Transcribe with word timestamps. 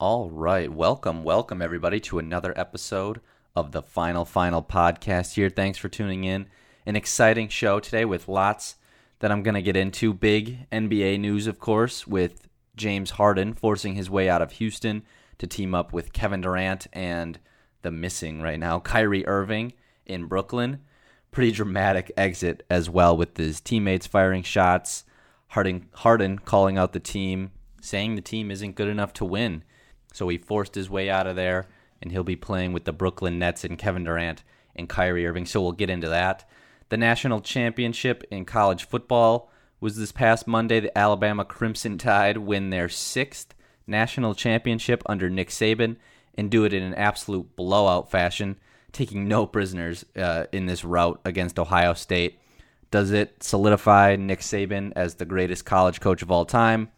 All 0.00 0.30
right. 0.30 0.72
Welcome, 0.72 1.24
welcome, 1.24 1.60
everybody, 1.60 1.98
to 2.02 2.20
another 2.20 2.56
episode 2.56 3.20
of 3.56 3.72
the 3.72 3.82
Final 3.82 4.24
Final 4.24 4.62
podcast 4.62 5.34
here. 5.34 5.50
Thanks 5.50 5.76
for 5.76 5.88
tuning 5.88 6.22
in. 6.22 6.46
An 6.86 6.94
exciting 6.94 7.48
show 7.48 7.80
today 7.80 8.04
with 8.04 8.28
lots 8.28 8.76
that 9.18 9.32
I'm 9.32 9.42
going 9.42 9.56
to 9.56 9.60
get 9.60 9.76
into. 9.76 10.14
Big 10.14 10.70
NBA 10.70 11.18
news, 11.18 11.48
of 11.48 11.58
course, 11.58 12.06
with 12.06 12.48
James 12.76 13.10
Harden 13.10 13.54
forcing 13.54 13.96
his 13.96 14.08
way 14.08 14.28
out 14.28 14.40
of 14.40 14.52
Houston 14.52 15.02
to 15.38 15.48
team 15.48 15.74
up 15.74 15.92
with 15.92 16.12
Kevin 16.12 16.42
Durant 16.42 16.86
and 16.92 17.40
the 17.82 17.90
missing 17.90 18.40
right 18.40 18.60
now, 18.60 18.78
Kyrie 18.78 19.26
Irving 19.26 19.72
in 20.06 20.26
Brooklyn. 20.26 20.78
Pretty 21.32 21.50
dramatic 21.50 22.12
exit 22.16 22.64
as 22.70 22.88
well 22.88 23.16
with 23.16 23.36
his 23.36 23.60
teammates 23.60 24.06
firing 24.06 24.44
shots. 24.44 25.02
Harden, 25.48 25.88
Harden 25.94 26.38
calling 26.38 26.78
out 26.78 26.92
the 26.92 27.00
team, 27.00 27.50
saying 27.80 28.14
the 28.14 28.22
team 28.22 28.52
isn't 28.52 28.76
good 28.76 28.86
enough 28.86 29.12
to 29.14 29.24
win. 29.24 29.64
So 30.18 30.26
he 30.26 30.36
forced 30.36 30.74
his 30.74 30.90
way 30.90 31.08
out 31.08 31.28
of 31.28 31.36
there, 31.36 31.68
and 32.02 32.10
he'll 32.10 32.24
be 32.24 32.34
playing 32.34 32.72
with 32.72 32.84
the 32.84 32.92
Brooklyn 32.92 33.38
Nets 33.38 33.62
and 33.62 33.78
Kevin 33.78 34.02
Durant 34.02 34.42
and 34.74 34.88
Kyrie 34.88 35.24
Irving. 35.24 35.46
So 35.46 35.62
we'll 35.62 35.70
get 35.70 35.90
into 35.90 36.08
that. 36.08 36.44
The 36.88 36.96
national 36.96 37.40
championship 37.40 38.24
in 38.28 38.44
college 38.44 38.82
football 38.82 39.48
was 39.78 39.96
this 39.96 40.10
past 40.10 40.48
Monday. 40.48 40.80
The 40.80 40.98
Alabama 40.98 41.44
Crimson 41.44 41.98
Tide 41.98 42.38
win 42.38 42.70
their 42.70 42.88
sixth 42.88 43.54
national 43.86 44.34
championship 44.34 45.04
under 45.06 45.30
Nick 45.30 45.50
Saban 45.50 45.98
and 46.36 46.50
do 46.50 46.64
it 46.64 46.72
in 46.72 46.82
an 46.82 46.94
absolute 46.94 47.54
blowout 47.54 48.10
fashion, 48.10 48.56
taking 48.90 49.28
no 49.28 49.46
prisoners 49.46 50.04
uh, 50.16 50.46
in 50.50 50.66
this 50.66 50.84
rout 50.84 51.20
against 51.24 51.60
Ohio 51.60 51.94
State. 51.94 52.40
Does 52.90 53.12
it 53.12 53.44
solidify 53.44 54.16
Nick 54.16 54.40
Saban 54.40 54.92
as 54.96 55.14
the 55.14 55.24
greatest 55.24 55.64
college 55.64 56.00
coach 56.00 56.22
of 56.22 56.30
all 56.32 56.44
time? 56.44 56.90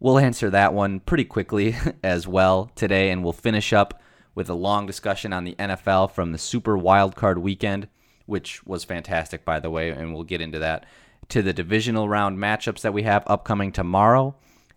We'll 0.00 0.18
answer 0.18 0.50
that 0.50 0.74
one 0.74 1.00
pretty 1.00 1.24
quickly 1.24 1.76
as 2.02 2.26
well 2.26 2.72
today, 2.74 3.10
and 3.10 3.22
we'll 3.22 3.32
finish 3.32 3.72
up 3.72 4.02
with 4.34 4.48
a 4.48 4.54
long 4.54 4.86
discussion 4.86 5.32
on 5.32 5.44
the 5.44 5.54
NFL 5.56 6.10
from 6.10 6.32
the 6.32 6.38
Super 6.38 6.76
Wildcard 6.76 7.38
Weekend 7.38 7.88
which 8.30 8.64
was 8.64 8.84
fantastic, 8.84 9.44
by 9.44 9.58
the 9.58 9.68
way, 9.68 9.90
and 9.90 10.14
we'll 10.14 10.22
get 10.22 10.40
into 10.40 10.60
that, 10.60 10.86
to 11.28 11.42
the 11.42 11.52
divisional 11.52 12.08
round 12.08 12.38
matchups 12.38 12.80
that 12.82 12.94
we 12.94 13.02
have 13.02 13.24
upcoming 13.26 13.72
tomorrow, 13.72 14.36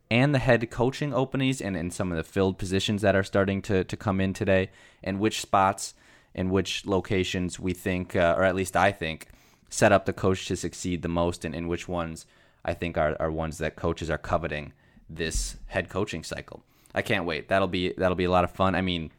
and 0.09 0.33
the 0.33 0.39
head 0.39 0.69
coaching 0.71 1.13
openings 1.13 1.61
and, 1.61 1.77
and 1.77 1.93
some 1.93 2.11
of 2.11 2.17
the 2.17 2.23
filled 2.23 2.58
positions 2.58 3.03
that 3.03 3.15
are 3.15 3.23
starting 3.23 3.61
to, 3.61 3.83
to 3.83 3.95
come 3.95 4.19
in 4.19 4.33
today, 4.33 4.71
and 5.03 5.19
which 5.19 5.39
spots 5.39 5.93
and 6.33 6.49
which 6.49 6.87
locations 6.87 7.59
we 7.59 7.73
think, 7.73 8.15
uh, 8.15 8.33
or 8.35 8.43
at 8.43 8.55
least 8.55 8.75
I 8.75 8.91
think, 8.91 9.27
set 9.69 9.91
up 9.91 10.05
the 10.05 10.13
coach 10.13 10.47
to 10.47 10.55
succeed 10.55 11.03
the 11.03 11.08
most, 11.08 11.45
and, 11.45 11.53
and 11.53 11.69
which 11.69 11.87
ones 11.87 12.25
I 12.65 12.73
think 12.73 12.97
are, 12.97 13.15
are 13.19 13.31
ones 13.31 13.59
that 13.59 13.75
coaches 13.75 14.09
are 14.09 14.17
coveting 14.17 14.73
this 15.16 15.58
head 15.67 15.89
coaching 15.89 16.23
cycle. 16.23 16.64
I 16.94 17.02
can't 17.02 17.25
wait. 17.25 17.47
That'll 17.50 17.67
be 17.67 17.94
that'll 17.97 18.16
be 18.16 18.23
a 18.25 18.31
lot 18.31 18.44
of 18.44 18.52
fun. 18.52 18.75
I 18.75 18.81
mean, 18.81 19.11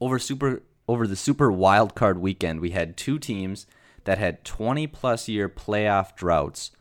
over 0.00 0.18
super 0.18 0.62
over 0.88 1.06
the 1.06 1.16
Super 1.16 1.52
Wild 1.52 1.94
Card 1.94 2.18
weekend, 2.18 2.60
we 2.60 2.70
had 2.70 2.96
two 2.96 3.18
teams 3.18 3.66
that 4.04 4.18
had 4.18 4.44
20 4.44 4.86
plus 4.88 5.28
year 5.28 5.48
playoff 5.48 6.16
droughts 6.16 6.72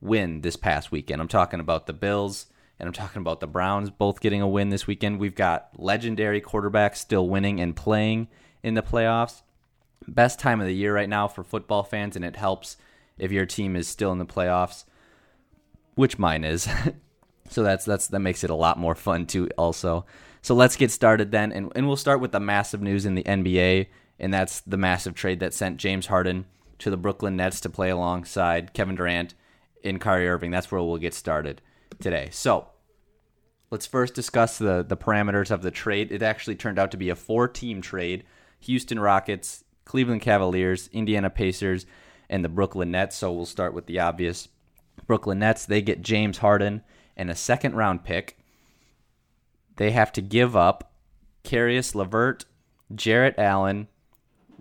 win 0.00 0.40
this 0.40 0.56
past 0.56 0.90
weekend. 0.90 1.20
I'm 1.20 1.28
talking 1.28 1.60
about 1.60 1.86
the 1.86 1.92
Bills 1.92 2.46
and 2.78 2.86
I'm 2.86 2.92
talking 2.92 3.20
about 3.20 3.40
the 3.40 3.46
Browns 3.46 3.90
both 3.90 4.20
getting 4.20 4.40
a 4.40 4.48
win 4.48 4.70
this 4.70 4.86
weekend. 4.86 5.18
We've 5.18 5.34
got 5.34 5.70
legendary 5.76 6.40
quarterbacks 6.40 6.96
still 6.96 7.28
winning 7.28 7.60
and 7.60 7.74
playing 7.74 8.28
in 8.62 8.74
the 8.74 8.82
playoffs. 8.82 9.42
Best 10.06 10.38
time 10.38 10.60
of 10.60 10.66
the 10.66 10.74
year 10.74 10.94
right 10.94 11.08
now 11.08 11.28
for 11.28 11.42
football 11.42 11.82
fans, 11.82 12.16
and 12.16 12.24
it 12.24 12.36
helps 12.36 12.76
if 13.18 13.32
your 13.32 13.46
team 13.46 13.76
is 13.76 13.88
still 13.88 14.12
in 14.12 14.18
the 14.18 14.24
playoffs, 14.24 14.84
which 15.96 16.18
mine 16.18 16.44
is. 16.44 16.68
so 17.48 17.62
that's 17.62 17.84
that's 17.84 18.08
that 18.08 18.20
makes 18.20 18.44
it 18.44 18.50
a 18.50 18.54
lot 18.54 18.78
more 18.78 18.94
fun 18.94 19.26
too 19.26 19.48
also. 19.58 20.06
So 20.42 20.54
let's 20.54 20.76
get 20.76 20.90
started 20.90 21.30
then, 21.30 21.52
and, 21.52 21.72
and 21.74 21.86
we'll 21.86 21.96
start 21.96 22.20
with 22.20 22.32
the 22.32 22.40
massive 22.40 22.80
news 22.80 23.04
in 23.04 23.14
the 23.14 23.24
NBA, 23.24 23.88
and 24.18 24.32
that's 24.32 24.60
the 24.60 24.76
massive 24.76 25.14
trade 25.14 25.40
that 25.40 25.52
sent 25.52 25.78
James 25.78 26.06
Harden 26.06 26.46
to 26.78 26.90
the 26.90 26.96
Brooklyn 26.96 27.36
Nets 27.36 27.60
to 27.62 27.68
play 27.68 27.90
alongside 27.90 28.72
Kevin 28.72 28.94
Durant 28.94 29.34
and 29.84 30.00
Kyrie 30.00 30.28
Irving. 30.28 30.50
That's 30.50 30.70
where 30.70 30.82
we'll 30.82 30.98
get 30.98 31.14
started 31.14 31.60
today. 32.00 32.28
So 32.30 32.68
let's 33.70 33.86
first 33.86 34.14
discuss 34.14 34.58
the, 34.58 34.84
the 34.86 34.96
parameters 34.96 35.50
of 35.50 35.62
the 35.62 35.70
trade. 35.70 36.12
It 36.12 36.22
actually 36.22 36.56
turned 36.56 36.78
out 36.78 36.90
to 36.92 36.96
be 36.96 37.10
a 37.10 37.16
four 37.16 37.48
team 37.48 37.80
trade 37.80 38.24
Houston 38.60 38.98
Rockets, 38.98 39.64
Cleveland 39.84 40.22
Cavaliers, 40.22 40.88
Indiana 40.92 41.30
Pacers, 41.30 41.86
and 42.28 42.44
the 42.44 42.48
Brooklyn 42.48 42.90
Nets. 42.90 43.16
So 43.16 43.32
we'll 43.32 43.46
start 43.46 43.74
with 43.74 43.86
the 43.86 44.00
obvious 44.00 44.48
Brooklyn 45.06 45.38
Nets. 45.38 45.66
They 45.66 45.82
get 45.82 46.02
James 46.02 46.38
Harden 46.38 46.82
and 47.18 47.30
a 47.30 47.34
second 47.34 47.74
round 47.74 48.04
pick 48.04 48.38
they 49.76 49.92
have 49.92 50.12
to 50.12 50.20
give 50.20 50.56
up 50.56 50.92
Caris 51.44 51.94
LeVert, 51.94 52.44
Jarrett 52.94 53.38
Allen, 53.38 53.86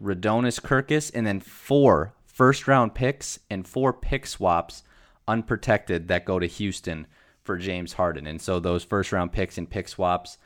Rodions 0.02 0.62
Kurucs, 0.62 1.12
and 1.14 1.26
then 1.26 1.40
four 1.40 2.14
first 2.26 2.68
round 2.68 2.94
picks 2.94 3.40
and 3.50 3.68
four 3.68 3.92
pick 3.92 4.28
swaps 4.28 4.84
unprotected 5.28 6.08
that 6.08 6.24
go 6.24 6.40
to 6.40 6.46
Houston 6.46 7.08
for 7.44 7.58
James 7.58 7.94
Harden. 7.94 8.28
And 8.28 8.40
so 8.40 8.60
those 8.60 8.84
first 8.84 9.12
round 9.12 9.32
picks 9.32 9.58
and 9.58 9.70
pick 9.70 9.88
swaps 9.88 10.38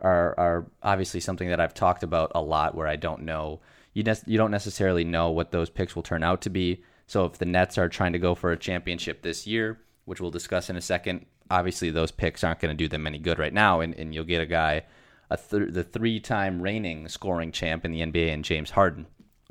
are 0.00 0.34
are 0.38 0.66
obviously 0.82 1.20
something 1.20 1.48
that 1.48 1.60
I've 1.60 1.74
talked 1.74 2.02
about 2.02 2.32
a 2.34 2.42
lot 2.42 2.74
where 2.74 2.86
I 2.88 2.96
don't 2.96 3.22
know 3.22 3.60
you 3.94 4.02
ne- 4.02 4.14
you 4.26 4.36
don't 4.36 4.50
necessarily 4.50 5.04
know 5.04 5.30
what 5.30 5.50
those 5.50 5.70
picks 5.70 5.94
will 5.94 6.02
turn 6.02 6.22
out 6.22 6.42
to 6.42 6.50
be. 6.50 6.82
So 7.06 7.24
if 7.24 7.38
the 7.38 7.46
Nets 7.46 7.78
are 7.78 7.88
trying 7.88 8.12
to 8.12 8.18
go 8.18 8.34
for 8.34 8.52
a 8.52 8.56
championship 8.56 9.22
this 9.22 9.46
year, 9.46 9.80
which 10.04 10.20
we'll 10.20 10.30
discuss 10.30 10.68
in 10.68 10.76
a 10.76 10.80
second, 10.80 11.26
obviously 11.50 11.90
those 11.90 12.10
picks 12.10 12.44
aren't 12.44 12.60
going 12.60 12.76
to 12.76 12.84
do 12.84 12.88
them 12.88 13.06
any 13.06 13.18
good 13.18 13.38
right 13.38 13.52
now, 13.52 13.80
and, 13.80 13.94
and 13.94 14.14
you'll 14.14 14.24
get 14.24 14.42
a 14.42 14.46
guy, 14.46 14.84
a 15.30 15.36
th- 15.36 15.72
the 15.72 15.84
three-time 15.84 16.60
reigning 16.60 17.08
scoring 17.08 17.52
champ 17.52 17.84
in 17.84 17.92
the 17.92 18.00
NBA, 18.00 18.32
and 18.32 18.44
James 18.44 18.70
Harden. 18.70 19.06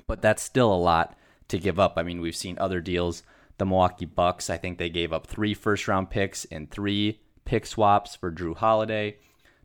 But 0.05 0.21
that's 0.21 0.43
still 0.43 0.73
a 0.73 0.75
lot 0.75 1.17
to 1.49 1.59
give 1.59 1.79
up. 1.79 1.93
I 1.97 2.03
mean, 2.03 2.21
we've 2.21 2.35
seen 2.35 2.57
other 2.59 2.81
deals. 2.81 3.23
The 3.57 3.65
Milwaukee 3.65 4.05
Bucks, 4.05 4.49
I 4.49 4.57
think 4.57 4.77
they 4.77 4.89
gave 4.89 5.11
up 5.11 5.27
three 5.27 5.53
first-round 5.53 6.09
picks 6.09 6.45
and 6.45 6.69
three 6.69 7.19
pick 7.45 7.65
swaps 7.65 8.15
for 8.15 8.31
Jrue 8.31 8.55
Holiday. 8.55 9.17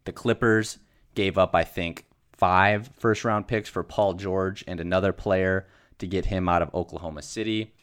The 0.04 0.12
Clippers 0.12 0.78
gave 1.14 1.36
up, 1.36 1.54
I 1.54 1.64
think, 1.64 2.06
five 2.32 2.90
first-round 2.96 3.46
picks 3.46 3.68
for 3.68 3.82
Paul 3.82 4.14
George 4.14 4.64
and 4.66 4.80
another 4.80 5.12
player 5.12 5.66
to 5.98 6.06
get 6.06 6.26
him 6.26 6.48
out 6.48 6.62
of 6.62 6.74
Oklahoma 6.74 7.22
City. 7.22 7.74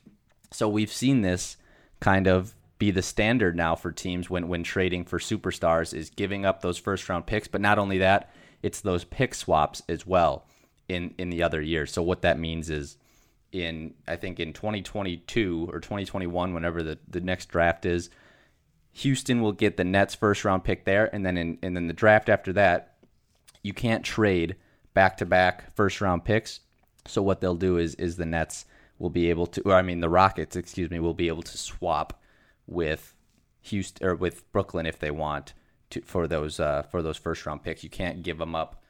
So 0.51 0.67
we've 0.67 0.91
seen 0.91 1.21
this 1.21 1.57
kind 1.99 2.27
of 2.27 2.55
be 2.79 2.91
the 2.91 3.01
standard 3.01 3.55
now 3.55 3.75
for 3.75 3.91
teams 3.91 4.29
when 4.29 4.47
when 4.47 4.63
trading 4.63 5.03
for 5.03 5.19
superstars 5.19 5.93
is 5.93 6.09
giving 6.09 6.45
up 6.45 6.61
those 6.61 6.77
first 6.77 7.07
round 7.09 7.27
picks, 7.27 7.47
but 7.47 7.61
not 7.61 7.77
only 7.77 7.99
that, 7.99 8.31
it's 8.63 8.81
those 8.81 9.03
pick 9.03 9.35
swaps 9.35 9.83
as 9.89 10.07
well 10.07 10.47
in 10.87 11.13
in 11.17 11.29
the 11.29 11.43
other 11.43 11.61
years. 11.61 11.91
So 11.91 12.01
what 12.01 12.21
that 12.21 12.39
means 12.39 12.69
is 12.69 12.97
in 13.51 13.93
I 14.07 14.15
think 14.15 14.39
in 14.39 14.53
2022 14.53 15.69
or 15.71 15.79
2021 15.79 16.53
whenever 16.53 16.81
the 16.81 16.97
the 17.07 17.19
next 17.19 17.47
draft 17.47 17.85
is, 17.85 18.09
Houston 18.93 19.41
will 19.41 19.51
get 19.51 19.75
the 19.75 19.83
Nets 19.83 20.15
first 20.15 20.45
round 20.45 20.63
pick 20.63 20.85
there 20.85 21.13
and 21.13 21.25
then 21.25 21.37
in 21.37 21.59
and 21.61 21.75
then 21.75 21.87
the 21.87 21.93
draft 21.93 22.29
after 22.29 22.53
that, 22.53 22.95
you 23.61 23.73
can't 23.73 24.05
trade 24.05 24.55
back 24.93 25.17
to 25.17 25.25
back 25.25 25.75
first 25.75 25.99
round 25.99 26.23
picks. 26.23 26.61
So 27.07 27.21
what 27.21 27.41
they'll 27.41 27.55
do 27.55 27.77
is 27.77 27.95
is 27.95 28.15
the 28.15 28.25
Nets 28.25 28.63
will 28.99 29.09
be 29.09 29.29
able 29.29 29.47
to 29.47 29.61
or 29.63 29.73
I 29.73 29.81
mean 29.81 29.99
the 29.99 30.09
Rockets, 30.09 30.55
excuse 30.55 30.89
me, 30.89 30.99
will 30.99 31.13
be 31.13 31.27
able 31.27 31.43
to 31.43 31.57
swap 31.57 32.15
with 32.69 33.15
Houston 33.63 34.07
or 34.07 34.15
with 34.15 34.49
Brooklyn 34.51 34.85
if 34.85 34.99
they 34.99 35.11
want 35.11 35.53
to 35.89 36.01
for 36.01 36.27
those 36.27 36.59
uh, 36.59 36.83
for 36.83 37.01
those 37.01 37.17
first 37.17 37.45
round 37.45 37.63
picks. 37.63 37.83
You 37.83 37.89
can't 37.89 38.23
give 38.23 38.37
them 38.37 38.55
up 38.55 38.81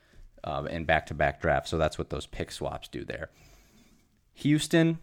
uh, 0.43 0.67
in 0.69 0.85
back 0.85 1.05
to 1.07 1.13
back 1.13 1.41
drafts. 1.41 1.71
So 1.71 1.77
that's 1.77 1.97
what 1.97 2.09
those 2.09 2.25
pick 2.25 2.51
swaps 2.51 2.87
do 2.87 3.03
there. 3.03 3.29
Houston 4.35 4.99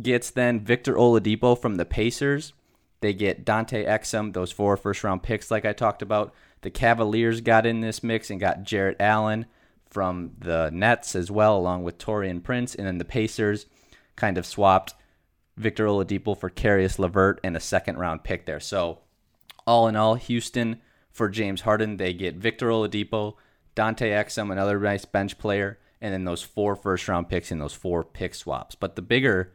gets 0.00 0.30
then 0.30 0.60
Victor 0.60 0.94
Oladipo 0.94 1.60
from 1.60 1.76
the 1.76 1.84
Pacers. 1.84 2.52
They 3.00 3.14
get 3.14 3.44
Dante 3.44 3.84
Exum, 3.84 4.32
those 4.32 4.52
four 4.52 4.76
first 4.76 5.02
round 5.02 5.22
picks, 5.22 5.50
like 5.50 5.64
I 5.64 5.72
talked 5.72 6.02
about. 6.02 6.34
The 6.62 6.70
Cavaliers 6.70 7.40
got 7.40 7.64
in 7.64 7.80
this 7.80 8.02
mix 8.02 8.30
and 8.30 8.38
got 8.38 8.62
Jarrett 8.62 9.00
Allen 9.00 9.46
from 9.88 10.32
the 10.38 10.70
Nets 10.72 11.16
as 11.16 11.30
well, 11.30 11.56
along 11.56 11.82
with 11.82 11.98
Taurean 11.98 12.42
Prince. 12.42 12.74
And 12.74 12.86
then 12.86 12.98
the 12.98 13.04
Pacers 13.04 13.66
kind 14.16 14.36
of 14.36 14.44
swapped 14.44 14.94
Victor 15.60 15.86
Oladipo 15.86 16.36
for 16.36 16.48
Caris 16.48 16.98
LeVert 16.98 17.40
and 17.44 17.56
a 17.56 17.60
second 17.60 17.98
round 17.98 18.24
pick 18.24 18.46
there. 18.46 18.60
So, 18.60 19.00
all 19.66 19.86
in 19.86 19.96
all, 19.96 20.14
Houston 20.14 20.80
for 21.10 21.28
James 21.28 21.62
Harden, 21.62 21.96
they 21.96 22.12
get 22.12 22.36
Victor 22.36 22.68
Oladipo, 22.68 23.34
Dante 23.74 24.10
Exum, 24.10 24.50
another 24.50 24.78
nice 24.78 25.04
bench 25.04 25.38
player, 25.38 25.78
and 26.00 26.12
then 26.12 26.24
those 26.24 26.42
four 26.42 26.74
first 26.74 27.06
round 27.08 27.28
picks 27.28 27.50
and 27.50 27.60
those 27.60 27.74
four 27.74 28.02
pick 28.02 28.34
swaps. 28.34 28.74
But 28.74 28.96
the 28.96 29.02
bigger 29.02 29.52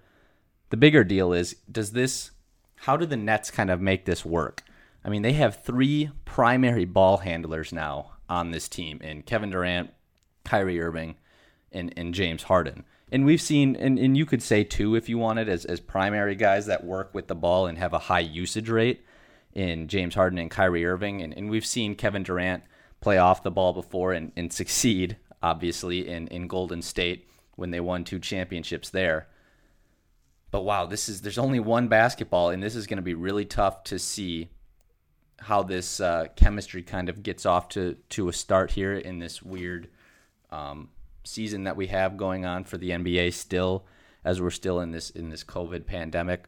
the 0.69 0.77
bigger 0.77 1.03
deal 1.03 1.33
is 1.33 1.55
does 1.71 1.91
this 1.91 2.31
how 2.79 2.97
do 2.97 3.05
the 3.05 3.17
Nets 3.17 3.51
kind 3.51 3.69
of 3.69 3.81
make 3.81 4.05
this 4.05 4.25
work? 4.25 4.63
I 5.03 5.09
mean, 5.09 5.21
they 5.21 5.33
have 5.33 5.63
three 5.63 6.11
primary 6.25 6.85
ball 6.85 7.17
handlers 7.17 7.71
now 7.71 8.11
on 8.27 8.51
this 8.51 8.67
team 8.67 8.99
in 9.01 9.21
Kevin 9.21 9.51
Durant, 9.51 9.91
Kyrie 10.43 10.81
Irving, 10.81 11.15
and, 11.71 11.93
and 11.95 12.13
James 12.13 12.43
Harden 12.43 12.83
and 13.11 13.25
we've 13.25 13.41
seen 13.41 13.75
and, 13.75 13.97
and 13.99 14.17
you 14.17 14.25
could 14.25 14.41
say 14.41 14.63
two 14.63 14.95
if 14.95 15.09
you 15.09 15.17
wanted 15.17 15.49
as, 15.49 15.65
as 15.65 15.79
primary 15.79 16.35
guys 16.35 16.65
that 16.65 16.83
work 16.83 17.13
with 17.13 17.27
the 17.27 17.35
ball 17.35 17.67
and 17.67 17.77
have 17.77 17.93
a 17.93 17.99
high 17.99 18.19
usage 18.19 18.69
rate 18.69 19.05
in 19.53 19.87
James 19.87 20.15
Harden 20.15 20.39
and 20.39 20.51
Kyrie 20.51 20.85
Irving 20.85 21.21
and, 21.21 21.33
and 21.33 21.49
we've 21.49 21.65
seen 21.65 21.95
Kevin 21.95 22.23
Durant 22.23 22.63
play 23.05 23.17
off 23.19 23.43
the 23.43 23.51
ball 23.51 23.71
before 23.71 24.13
and, 24.13 24.31
and 24.35 24.51
succeed, 24.51 25.17
obviously, 25.43 26.07
in, 26.07 26.27
in 26.29 26.47
Golden 26.47 26.81
State 26.81 27.27
when 27.55 27.69
they 27.69 27.79
won 27.79 28.03
two 28.03 28.17
championships 28.17 28.89
there. 28.89 29.27
But 30.49 30.63
wow, 30.63 30.87
this 30.87 31.07
is 31.07 31.21
there's 31.21 31.37
only 31.37 31.59
one 31.59 31.87
basketball, 31.87 32.49
and 32.49 32.63
this 32.63 32.75
is 32.75 32.87
going 32.87 32.97
to 32.97 33.03
be 33.03 33.13
really 33.13 33.45
tough 33.45 33.83
to 33.85 33.99
see 33.99 34.49
how 35.39 35.61
this 35.61 35.99
uh, 35.99 36.27
chemistry 36.35 36.81
kind 36.81 37.07
of 37.07 37.21
gets 37.21 37.45
off 37.45 37.69
to 37.69 37.97
to 38.09 38.29
a 38.29 38.33
start 38.33 38.71
here 38.71 38.95
in 38.95 39.19
this 39.19 39.43
weird 39.43 39.89
um, 40.49 40.89
season 41.25 41.63
that 41.63 41.75
we 41.75 41.87
have 41.87 42.17
going 42.17 42.45
on 42.45 42.63
for 42.63 42.77
the 42.77 42.91
NBA 42.91 43.33
still, 43.33 43.85
as 44.23 44.41
we're 44.41 44.49
still 44.49 44.79
in 44.79 44.91
this 44.91 45.09
in 45.09 45.29
this 45.29 45.43
COVID 45.43 45.85
pandemic. 45.85 46.45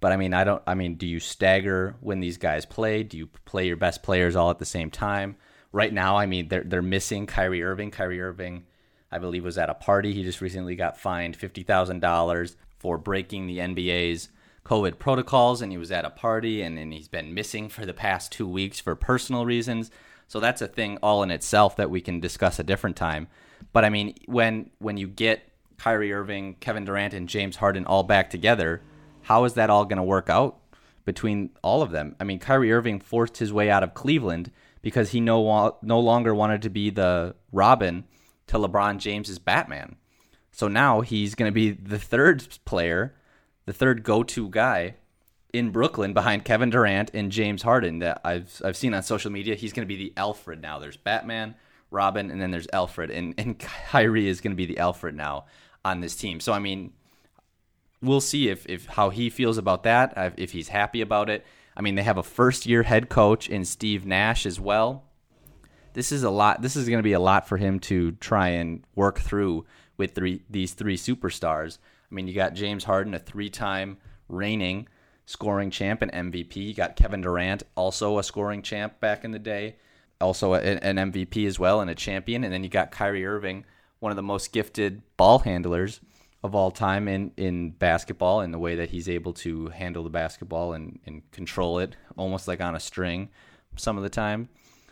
But 0.00 0.12
I 0.12 0.16
mean, 0.16 0.32
I 0.32 0.44
don't. 0.44 0.62
I 0.66 0.74
mean, 0.74 0.94
do 0.94 1.06
you 1.06 1.20
stagger 1.20 1.96
when 2.00 2.20
these 2.20 2.38
guys 2.38 2.64
play? 2.64 3.02
Do 3.02 3.18
you 3.18 3.26
play 3.44 3.66
your 3.66 3.76
best 3.76 4.02
players 4.02 4.34
all 4.36 4.50
at 4.50 4.58
the 4.58 4.64
same 4.64 4.90
time? 4.90 5.36
Right 5.72 5.92
now, 5.92 6.16
I 6.16 6.26
mean, 6.26 6.48
they're 6.48 6.64
they're 6.64 6.82
missing 6.82 7.26
Kyrie 7.26 7.62
Irving. 7.62 7.90
Kyrie 7.90 8.20
Irving, 8.20 8.64
I 9.12 9.18
believe, 9.18 9.44
was 9.44 9.58
at 9.58 9.70
a 9.70 9.74
party. 9.74 10.14
He 10.14 10.22
just 10.22 10.40
recently 10.40 10.74
got 10.74 10.98
fined 10.98 11.36
fifty 11.36 11.62
thousand 11.62 12.00
dollars 12.00 12.56
for 12.78 12.96
breaking 12.96 13.46
the 13.46 13.58
NBA's 13.58 14.30
COVID 14.64 14.98
protocols, 14.98 15.60
and 15.60 15.70
he 15.70 15.78
was 15.78 15.92
at 15.92 16.04
a 16.04 16.10
party, 16.10 16.62
and, 16.62 16.78
and 16.78 16.92
he's 16.92 17.08
been 17.08 17.34
missing 17.34 17.68
for 17.68 17.84
the 17.84 17.92
past 17.92 18.32
two 18.32 18.48
weeks 18.48 18.80
for 18.80 18.94
personal 18.94 19.44
reasons. 19.44 19.90
So 20.30 20.38
that's 20.38 20.62
a 20.62 20.68
thing 20.68 20.96
all 21.02 21.24
in 21.24 21.32
itself 21.32 21.74
that 21.74 21.90
we 21.90 22.00
can 22.00 22.20
discuss 22.20 22.60
a 22.60 22.62
different 22.64 22.94
time. 22.94 23.26
But 23.72 23.84
I 23.84 23.90
mean, 23.90 24.14
when 24.26 24.70
when 24.78 24.96
you 24.96 25.08
get 25.08 25.42
Kyrie 25.76 26.12
Irving, 26.12 26.54
Kevin 26.60 26.84
Durant, 26.84 27.14
and 27.14 27.28
James 27.28 27.56
Harden 27.56 27.84
all 27.84 28.04
back 28.04 28.30
together 28.30 28.80
how 29.22 29.44
is 29.44 29.54
that 29.54 29.70
all 29.70 29.84
going 29.84 29.96
to 29.96 30.02
work 30.02 30.28
out 30.30 30.58
between 31.04 31.50
all 31.62 31.82
of 31.82 31.90
them? 31.90 32.16
I 32.20 32.24
mean, 32.24 32.38
Kyrie 32.38 32.72
Irving 32.72 33.00
forced 33.00 33.38
his 33.38 33.52
way 33.52 33.70
out 33.70 33.82
of 33.82 33.94
Cleveland 33.94 34.50
because 34.82 35.10
he 35.10 35.20
no 35.20 35.78
no 35.82 36.00
longer 36.00 36.34
wanted 36.34 36.62
to 36.62 36.70
be 36.70 36.90
the 36.90 37.34
Robin 37.52 38.04
to 38.46 38.58
LeBron 38.58 38.98
James's 38.98 39.38
Batman. 39.38 39.96
So 40.52 40.68
now 40.68 41.00
he's 41.00 41.34
going 41.34 41.48
to 41.48 41.54
be 41.54 41.70
the 41.70 41.98
third 41.98 42.58
player, 42.64 43.14
the 43.66 43.72
third 43.72 44.02
go-to 44.02 44.48
guy 44.48 44.96
in 45.52 45.70
Brooklyn 45.70 46.12
behind 46.12 46.44
Kevin 46.44 46.70
Durant 46.70 47.10
and 47.14 47.30
James 47.32 47.62
Harden 47.62 48.00
that 48.00 48.20
I've 48.24 48.60
I've 48.64 48.76
seen 48.76 48.94
on 48.94 49.02
social 49.02 49.30
media. 49.30 49.54
He's 49.54 49.72
going 49.72 49.86
to 49.86 49.94
be 49.94 49.96
the 49.96 50.12
Alfred 50.16 50.62
now. 50.62 50.78
There's 50.78 50.96
Batman, 50.96 51.54
Robin, 51.90 52.30
and 52.30 52.40
then 52.40 52.50
there's 52.50 52.68
Alfred, 52.72 53.10
and 53.10 53.34
and 53.38 53.58
Kyrie 53.90 54.28
is 54.28 54.40
going 54.40 54.52
to 54.52 54.56
be 54.56 54.66
the 54.66 54.78
Alfred 54.78 55.14
now 55.14 55.46
on 55.84 56.00
this 56.00 56.16
team. 56.16 56.40
So 56.40 56.52
I 56.52 56.58
mean, 56.58 56.92
we'll 58.02 58.20
see 58.20 58.48
if, 58.48 58.66
if 58.68 58.86
how 58.86 59.10
he 59.10 59.30
feels 59.30 59.58
about 59.58 59.82
that, 59.84 60.34
if 60.36 60.52
he's 60.52 60.68
happy 60.68 61.00
about 61.00 61.30
it. 61.30 61.44
I 61.76 61.82
mean, 61.82 61.94
they 61.94 62.02
have 62.02 62.18
a 62.18 62.22
first 62.22 62.66
year 62.66 62.82
head 62.82 63.08
coach 63.08 63.48
in 63.48 63.64
Steve 63.64 64.04
Nash 64.04 64.44
as 64.44 64.60
well. 64.60 65.04
This 65.92 66.12
is 66.12 66.22
a 66.22 66.30
lot. 66.30 66.62
This 66.62 66.76
is 66.76 66.88
going 66.88 66.98
to 66.98 67.04
be 67.04 67.12
a 67.12 67.20
lot 67.20 67.48
for 67.48 67.56
him 67.56 67.80
to 67.80 68.12
try 68.12 68.48
and 68.48 68.84
work 68.94 69.18
through 69.18 69.66
with 69.96 70.14
three, 70.14 70.42
these 70.48 70.72
three 70.72 70.96
superstars. 70.96 71.78
I 72.10 72.14
mean, 72.14 72.26
you 72.26 72.34
got 72.34 72.54
James 72.54 72.84
Harden, 72.84 73.14
a 73.14 73.18
three-time 73.18 73.98
reigning 74.28 74.88
scoring 75.26 75.70
champ 75.70 76.02
and 76.02 76.32
MVP. 76.32 76.56
You 76.56 76.74
got 76.74 76.96
Kevin 76.96 77.20
Durant, 77.20 77.62
also 77.76 78.18
a 78.18 78.22
scoring 78.22 78.62
champ 78.62 79.00
back 79.00 79.24
in 79.24 79.30
the 79.30 79.38
day, 79.38 79.76
also 80.20 80.54
a, 80.54 80.60
an 80.60 80.96
MVP 81.12 81.46
as 81.46 81.58
well 81.58 81.80
and 81.80 81.90
a 81.90 81.94
champion. 81.94 82.44
And 82.44 82.52
then 82.52 82.64
you 82.64 82.70
got 82.70 82.90
Kyrie 82.90 83.26
Irving, 83.26 83.64
one 84.00 84.10
of 84.10 84.16
the 84.16 84.22
most 84.22 84.52
gifted 84.52 85.02
ball 85.16 85.40
handlers 85.40 86.00
of 86.42 86.54
all 86.54 86.70
time 86.70 87.06
in, 87.06 87.32
in 87.36 87.70
basketball 87.70 88.40
and 88.40 88.52
the 88.52 88.58
way 88.58 88.74
that 88.76 88.90
he's 88.90 89.08
able 89.08 89.32
to 89.34 89.68
handle 89.68 90.02
the 90.02 90.10
basketball 90.10 90.72
and, 90.72 90.98
and 91.04 91.30
control 91.32 91.78
it 91.78 91.96
almost 92.16 92.48
like 92.48 92.60
on 92.60 92.74
a 92.74 92.80
string 92.80 93.28
some 93.76 93.96
of 93.96 94.02
the 94.02 94.08
time. 94.08 94.48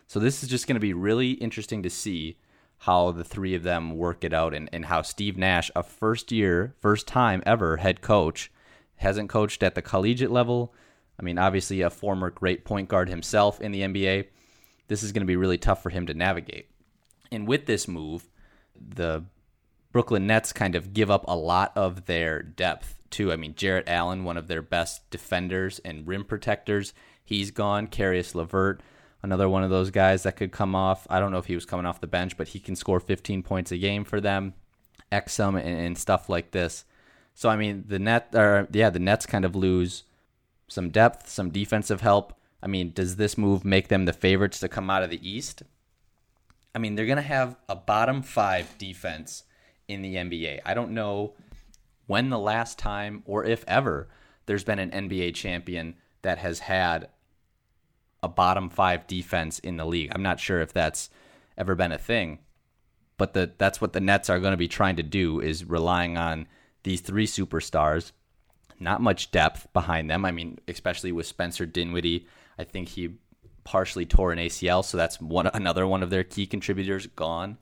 So 0.06 0.20
this 0.20 0.42
is 0.42 0.48
just 0.48 0.66
going 0.66 0.76
to 0.76 0.80
be 0.80 0.92
really 0.92 1.32
interesting 1.32 1.82
to 1.82 1.90
see 1.90 2.38
how 2.82 3.10
the 3.10 3.24
three 3.24 3.54
of 3.54 3.62
them 3.62 3.96
work 3.96 4.24
it 4.24 4.32
out 4.32 4.54
and, 4.54 4.68
and 4.72 4.86
how 4.86 5.02
Steve 5.02 5.36
Nash, 5.36 5.70
a 5.74 5.82
first 5.82 6.30
year, 6.30 6.74
first 6.80 7.06
time 7.06 7.42
ever 7.44 7.78
head 7.78 8.00
coach, 8.00 8.50
hasn't 8.98 9.28
coached 9.28 9.62
at 9.62 9.74
the 9.74 9.82
collegiate 9.82 10.30
level. 10.30 10.74
I 11.18 11.22
mean, 11.22 11.38
obviously 11.38 11.80
a 11.80 11.90
former 11.90 12.30
great 12.30 12.64
point 12.64 12.88
guard 12.88 13.08
himself 13.08 13.60
in 13.60 13.72
the 13.72 13.82
NBA. 13.82 14.26
This 14.86 15.02
is 15.02 15.12
going 15.12 15.22
to 15.22 15.26
be 15.26 15.36
really 15.36 15.58
tough 15.58 15.82
for 15.82 15.90
him 15.90 16.06
to 16.06 16.14
navigate. 16.14 16.68
And 17.32 17.46
with 17.46 17.66
this 17.66 17.88
move, 17.88 18.28
the 18.74 19.24
Brooklyn 19.92 20.26
Nets 20.26 20.52
kind 20.52 20.74
of 20.74 20.92
give 20.92 21.10
up 21.10 21.24
a 21.26 21.36
lot 21.36 21.72
of 21.76 22.06
their 22.06 22.42
depth 22.42 22.96
too. 23.10 23.32
I 23.32 23.36
mean, 23.36 23.54
Jarrett 23.54 23.88
Allen, 23.88 24.24
one 24.24 24.36
of 24.36 24.48
their 24.48 24.62
best 24.62 25.08
defenders 25.10 25.78
and 25.80 26.06
rim 26.06 26.24
protectors, 26.24 26.92
he's 27.24 27.50
gone. 27.50 27.86
Caris 27.86 28.34
LeVert, 28.34 28.80
another 29.22 29.48
one 29.48 29.64
of 29.64 29.70
those 29.70 29.90
guys 29.90 30.22
that 30.22 30.36
could 30.36 30.52
come 30.52 30.74
off. 30.74 31.06
I 31.10 31.20
don't 31.20 31.32
know 31.32 31.38
if 31.38 31.46
he 31.46 31.54
was 31.54 31.66
coming 31.66 31.86
off 31.86 32.00
the 32.00 32.06
bench, 32.06 32.36
but 32.36 32.48
he 32.48 32.60
can 32.60 32.76
score 32.76 33.00
15 33.00 33.42
points 33.42 33.72
a 33.72 33.78
game 33.78 34.04
for 34.04 34.20
them, 34.20 34.54
Exum 35.10 35.58
and, 35.58 35.78
and 35.78 35.98
stuff 35.98 36.28
like 36.28 36.50
this. 36.50 36.84
So 37.38 37.48
I 37.48 37.54
mean, 37.54 37.84
the 37.86 38.00
net, 38.00 38.30
or 38.34 38.66
yeah, 38.72 38.90
the 38.90 38.98
Nets 38.98 39.24
kind 39.24 39.44
of 39.44 39.54
lose 39.54 40.02
some 40.66 40.90
depth, 40.90 41.28
some 41.28 41.50
defensive 41.50 42.00
help. 42.00 42.32
I 42.60 42.66
mean, 42.66 42.90
does 42.92 43.14
this 43.14 43.38
move 43.38 43.64
make 43.64 43.86
them 43.86 44.06
the 44.06 44.12
favorites 44.12 44.58
to 44.58 44.68
come 44.68 44.90
out 44.90 45.04
of 45.04 45.10
the 45.10 45.30
East? 45.30 45.62
I 46.74 46.80
mean, 46.80 46.96
they're 46.96 47.06
going 47.06 47.14
to 47.14 47.22
have 47.22 47.54
a 47.68 47.76
bottom 47.76 48.22
five 48.22 48.76
defense 48.76 49.44
in 49.86 50.02
the 50.02 50.16
NBA. 50.16 50.62
I 50.66 50.74
don't 50.74 50.90
know 50.90 51.34
when 52.08 52.30
the 52.30 52.40
last 52.40 52.76
time 52.76 53.22
or 53.24 53.44
if 53.44 53.64
ever 53.68 54.08
there's 54.46 54.64
been 54.64 54.80
an 54.80 54.90
NBA 54.90 55.36
champion 55.36 55.94
that 56.22 56.38
has 56.38 56.58
had 56.58 57.08
a 58.20 58.28
bottom 58.28 58.68
five 58.68 59.06
defense 59.06 59.60
in 59.60 59.76
the 59.76 59.86
league. 59.86 60.10
I'm 60.12 60.24
not 60.24 60.40
sure 60.40 60.60
if 60.60 60.72
that's 60.72 61.08
ever 61.56 61.76
been 61.76 61.92
a 61.92 61.98
thing, 61.98 62.40
but 63.16 63.32
the, 63.32 63.52
that's 63.58 63.80
what 63.80 63.92
the 63.92 64.00
Nets 64.00 64.28
are 64.28 64.40
going 64.40 64.54
to 64.54 64.56
be 64.56 64.66
trying 64.66 64.96
to 64.96 65.04
do 65.04 65.38
is 65.38 65.64
relying 65.64 66.18
on 66.18 66.48
these 66.82 67.00
three 67.00 67.26
superstars. 67.26 68.12
Not 68.80 69.00
much 69.00 69.30
depth 69.30 69.72
behind 69.72 70.08
them. 70.08 70.24
I 70.24 70.30
mean, 70.30 70.58
especially 70.68 71.10
with 71.10 71.26
Spencer 71.26 71.66
Dinwiddie, 71.66 72.26
I 72.58 72.64
think 72.64 72.88
he 72.88 73.14
partially 73.64 74.06
tore 74.06 74.32
an 74.32 74.38
ACL, 74.38 74.84
so 74.84 74.96
that's 74.96 75.20
one 75.20 75.48
another 75.48 75.86
one 75.86 76.02
of 76.02 76.10
their 76.10 76.24
key 76.24 76.46
contributors 76.46 77.06
gone. 77.08 77.58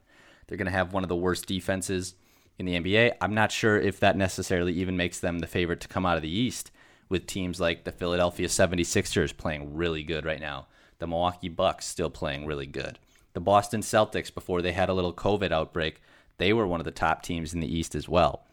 They're 0.46 0.58
going 0.58 0.66
to 0.66 0.72
have 0.72 0.92
one 0.92 1.02
of 1.02 1.08
the 1.08 1.16
worst 1.16 1.46
defenses 1.46 2.14
in 2.58 2.66
the 2.66 2.78
NBA. 2.78 3.14
I'm 3.20 3.34
not 3.34 3.50
sure 3.50 3.78
if 3.78 4.00
that 4.00 4.16
necessarily 4.16 4.72
even 4.74 4.96
makes 4.96 5.20
them 5.20 5.38
the 5.38 5.46
favorite 5.46 5.80
to 5.80 5.88
come 5.88 6.06
out 6.06 6.16
of 6.16 6.22
the 6.22 6.30
East 6.30 6.70
with 7.08 7.26
teams 7.26 7.60
like 7.60 7.84
the 7.84 7.92
Philadelphia 7.92 8.48
76ers 8.48 9.36
playing 9.36 9.74
really 9.74 10.02
good 10.02 10.24
right 10.24 10.40
now. 10.40 10.66
The 10.98 11.06
Milwaukee 11.06 11.48
Bucks 11.48 11.86
still 11.86 12.10
playing 12.10 12.46
really 12.46 12.66
good. 12.66 12.98
The 13.34 13.40
Boston 13.40 13.80
Celtics 13.80 14.32
before 14.32 14.62
they 14.62 14.72
had 14.72 14.88
a 14.88 14.94
little 14.94 15.12
COVID 15.12 15.52
outbreak, 15.52 16.00
they 16.38 16.52
were 16.52 16.66
one 16.66 16.80
of 16.80 16.84
the 16.86 16.90
top 16.90 17.22
teams 17.22 17.52
in 17.52 17.60
the 17.60 17.72
East 17.72 17.94
as 17.94 18.08
well. 18.08 18.46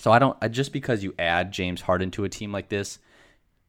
So 0.00 0.10
I 0.10 0.18
don't 0.18 0.50
just 0.50 0.72
because 0.72 1.04
you 1.04 1.14
add 1.18 1.52
James 1.52 1.82
Harden 1.82 2.10
to 2.12 2.24
a 2.24 2.28
team 2.28 2.52
like 2.52 2.70
this, 2.70 2.98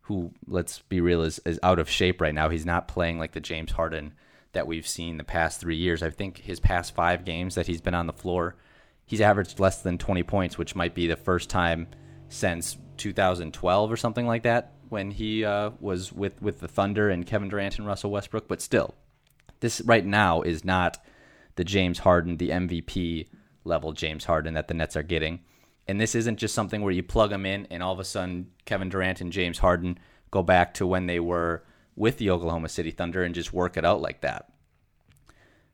who 0.03 0.31
let's 0.47 0.79
be 0.79 1.01
real 1.01 1.23
is, 1.23 1.39
is 1.45 1.59
out 1.61 1.77
of 1.77 1.89
shape 1.89 2.21
right 2.21 2.33
now. 2.33 2.47
He's 2.47 2.65
not 2.65 2.87
playing 2.87 3.19
like 3.19 3.33
the 3.33 3.41
James 3.41 3.73
Harden 3.73 4.13
that 4.53 4.65
we've 4.65 4.87
seen 4.87 5.17
the 5.17 5.25
past 5.25 5.59
three 5.59 5.75
years. 5.75 6.01
I 6.01 6.09
think 6.09 6.37
his 6.37 6.61
past 6.61 6.95
five 6.95 7.25
games 7.25 7.55
that 7.55 7.67
he's 7.67 7.81
been 7.81 7.93
on 7.93 8.07
the 8.07 8.13
floor, 8.13 8.55
he's 9.05 9.19
averaged 9.19 9.59
less 9.59 9.81
than 9.81 9.97
20 9.97 10.23
points, 10.23 10.57
which 10.57 10.75
might 10.75 10.95
be 10.95 11.05
the 11.05 11.17
first 11.17 11.49
time 11.49 11.87
since 12.29 12.77
2012 12.95 13.91
or 13.91 13.97
something 13.97 14.25
like 14.25 14.43
that 14.43 14.73
when 14.87 15.11
he 15.11 15.43
uh, 15.43 15.71
was 15.81 16.13
with, 16.13 16.41
with 16.41 16.61
the 16.61 16.67
Thunder 16.67 17.09
and 17.09 17.25
Kevin 17.25 17.49
Durant 17.49 17.77
and 17.77 17.87
Russell 17.87 18.11
Westbrook. 18.11 18.47
But 18.47 18.61
still, 18.61 18.95
this 19.59 19.81
right 19.81 20.05
now 20.05 20.43
is 20.43 20.63
not 20.63 20.97
the 21.55 21.65
James 21.65 21.99
Harden, 21.99 22.37
the 22.37 22.49
MVP 22.49 23.27
level 23.65 23.91
James 23.91 24.25
Harden 24.25 24.53
that 24.53 24.69
the 24.69 24.73
Nets 24.73 24.95
are 24.95 25.03
getting. 25.03 25.41
And 25.87 25.99
this 25.99 26.15
isn't 26.15 26.37
just 26.37 26.55
something 26.55 26.81
where 26.81 26.93
you 26.93 27.03
plug 27.03 27.31
them 27.31 27.45
in 27.45 27.67
and 27.69 27.83
all 27.83 27.93
of 27.93 27.99
a 27.99 28.03
sudden 28.03 28.51
Kevin 28.65 28.89
Durant 28.89 29.21
and 29.21 29.31
James 29.31 29.59
Harden 29.59 29.97
go 30.29 30.43
back 30.43 30.73
to 30.75 30.87
when 30.87 31.07
they 31.07 31.19
were 31.19 31.63
with 31.95 32.17
the 32.17 32.29
Oklahoma 32.29 32.69
City 32.69 32.91
Thunder 32.91 33.23
and 33.23 33.35
just 33.35 33.53
work 33.53 33.77
it 33.77 33.85
out 33.85 34.01
like 34.01 34.21
that. 34.21 34.49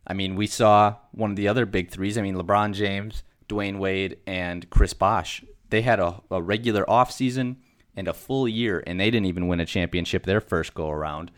I 0.06 0.14
mean, 0.14 0.36
we 0.36 0.48
saw 0.48 0.96
one 1.12 1.32
of 1.32 1.36
the 1.36 1.48
other 1.48 1.66
big 1.66 1.92
threes. 1.92 2.18
I 2.18 2.22
mean, 2.22 2.36
LeBron 2.36 2.74
James, 2.74 3.24
Dwyane 3.50 3.78
Wade, 3.78 4.18
and 4.26 4.70
Chris 4.70 4.94
Bosh. 4.94 5.44
They 5.70 5.82
had 5.82 6.00
a, 6.00 6.22
a 6.32 6.42
regular 6.42 6.86
offseason 6.86 7.58
and 7.96 8.08
a 8.08 8.14
full 8.14 8.48
year, 8.48 8.82
and 8.88 9.00
they 9.00 9.12
didn't 9.12 9.26
even 9.28 9.48
win 9.48 9.60
a 9.60 9.66
championship 9.66 10.24
their 10.24 10.40
first 10.40 10.74
go 10.74 10.90
around. 10.90 11.32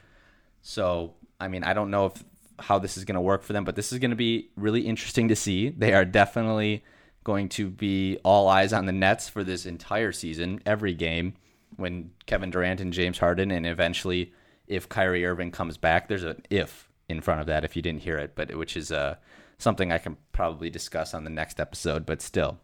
So, 0.62 1.16
I 1.40 1.48
mean, 1.48 1.64
I 1.64 1.74
don't 1.74 1.90
know 1.90 2.06
if 2.08 2.24
how 2.60 2.78
this 2.78 2.98
is 2.98 3.06
going 3.06 3.16
to 3.16 3.22
work 3.22 3.42
for 3.42 3.54
them, 3.54 3.64
but 3.64 3.76
this 3.76 3.92
is 3.92 4.00
going 4.00 4.12
to 4.12 4.18
be 4.18 4.50
really 4.56 4.82
interesting 4.82 5.30
to 5.30 5.36
see. 5.36 5.70
They 5.70 5.94
are 5.94 6.06
definitely 6.06 6.84
going 7.30 7.48
to 7.48 7.70
be 7.70 8.18
all 8.24 8.48
eyes 8.48 8.74
on 8.74 8.88
the 8.88 8.92
Nets 8.92 9.30
for 9.30 9.44
this 9.44 9.68
entire 9.68 10.12
season, 10.12 10.60
every 10.66 10.96
game, 10.96 11.36
when 11.76 12.10
Kevin 12.26 12.50
Durant 12.50 12.82
and 12.82 12.92
James 12.92 13.20
Harden 13.20 13.52
and 13.52 13.68
eventually 13.68 14.34
if 14.66 14.90
Kyrie 14.90 15.24
Irving 15.24 15.52
comes 15.52 15.78
back. 15.78 16.08
There's 16.08 16.24
an 16.24 16.42
if 16.50 16.90
in 17.08 17.22
front 17.22 17.40
of 17.40 17.46
that 17.46 17.64
if 17.64 17.76
you 17.76 17.84
didn't 17.84 18.02
hear 18.02 18.18
it, 18.18 18.34
but 18.34 18.56
which 18.56 18.76
is 18.76 18.92
uh, 18.92 19.18
something 19.60 19.92
I 19.92 20.00
can 20.00 20.18
probably 20.32 20.72
discuss 20.72 21.14
on 21.14 21.24
the 21.24 21.30
next 21.30 21.60
episode. 21.60 22.04
But 22.04 22.24
still, 22.24 22.58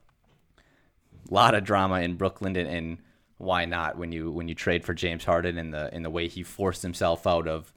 a 1.30 1.34
lot 1.34 1.54
of 1.54 1.64
drama 1.64 2.02
in 2.02 2.16
Brooklyn, 2.16 2.56
and, 2.56 2.68
and 2.68 2.98
why 3.38 3.66
not 3.66 4.00
when 4.00 4.12
you 4.12 4.32
when 4.32 4.48
you 4.48 4.56
trade 4.56 4.84
for 4.84 4.96
James 4.96 5.26
Harden 5.26 5.60
in 5.60 5.70
the 5.70 5.94
in 5.94 6.02
the 6.02 6.10
way 6.10 6.28
he 6.28 6.42
forced 6.42 6.82
himself 6.82 7.28
out 7.28 7.48
of 7.48 7.72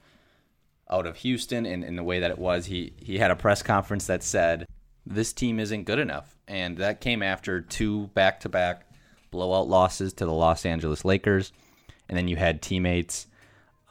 out 0.89 1.05
of 1.05 1.17
Houston 1.17 1.67
and 1.67 1.83
in 1.83 1.95
the 1.95 2.03
way 2.03 2.19
that 2.19 2.31
it 2.31 2.39
was. 2.39 2.65
He 2.65 2.93
he 2.97 3.19
had 3.19 3.29
a 3.29 3.35
press 3.35 3.61
conference 3.61 4.07
that 4.07 4.23
said 4.23 4.65
this 5.05 5.33
team 5.33 5.59
isn't 5.59 5.83
good 5.83 5.99
enough, 5.99 6.35
and 6.49 6.77
that 6.77 6.99
came 6.99 7.23
after 7.23 7.61
two 7.61 8.07
back-to-back 8.07 8.85
blowout 9.31 9.69
losses 9.69 10.11
to 10.13 10.25
the 10.25 10.33
Los 10.33 10.65
Angeles 10.65 11.05
Lakers, 11.05 11.53
and 12.09 12.17
then 12.17 12.27
you 12.27 12.35
had 12.35 12.61
teammates 12.61 13.27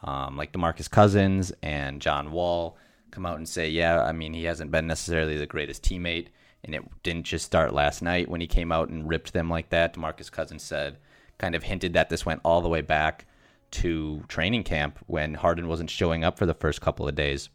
um, 0.03 0.37
like 0.37 0.51
DeMarcus 0.51 0.89
Cousins 0.91 1.51
and 1.63 2.01
John 2.01 2.31
Wall 2.31 2.77
come 3.11 3.25
out 3.25 3.37
and 3.37 3.47
say, 3.49 3.69
yeah, 3.69 4.03
I 4.03 4.11
mean 4.11 4.33
he 4.33 4.43
hasn't 4.43 4.71
been 4.71 4.85
necessarily 4.85 5.37
the 5.37 5.45
greatest 5.47 5.83
teammate, 5.83 6.27
and 6.63 6.75
it 6.75 6.83
didn't 7.01 7.23
just 7.23 7.45
start 7.45 7.73
last 7.73 8.01
night 8.01 8.29
when 8.29 8.41
he 8.41 8.47
came 8.47 8.71
out 8.71 8.89
and 8.89 9.09
ripped 9.09 9.33
them 9.33 9.49
like 9.49 9.69
that. 9.69 9.95
DeMarcus 9.95 10.31
Cousins 10.31 10.61
said, 10.61 10.97
kind 11.37 11.55
of 11.55 11.63
hinted 11.63 11.93
that 11.93 12.09
this 12.09 12.25
went 12.25 12.41
all 12.43 12.61
the 12.61 12.69
way 12.69 12.81
back 12.81 13.25
to 13.71 14.23
training 14.27 14.63
camp 14.63 14.99
when 15.07 15.33
Harden 15.33 15.67
wasn't 15.67 15.89
showing 15.89 16.23
up 16.23 16.37
for 16.37 16.45
the 16.45 16.53
first 16.53 16.81
couple 16.81 17.07
of 17.07 17.15
days. 17.15 17.49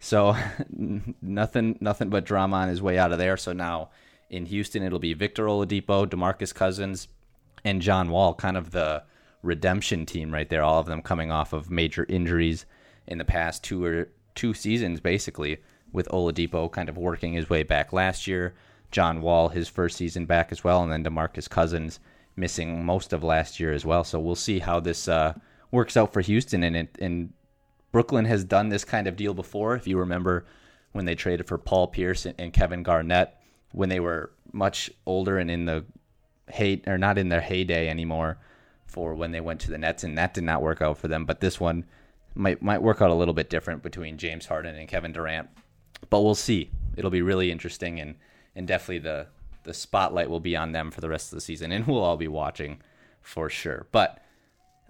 So 0.00 0.36
nothing 1.22 1.78
nothing 1.80 2.10
but 2.10 2.24
drama 2.24 2.56
on 2.56 2.68
his 2.68 2.82
way 2.82 2.98
out 2.98 3.12
of 3.12 3.18
there. 3.18 3.36
So 3.36 3.52
now 3.52 3.90
in 4.32 4.46
Houston 4.46 4.82
it'll 4.82 4.98
be 4.98 5.12
Victor 5.12 5.44
Oladipo, 5.44 6.06
DeMarcus 6.06 6.54
Cousins, 6.54 7.06
and 7.64 7.82
John 7.82 8.08
Wall, 8.08 8.34
kind 8.34 8.56
of 8.56 8.72
the 8.72 9.04
redemption 9.42 10.06
team 10.06 10.32
right 10.32 10.48
there. 10.48 10.64
All 10.64 10.80
of 10.80 10.86
them 10.86 11.02
coming 11.02 11.30
off 11.30 11.52
of 11.52 11.70
major 11.70 12.06
injuries 12.08 12.64
in 13.06 13.18
the 13.18 13.24
past 13.24 13.62
two 13.62 13.84
or 13.84 14.08
two 14.34 14.54
seasons, 14.54 15.00
basically, 15.00 15.58
with 15.92 16.08
Oladipo 16.08 16.72
kind 16.72 16.88
of 16.88 16.96
working 16.96 17.34
his 17.34 17.50
way 17.50 17.62
back 17.62 17.92
last 17.92 18.26
year. 18.26 18.54
John 18.90 19.20
Wall, 19.20 19.50
his 19.50 19.68
first 19.68 19.96
season 19.96 20.24
back 20.24 20.50
as 20.50 20.64
well, 20.64 20.82
and 20.82 20.90
then 20.90 21.04
DeMarcus 21.04 21.48
Cousins 21.48 22.00
missing 22.34 22.84
most 22.84 23.12
of 23.12 23.22
last 23.22 23.60
year 23.60 23.72
as 23.72 23.84
well. 23.84 24.02
So 24.02 24.18
we'll 24.18 24.34
see 24.34 24.58
how 24.58 24.80
this 24.80 25.08
uh, 25.08 25.34
works 25.70 25.96
out 25.96 26.12
for 26.12 26.22
Houston. 26.22 26.62
And, 26.62 26.88
and 26.98 27.32
Brooklyn 27.90 28.24
has 28.24 28.44
done 28.44 28.70
this 28.70 28.84
kind 28.84 29.06
of 29.06 29.16
deal 29.16 29.34
before. 29.34 29.74
If 29.76 29.86
you 29.86 29.98
remember 29.98 30.46
when 30.92 31.04
they 31.04 31.14
traded 31.14 31.46
for 31.46 31.58
Paul 31.58 31.88
Pierce 31.88 32.24
and, 32.24 32.34
and 32.38 32.52
Kevin 32.52 32.82
Garnett 32.82 33.36
when 33.72 33.88
they 33.88 34.00
were 34.00 34.30
much 34.52 34.90
older 35.06 35.38
and 35.38 35.50
in 35.50 35.64
the 35.64 35.84
hate 36.48 36.86
or 36.86 36.98
not 36.98 37.18
in 37.18 37.28
their 37.28 37.40
heyday 37.40 37.88
anymore 37.88 38.38
for 38.86 39.14
when 39.14 39.32
they 39.32 39.40
went 39.40 39.60
to 39.60 39.70
the 39.70 39.78
Nets, 39.78 40.04
and 40.04 40.18
that 40.18 40.34
did 40.34 40.44
not 40.44 40.62
work 40.62 40.82
out 40.82 40.98
for 40.98 41.08
them. 41.08 41.24
But 41.24 41.40
this 41.40 41.58
one 41.58 41.84
might 42.34 42.62
might 42.62 42.82
work 42.82 43.00
out 43.00 43.10
a 43.10 43.14
little 43.14 43.34
bit 43.34 43.50
different 43.50 43.82
between 43.82 44.18
James 44.18 44.46
Harden 44.46 44.76
and 44.76 44.88
Kevin 44.88 45.12
Durant. 45.12 45.48
But 46.10 46.22
we'll 46.22 46.34
see. 46.34 46.70
It'll 46.96 47.10
be 47.10 47.22
really 47.22 47.50
interesting 47.50 48.00
and 48.00 48.16
and 48.54 48.68
definitely 48.68 48.98
the 48.98 49.26
the 49.64 49.74
spotlight 49.74 50.28
will 50.28 50.40
be 50.40 50.56
on 50.56 50.72
them 50.72 50.90
for 50.90 51.00
the 51.00 51.08
rest 51.08 51.32
of 51.32 51.36
the 51.36 51.40
season, 51.40 51.72
and 51.72 51.86
we'll 51.86 52.02
all 52.02 52.16
be 52.16 52.28
watching 52.28 52.80
for 53.20 53.48
sure. 53.48 53.86
But 53.92 54.22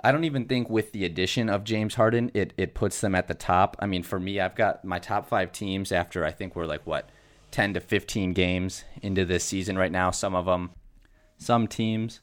I 0.03 0.11
don't 0.11 0.25
even 0.25 0.47
think 0.47 0.69
with 0.69 0.93
the 0.93 1.05
addition 1.05 1.49
of 1.49 1.63
James 1.65 1.95
Harden, 1.95 2.31
it 2.35 2.53
it 2.57 2.75
puts 2.75 3.01
them 3.01 3.15
at 3.15 3.29
the 3.29 3.35
top. 3.35 3.77
I 3.79 3.87
mean, 3.87 4.03
for 4.03 4.19
me, 4.19 4.41
I've 4.41 4.57
got 4.57 4.85
my 4.85 4.99
top 4.99 5.29
five 5.29 5.53
teams 5.53 5.93
after 5.93 6.25
I 6.25 6.33
think 6.33 6.57
we're 6.57 6.67
like 6.67 6.87
what 6.87 7.09
ten 7.53 7.73
to 7.75 7.81
fifteen 7.81 8.33
games 8.33 8.83
into 9.01 9.25
this 9.25 9.45
season 9.45 9.79
right 9.79 9.93
now. 9.93 10.11
Some 10.11 10.35
of 10.35 10.47
them, 10.47 10.71
some 11.39 11.69
teams 11.69 12.21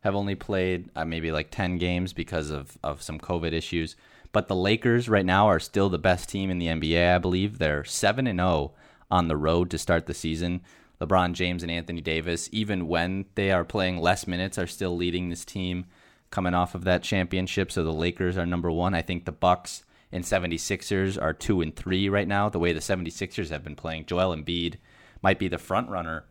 have 0.00 0.16
only 0.16 0.34
played 0.34 0.90
uh, 0.96 1.04
maybe 1.04 1.30
like 1.30 1.52
ten 1.52 1.78
games 1.78 2.12
because 2.12 2.50
of 2.50 2.76
of 2.82 3.00
some 3.00 3.20
COVID 3.20 3.52
issues. 3.52 3.94
But 4.32 4.48
the 4.48 4.56
Lakers 4.56 5.08
right 5.08 5.26
now 5.26 5.46
are 5.46 5.60
still 5.60 5.88
the 5.88 5.98
best 5.98 6.28
team 6.28 6.50
in 6.50 6.58
the 6.58 6.66
NBA. 6.66 7.14
I 7.14 7.18
believe 7.18 7.58
they're 7.58 7.84
seven 7.84 8.26
and 8.26 8.38
zero 8.38 8.48
oh 8.48 8.72
on 9.10 9.28
the 9.28 9.36
road 9.36 9.70
to 9.70 9.78
start 9.78 10.06
the 10.06 10.14
season. 10.14 10.62
LeBron 11.00 11.32
James 11.32 11.62
and 11.62 11.72
Anthony 11.72 12.00
Davis, 12.00 12.48
even 12.52 12.86
when 12.86 13.24
they 13.34 13.50
are 13.50 13.64
playing 13.64 13.98
less 13.98 14.26
minutes, 14.26 14.58
are 14.58 14.66
still 14.66 14.96
leading 14.96 15.30
this 15.30 15.44
team 15.44 15.86
coming 16.30 16.54
off 16.54 16.74
of 16.74 16.84
that 16.84 17.02
championship. 17.02 17.72
So 17.72 17.82
the 17.82 17.92
Lakers 17.92 18.36
are 18.36 18.46
number 18.46 18.70
one. 18.70 18.94
I 18.94 19.02
think 19.02 19.24
the 19.24 19.32
Bucks 19.32 19.82
and 20.12 20.24
76ers 20.24 21.20
are 21.20 21.32
two 21.32 21.60
and 21.60 21.74
three 21.74 22.08
right 22.08 22.28
now, 22.28 22.48
the 22.48 22.58
way 22.58 22.72
the 22.72 22.80
76ers 22.80 23.50
have 23.50 23.62
been 23.62 23.76
playing. 23.76 24.06
Joel 24.06 24.34
Embiid 24.34 24.76
might 25.22 25.38
be 25.38 25.48
the 25.48 25.58
front 25.58 25.88
runner 25.88 26.24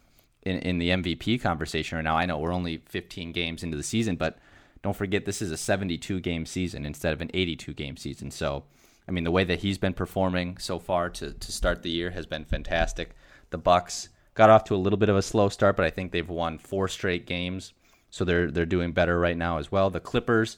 in, 0.43 0.59
in 0.59 0.77
the 0.79 0.89
MVP 0.89 1.41
conversation 1.41 1.97
right 1.97 2.03
now. 2.03 2.17
I 2.17 2.25
know 2.25 2.37
we're 2.37 2.53
only 2.53 2.77
15 2.85 3.31
games 3.31 3.63
into 3.63 3.77
the 3.77 3.83
season, 3.83 4.15
but 4.15 4.37
don't 4.81 4.95
forget 4.95 5.25
this 5.25 5.41
is 5.41 5.51
a 5.51 5.57
72 5.57 6.19
game 6.19 6.45
season 6.45 6.85
instead 6.85 7.13
of 7.13 7.21
an 7.21 7.31
82 7.33 7.73
game 7.73 7.97
season. 7.97 8.31
So, 8.31 8.63
I 9.07 9.11
mean, 9.11 9.23
the 9.23 9.31
way 9.31 9.43
that 9.43 9.59
he's 9.59 9.77
been 9.77 9.93
performing 9.93 10.57
so 10.57 10.79
far 10.79 11.09
to, 11.11 11.33
to 11.33 11.51
start 11.51 11.83
the 11.83 11.89
year 11.89 12.11
has 12.11 12.25
been 12.25 12.45
fantastic. 12.45 13.15
The 13.49 13.57
Bucks 13.57 14.09
got 14.33 14.49
off 14.49 14.63
to 14.65 14.75
a 14.75 14.77
little 14.77 14.97
bit 14.97 15.09
of 15.09 15.17
a 15.17 15.21
slow 15.21 15.49
start, 15.49 15.75
but 15.75 15.85
I 15.85 15.89
think 15.89 16.11
they've 16.11 16.29
won 16.29 16.57
four 16.57 16.87
straight 16.87 17.25
games, 17.25 17.73
so 18.09 18.23
they're 18.23 18.49
they're 18.49 18.65
doing 18.65 18.93
better 18.93 19.19
right 19.19 19.37
now 19.37 19.57
as 19.57 19.71
well. 19.71 19.89
The 19.89 19.99
Clippers 19.99 20.57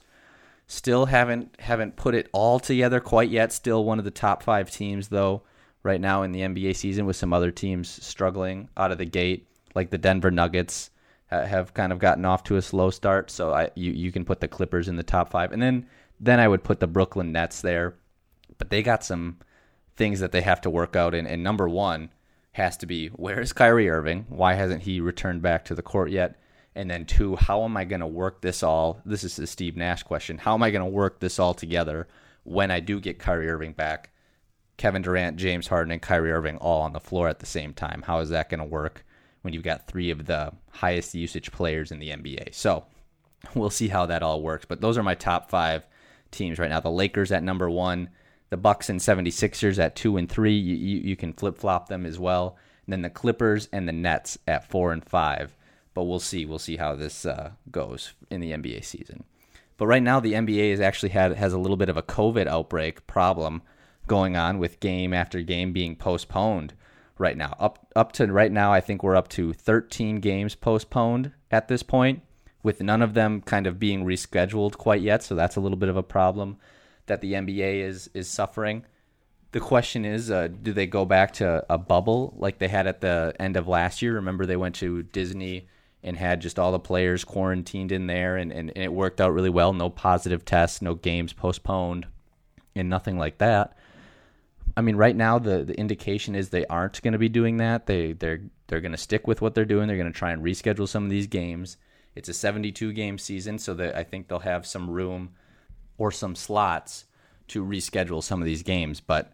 still 0.67 1.05
haven't 1.07 1.55
haven't 1.59 1.95
put 1.95 2.15
it 2.15 2.29
all 2.31 2.59
together 2.59 2.99
quite 2.99 3.29
yet. 3.29 3.51
Still 3.51 3.83
one 3.83 3.99
of 3.99 4.05
the 4.05 4.11
top 4.11 4.43
five 4.43 4.71
teams 4.71 5.09
though 5.09 5.43
right 5.83 6.01
now 6.01 6.23
in 6.23 6.31
the 6.31 6.41
NBA 6.41 6.75
season, 6.75 7.05
with 7.05 7.15
some 7.15 7.33
other 7.33 7.51
teams 7.51 7.89
struggling 8.03 8.69
out 8.77 8.91
of 8.91 8.97
the 8.97 9.05
gate, 9.05 9.47
like 9.73 9.89
the 9.89 9.97
Denver 9.97 10.31
Nuggets 10.31 10.91
have 11.29 11.73
kind 11.73 11.93
of 11.93 11.99
gotten 11.99 12.25
off 12.25 12.43
to 12.43 12.57
a 12.57 12.61
slow 12.61 12.89
start. 12.89 13.31
So 13.31 13.53
I 13.53 13.69
you 13.75 13.91
you 13.91 14.11
can 14.11 14.25
put 14.25 14.41
the 14.41 14.47
Clippers 14.47 14.87
in 14.87 14.95
the 14.95 15.03
top 15.03 15.31
five, 15.31 15.51
and 15.51 15.61
then 15.61 15.87
then 16.19 16.39
I 16.39 16.47
would 16.47 16.63
put 16.63 16.79
the 16.79 16.87
Brooklyn 16.87 17.31
Nets 17.31 17.61
there, 17.61 17.95
but 18.57 18.69
they 18.69 18.83
got 18.83 19.03
some 19.03 19.37
things 19.95 20.19
that 20.19 20.31
they 20.31 20.41
have 20.41 20.61
to 20.61 20.69
work 20.69 20.95
out. 20.95 21.15
And, 21.15 21.27
and 21.27 21.43
number 21.43 21.67
one 21.67 22.11
has 22.53 22.77
to 22.77 22.85
be 22.85 23.07
where 23.09 23.39
is 23.39 23.53
Kyrie 23.53 23.89
Irving? 23.89 24.25
Why 24.29 24.53
hasn't 24.53 24.83
he 24.83 24.99
returned 24.99 25.41
back 25.41 25.65
to 25.65 25.75
the 25.75 25.81
court 25.81 26.11
yet? 26.11 26.35
And 26.75 26.89
then 26.89 27.05
two, 27.05 27.35
how 27.35 27.63
am 27.63 27.75
I 27.75 27.83
going 27.83 27.99
to 27.99 28.07
work 28.07 28.41
this 28.41 28.63
all? 28.63 29.01
This 29.05 29.23
is 29.23 29.35
the 29.35 29.47
Steve 29.47 29.75
Nash 29.75 30.03
question. 30.03 30.37
How 30.37 30.53
am 30.53 30.63
I 30.63 30.71
going 30.71 30.85
to 30.85 30.89
work 30.89 31.19
this 31.19 31.37
all 31.37 31.53
together 31.53 32.07
when 32.43 32.71
I 32.71 32.79
do 32.79 32.99
get 32.99 33.19
Kyrie 33.19 33.49
Irving 33.49 33.73
back? 33.73 34.11
Kevin 34.77 35.01
Durant, 35.01 35.37
James 35.37 35.67
Harden, 35.67 35.91
and 35.91 36.01
Kyrie 36.01 36.31
Irving 36.31 36.57
all 36.57 36.81
on 36.81 36.93
the 36.93 36.99
floor 36.99 37.27
at 37.27 37.39
the 37.39 37.45
same 37.45 37.73
time. 37.73 38.03
How 38.07 38.19
is 38.19 38.29
that 38.29 38.49
going 38.49 38.61
to 38.61 38.65
work 38.65 39.05
when 39.41 39.53
you've 39.53 39.63
got 39.63 39.87
three 39.87 40.09
of 40.09 40.25
the 40.25 40.53
highest 40.71 41.13
usage 41.13 41.51
players 41.51 41.91
in 41.91 41.99
the 41.99 42.09
NBA? 42.09 42.55
So 42.55 42.85
we'll 43.53 43.69
see 43.69 43.89
how 43.89 44.05
that 44.07 44.23
all 44.23 44.41
works. 44.41 44.65
But 44.65 44.81
those 44.81 44.97
are 44.97 45.03
my 45.03 45.15
top 45.15 45.49
five 45.49 45.85
teams 46.31 46.57
right 46.57 46.69
now. 46.69 46.79
The 46.79 46.89
Lakers 46.89 47.31
at 47.31 47.43
number 47.43 47.69
one, 47.69 48.09
the 48.49 48.57
Bucks 48.57 48.89
and 48.89 48.99
76ers 48.99 49.77
at 49.77 49.95
2 49.95 50.17
and 50.17 50.29
3. 50.29 50.53
You, 50.53 50.75
you, 50.75 50.99
you 51.01 51.15
can 51.15 51.33
flip-flop 51.33 51.89
them 51.89 52.05
as 52.05 52.17
well. 52.17 52.57
And 52.85 52.93
then 52.93 53.01
the 53.01 53.09
Clippers 53.09 53.69
and 53.71 53.87
the 53.87 53.93
Nets 53.93 54.37
at 54.47 54.69
4 54.69 54.93
and 54.93 55.05
5. 55.05 55.55
But 55.93 56.03
we'll 56.03 56.19
see. 56.19 56.45
We'll 56.45 56.59
see 56.59 56.77
how 56.77 56.95
this 56.95 57.25
uh, 57.25 57.51
goes 57.69 58.13
in 58.29 58.39
the 58.39 58.51
NBA 58.51 58.83
season. 58.85 59.25
But 59.77 59.87
right 59.87 60.03
now 60.03 60.19
the 60.19 60.33
NBA 60.33 60.71
has 60.71 60.79
actually 60.79 61.09
had 61.09 61.35
has 61.37 61.53
a 61.53 61.57
little 61.57 61.75
bit 61.75 61.89
of 61.89 61.97
a 61.97 62.03
COVID 62.03 62.47
outbreak 62.47 63.07
problem 63.07 63.63
going 64.07 64.37
on 64.37 64.59
with 64.59 64.79
game 64.79 65.13
after 65.13 65.41
game 65.41 65.73
being 65.73 65.95
postponed 65.95 66.73
right 67.17 67.35
now. 67.35 67.55
Up 67.59 67.87
up 67.95 68.11
to 68.13 68.27
right 68.27 68.51
now 68.51 68.71
I 68.71 68.79
think 68.79 69.01
we're 69.01 69.15
up 69.15 69.27
to 69.29 69.53
13 69.53 70.19
games 70.19 70.53
postponed 70.53 71.31
at 71.49 71.67
this 71.67 71.81
point 71.81 72.21
with 72.63 72.81
none 72.81 73.01
of 73.01 73.13
them 73.13 73.41
kind 73.41 73.65
of 73.65 73.79
being 73.79 74.05
rescheduled 74.05 74.77
quite 74.77 75.01
yet, 75.01 75.23
so 75.23 75.35
that's 75.35 75.55
a 75.55 75.59
little 75.59 75.77
bit 75.77 75.89
of 75.89 75.97
a 75.97 76.03
problem 76.03 76.57
that 77.07 77.21
the 77.21 77.33
NBA 77.33 77.81
is 77.81 78.09
is 78.13 78.27
suffering. 78.27 78.85
The 79.51 79.59
question 79.59 80.05
is, 80.05 80.31
uh, 80.31 80.47
do 80.47 80.71
they 80.71 80.87
go 80.87 81.05
back 81.05 81.33
to 81.33 81.65
a 81.69 81.77
bubble 81.77 82.33
like 82.37 82.59
they 82.59 82.69
had 82.69 82.87
at 82.87 83.01
the 83.01 83.33
end 83.39 83.57
of 83.57 83.67
last 83.67 84.01
year? 84.01 84.13
Remember, 84.13 84.45
they 84.45 84.55
went 84.55 84.75
to 84.75 85.03
Disney 85.03 85.67
and 86.03 86.17
had 86.17 86.41
just 86.41 86.57
all 86.57 86.71
the 86.71 86.79
players 86.79 87.23
quarantined 87.23 87.91
in 87.91 88.07
there, 88.07 88.37
and, 88.37 88.51
and, 88.51 88.71
and 88.75 88.83
it 88.83 88.93
worked 88.93 89.21
out 89.21 89.33
really 89.33 89.49
well. 89.49 89.73
No 89.73 89.89
positive 89.89 90.43
tests, 90.43 90.81
no 90.81 90.95
games 90.95 91.33
postponed, 91.33 92.07
and 92.75 92.89
nothing 92.89 93.17
like 93.17 93.37
that. 93.37 93.77
I 94.75 94.81
mean, 94.81 94.95
right 94.95 95.15
now 95.15 95.37
the, 95.37 95.63
the 95.63 95.77
indication 95.77 96.33
is 96.35 96.49
they 96.49 96.65
aren't 96.65 97.01
going 97.01 97.11
to 97.11 97.19
be 97.19 97.29
doing 97.29 97.57
that. 97.57 97.85
They 97.85 98.13
they're 98.13 98.41
they're 98.67 98.81
going 98.81 98.93
to 98.93 98.97
stick 98.97 99.27
with 99.27 99.41
what 99.41 99.53
they're 99.53 99.65
doing. 99.65 99.87
They're 99.87 99.97
going 99.97 100.11
to 100.11 100.17
try 100.17 100.31
and 100.31 100.43
reschedule 100.43 100.87
some 100.87 101.03
of 101.03 101.09
these 101.09 101.27
games. 101.27 101.77
It's 102.15 102.29
a 102.29 102.33
72 102.33 102.93
game 102.93 103.17
season, 103.17 103.59
so 103.59 103.73
that 103.75 103.95
I 103.95 104.03
think 104.03 104.27
they'll 104.27 104.39
have 104.39 104.65
some 104.65 104.89
room 104.89 105.31
or 105.97 106.11
some 106.11 106.35
slots 106.35 107.05
to 107.49 107.63
reschedule 107.63 108.23
some 108.23 108.41
of 108.41 108.45
these 108.45 108.63
games, 108.63 109.01
but 109.01 109.33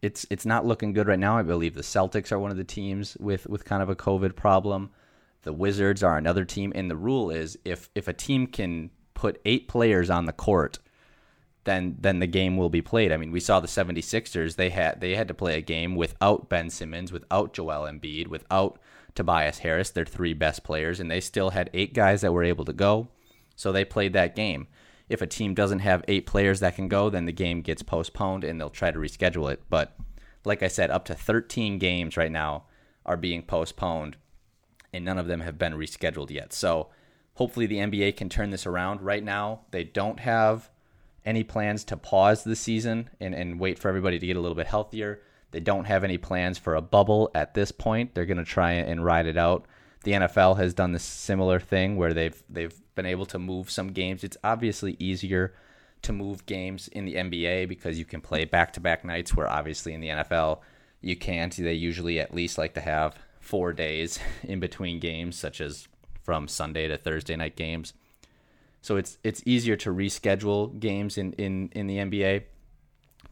it's 0.00 0.24
it's 0.30 0.46
not 0.46 0.64
looking 0.64 0.92
good 0.92 1.08
right 1.08 1.18
now. 1.18 1.36
I 1.36 1.42
believe 1.42 1.74
the 1.74 1.82
Celtics 1.82 2.32
are 2.32 2.38
one 2.38 2.50
of 2.50 2.56
the 2.56 2.64
teams 2.64 3.16
with 3.18 3.46
with 3.46 3.64
kind 3.64 3.82
of 3.82 3.90
a 3.90 3.96
COVID 3.96 4.36
problem. 4.36 4.90
The 5.42 5.52
Wizards 5.52 6.02
are 6.02 6.18
another 6.18 6.44
team, 6.44 6.72
and 6.74 6.90
the 6.90 6.96
rule 6.96 7.30
is 7.30 7.58
if 7.64 7.90
if 7.94 8.08
a 8.08 8.12
team 8.12 8.46
can 8.46 8.90
put 9.14 9.40
eight 9.44 9.68
players 9.68 10.10
on 10.10 10.26
the 10.26 10.32
court, 10.32 10.78
then 11.64 11.96
then 12.00 12.18
the 12.18 12.26
game 12.26 12.56
will 12.56 12.70
be 12.70 12.82
played. 12.82 13.12
I 13.12 13.16
mean, 13.16 13.32
we 13.32 13.40
saw 13.40 13.60
the 13.60 13.68
76ers, 13.68 14.56
they 14.56 14.70
had 14.70 15.00
they 15.00 15.14
had 15.14 15.28
to 15.28 15.34
play 15.34 15.56
a 15.56 15.62
game 15.62 15.94
without 15.94 16.48
Ben 16.48 16.70
Simmons, 16.70 17.12
without 17.12 17.52
Joel 17.52 17.90
Embiid, 17.90 18.28
without 18.28 18.78
Tobias 19.14 19.58
Harris, 19.58 19.90
their 19.90 20.04
three 20.04 20.34
best 20.34 20.62
players, 20.62 21.00
and 21.00 21.10
they 21.10 21.20
still 21.20 21.50
had 21.50 21.70
eight 21.72 21.94
guys 21.94 22.20
that 22.20 22.32
were 22.32 22.44
able 22.44 22.64
to 22.64 22.72
go. 22.72 23.08
So 23.56 23.72
they 23.72 23.84
played 23.84 24.12
that 24.12 24.36
game 24.36 24.68
if 25.10 25.20
a 25.20 25.26
team 25.26 25.54
doesn't 25.54 25.80
have 25.80 26.04
eight 26.06 26.24
players 26.24 26.60
that 26.60 26.76
can 26.76 26.86
go, 26.86 27.10
then 27.10 27.26
the 27.26 27.32
game 27.32 27.62
gets 27.62 27.82
postponed 27.82 28.44
and 28.44 28.58
they'll 28.58 28.70
try 28.70 28.92
to 28.92 28.98
reschedule 28.98 29.52
it. 29.52 29.60
But 29.68 29.96
like 30.44 30.62
I 30.62 30.68
said, 30.68 30.90
up 30.90 31.04
to 31.06 31.16
13 31.16 31.78
games 31.78 32.16
right 32.16 32.30
now 32.30 32.64
are 33.04 33.16
being 33.16 33.42
postponed, 33.42 34.16
and 34.92 35.04
none 35.04 35.18
of 35.18 35.26
them 35.26 35.40
have 35.40 35.58
been 35.58 35.74
rescheduled 35.74 36.30
yet. 36.30 36.52
So 36.52 36.88
hopefully 37.34 37.66
the 37.66 37.78
NBA 37.78 38.16
can 38.16 38.28
turn 38.28 38.50
this 38.50 38.66
around. 38.66 39.02
Right 39.02 39.22
now, 39.22 39.60
they 39.70 39.84
don't 39.84 40.20
have 40.20 40.70
any 41.24 41.44
plans 41.44 41.84
to 41.84 41.96
pause 41.96 42.44
the 42.44 42.56
season 42.56 43.10
and, 43.20 43.34
and 43.34 43.60
wait 43.60 43.78
for 43.78 43.88
everybody 43.88 44.18
to 44.18 44.26
get 44.26 44.36
a 44.36 44.40
little 44.40 44.56
bit 44.56 44.66
healthier. 44.66 45.20
They 45.50 45.60
don't 45.60 45.84
have 45.84 46.04
any 46.04 46.18
plans 46.18 46.58
for 46.58 46.74
a 46.74 46.80
bubble 46.80 47.30
at 47.34 47.54
this 47.54 47.72
point. 47.72 48.14
They're 48.14 48.26
going 48.26 48.38
to 48.38 48.44
try 48.44 48.72
and 48.72 49.04
ride 49.04 49.26
it 49.26 49.36
out. 49.36 49.66
The 50.04 50.12
NFL 50.12 50.56
has 50.56 50.72
done 50.72 50.92
this 50.92 51.02
similar 51.02 51.60
thing 51.60 51.96
where 51.96 52.14
they've 52.14 52.42
they've 52.48 52.74
been 52.94 53.06
able 53.06 53.26
to 53.26 53.38
move 53.38 53.70
some 53.70 53.88
games. 53.88 54.24
It's 54.24 54.36
obviously 54.42 54.96
easier 54.98 55.54
to 56.02 56.12
move 56.12 56.46
games 56.46 56.88
in 56.88 57.04
the 57.04 57.16
NBA 57.16 57.68
because 57.68 57.98
you 57.98 58.06
can 58.06 58.22
play 58.22 58.46
back-to-back 58.46 59.04
nights 59.04 59.34
where 59.34 59.46
obviously 59.46 59.92
in 59.92 60.00
the 60.00 60.08
NFL 60.08 60.60
you 61.02 61.16
can't. 61.16 61.54
They 61.54 61.74
usually 61.74 62.18
at 62.18 62.34
least 62.34 62.56
like 62.56 62.74
to 62.74 62.80
have 62.80 63.18
4 63.40 63.72
days 63.72 64.18
in 64.42 64.60
between 64.60 65.00
games 65.00 65.36
such 65.36 65.60
as 65.60 65.88
from 66.22 66.46
Sunday 66.46 66.86
to 66.88 66.96
Thursday 66.96 67.36
night 67.36 67.56
games. 67.56 67.92
So 68.82 68.96
it's 68.96 69.18
it's 69.22 69.42
easier 69.44 69.76
to 69.76 69.90
reschedule 69.90 70.78
games 70.78 71.18
in, 71.18 71.32
in, 71.34 71.68
in 71.72 71.86
the 71.86 71.98
NBA, 71.98 72.44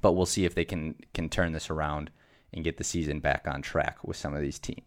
but 0.00 0.12
we'll 0.12 0.26
see 0.26 0.44
if 0.44 0.54
they 0.54 0.64
can 0.64 0.94
can 1.14 1.28
turn 1.28 1.52
this 1.52 1.70
around 1.70 2.10
and 2.52 2.64
get 2.64 2.76
the 2.76 2.84
season 2.84 3.20
back 3.20 3.46
on 3.46 3.62
track 3.62 3.98
with 4.04 4.16
some 4.16 4.34
of 4.34 4.40
these 4.40 4.58
teams. 4.58 4.82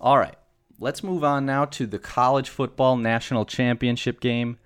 All 0.00 0.18
right, 0.18 0.36
let's 0.78 1.02
move 1.02 1.24
on 1.24 1.46
now 1.46 1.64
to 1.66 1.86
the 1.86 1.98
college 1.98 2.48
football 2.48 2.96
national 2.96 3.44
championship 3.44 4.20
game. 4.20 4.58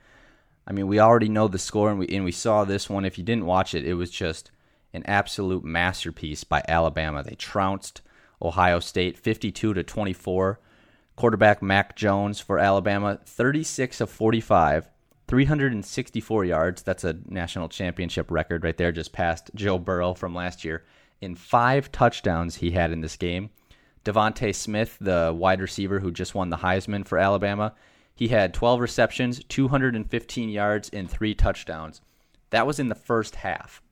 I 0.67 0.73
mean, 0.73 0.87
we 0.87 0.99
already 0.99 1.29
know 1.29 1.49
the 1.49 1.59
score, 1.59 1.91
and 1.91 1.99
we 1.99 2.09
and 2.09 2.25
we 2.25 2.33
saw 2.33 2.65
this 2.65 2.91
one. 2.91 3.05
If 3.05 3.19
you 3.19 3.25
didn't 3.25 3.47
watch 3.47 3.75
it, 3.75 3.85
it 3.85 3.95
was 3.95 4.11
just 4.11 4.51
an 4.93 5.05
absolute 5.07 5.65
masterpiece 5.65 6.45
by 6.45 6.63
Alabama. 6.67 7.23
They 7.23 7.35
trounced 7.35 8.01
Ohio 8.41 8.81
State 8.81 9.19
52 9.19 9.75
to 9.75 9.83
24. 9.83 10.61
Quarterback 11.17 11.63
Mac 11.63 11.97
Jones 11.97 12.39
for 12.39 12.59
Alabama, 12.59 13.19
36 13.25 14.01
of 14.01 14.09
45, 14.09 14.89
364 15.27 16.45
yards. 16.45 16.83
That's 16.83 17.03
a 17.03 17.19
national 17.27 17.69
championship 17.69 18.31
record 18.31 18.63
right 18.63 18.77
there, 18.77 18.93
just 18.93 19.13
past 19.13 19.51
Joe 19.55 19.79
Burrow 19.79 20.15
from 20.15 20.35
last 20.35 20.65
year. 20.65 20.85
In 21.21 21.35
five 21.35 21.91
touchdowns 21.91 22.57
he 22.57 22.71
had 22.71 22.93
in 22.93 23.01
this 23.01 23.17
game. 23.17 23.51
DeVonta 24.05 24.55
Smith, 24.55 24.97
the 25.01 25.35
wide 25.37 25.61
receiver 25.61 25.99
who 25.99 26.13
just 26.13 26.35
won 26.35 26.51
the 26.51 26.59
Heisman 26.59 27.05
for 27.05 27.19
Alabama, 27.19 27.75
he 28.15 28.29
had 28.29 28.55
12 28.55 28.81
receptions, 28.81 29.43
215 29.45 30.49
yards, 30.49 30.89
and 30.91 31.11
three 31.11 31.35
touchdowns. 31.35 32.01
That 32.51 32.67
was 32.67 32.79
in 32.79 32.89
the 32.89 32.95
first 32.95 33.37
half, 33.37 33.83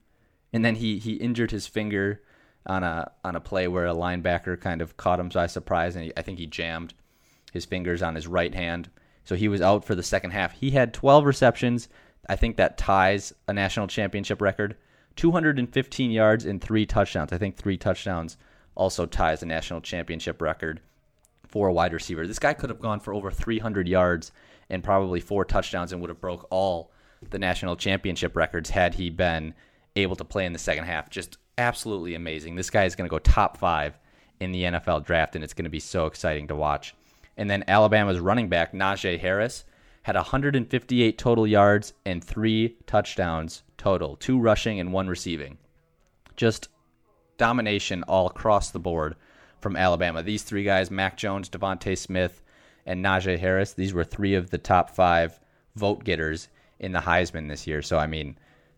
and 0.51 0.65
then 0.65 0.75
he 0.75 0.97
he 0.97 1.13
injured 1.13 1.51
his 1.51 1.67
finger 1.67 2.21
on 2.67 2.83
a 2.83 3.11
on 3.23 3.35
a 3.35 3.41
play 3.41 3.67
where 3.67 3.87
a 3.87 3.93
linebacker 3.93 4.59
kind 4.59 4.81
of 4.81 4.97
caught 4.97 5.19
him 5.19 5.29
by 5.29 5.47
surprise, 5.47 5.95
and 5.95 6.05
he, 6.05 6.13
I 6.15 6.21
think 6.21 6.37
he 6.37 6.45
jammed 6.45 6.93
his 7.51 7.65
fingers 7.65 8.01
on 8.01 8.15
his 8.15 8.27
right 8.27 8.53
hand. 8.53 8.89
So 9.23 9.35
he 9.35 9.47
was 9.47 9.61
out 9.61 9.83
for 9.83 9.95
the 9.95 10.03
second 10.03 10.31
half. 10.31 10.53
He 10.53 10.71
had 10.71 10.93
12 10.93 11.25
receptions. 11.25 11.89
I 12.29 12.35
think 12.35 12.57
that 12.57 12.77
ties 12.77 13.33
a 13.47 13.53
national 13.53 13.87
championship 13.87 14.41
record. 14.41 14.75
215 15.15 16.11
yards 16.11 16.45
and 16.45 16.61
three 16.61 16.85
touchdowns. 16.85 17.33
I 17.33 17.37
think 17.37 17.55
three 17.55 17.77
touchdowns 17.77 18.37
also 18.75 19.05
ties 19.05 19.39
the 19.39 19.45
national 19.45 19.81
championship 19.81 20.41
record 20.41 20.79
for 21.47 21.67
a 21.67 21.73
wide 21.73 21.93
receiver. 21.93 22.27
This 22.27 22.39
guy 22.39 22.53
could 22.53 22.69
have 22.69 22.79
gone 22.79 22.99
for 22.99 23.13
over 23.13 23.31
300 23.31 23.87
yards 23.87 24.31
and 24.69 24.83
probably 24.83 25.19
four 25.19 25.43
touchdowns 25.43 25.91
and 25.91 26.01
would 26.01 26.09
have 26.09 26.21
broke 26.21 26.45
all 26.51 26.91
the 27.29 27.39
national 27.39 27.75
championship 27.75 28.35
records 28.35 28.69
had 28.69 28.95
he 28.95 29.09
been 29.09 29.53
able 29.95 30.15
to 30.15 30.23
play 30.23 30.45
in 30.45 30.53
the 30.53 30.59
second 30.59 30.83
half. 30.83 31.09
Just 31.09 31.37
absolutely 31.57 32.15
amazing. 32.15 32.55
This 32.55 32.69
guy 32.69 32.85
is 32.85 32.95
going 32.95 33.07
to 33.07 33.13
go 33.13 33.19
top 33.19 33.57
five 33.57 33.97
in 34.39 34.51
the 34.51 34.63
NFL 34.63 35.05
draft, 35.05 35.35
and 35.35 35.43
it's 35.43 35.53
going 35.53 35.65
to 35.65 35.69
be 35.69 35.79
so 35.79 36.05
exciting 36.05 36.47
to 36.47 36.55
watch. 36.55 36.95
And 37.37 37.49
then 37.49 37.63
Alabama's 37.67 38.19
running 38.19 38.49
back, 38.49 38.73
Najee 38.73 39.19
Harris, 39.19 39.63
had 40.03 40.15
158 40.15 41.17
total 41.17 41.45
yards 41.45 41.93
and 42.05 42.23
three 42.23 42.77
touchdowns 42.85 43.63
total 43.77 44.15
two 44.15 44.39
rushing 44.39 44.79
and 44.79 44.93
one 44.93 45.07
receiving. 45.07 45.57
Just 46.35 46.69
domination 47.37 48.03
all 48.03 48.27
across 48.27 48.71
the 48.71 48.79
board 48.79 49.15
from 49.59 49.75
Alabama. 49.75 50.23
These 50.23 50.43
three 50.43 50.63
guys, 50.63 50.89
Mac 50.89 51.17
Jones, 51.17 51.49
DeVonta 51.49 51.97
Smith, 51.97 52.41
and 52.85 53.03
Najee 53.03 53.37
Harris, 53.37 53.73
these 53.73 53.93
were 53.93 54.03
three 54.03 54.33
of 54.33 54.49
the 54.49 54.57
top 54.57 54.89
five 54.89 55.39
vote 55.75 56.03
getters 56.03 56.47
in 56.79 56.91
the 56.91 56.99
Heisman 56.99 57.49
this 57.49 57.67
year. 57.67 57.81
So, 57.81 57.97
I 57.97 58.07
mean, 58.07 58.37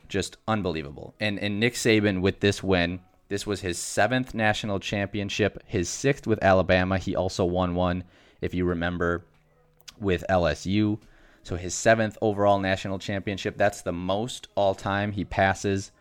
just 0.09 0.37
unbelievable. 0.47 1.15
And, 1.19 1.39
and 1.39 1.59
Nick 1.59 1.75
Saban 1.75 2.21
with 2.21 2.41
this 2.41 2.61
win, 2.61 2.99
this 3.29 3.47
was 3.47 3.61
his 3.61 3.77
seventh 3.77 4.33
national 4.33 4.79
championship, 4.79 5.63
his 5.65 5.87
sixth 5.87 6.27
with 6.27 6.43
Alabama. 6.43 6.97
He 6.97 7.15
also 7.15 7.45
won 7.45 7.75
one 7.75 8.03
if 8.41 8.53
you 8.53 8.65
remember, 8.65 9.25
with 9.99 10.23
LSU. 10.29 10.99
So 11.43 11.55
his 11.55 11.73
seventh 11.73 12.17
overall 12.21 12.59
national 12.59 12.99
championship. 12.99 13.57
That's 13.57 13.81
the 13.81 13.91
most 13.91 14.47
all 14.55 14.75
time. 14.75 15.11
He 15.13 15.25
passes 15.25 15.91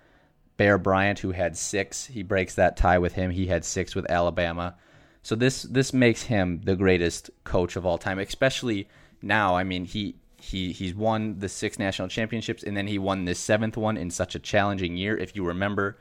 Bear 0.56 0.78
Bryant, 0.78 1.20
who 1.20 1.32
had 1.32 1.56
six. 1.56 2.06
He 2.06 2.22
breaks 2.22 2.54
that 2.56 2.76
tie 2.76 2.98
with 2.98 3.14
him. 3.14 3.30
He 3.30 3.46
had 3.46 3.64
six 3.64 3.94
with 3.94 4.10
Alabama. 4.10 4.76
So 5.22 5.34
this 5.34 5.62
this 5.62 5.92
makes 5.92 6.22
him 6.22 6.60
the 6.64 6.76
greatest 6.76 7.30
coach 7.44 7.76
of 7.76 7.84
all 7.84 7.98
time, 7.98 8.18
especially 8.18 8.88
now. 9.22 9.56
I 9.56 9.64
mean, 9.64 9.84
he 9.84 10.16
he 10.40 10.72
he's 10.72 10.94
won 10.94 11.38
the 11.38 11.48
six 11.48 11.78
national 11.78 12.08
championships, 12.08 12.62
and 12.62 12.76
then 12.76 12.86
he 12.86 12.98
won 12.98 13.24
this 13.24 13.38
seventh 13.38 13.76
one 13.76 13.96
in 13.96 14.10
such 14.10 14.34
a 14.34 14.38
challenging 14.40 14.96
year. 14.96 15.16
If 15.16 15.34
you 15.34 15.44
remember, 15.44 15.98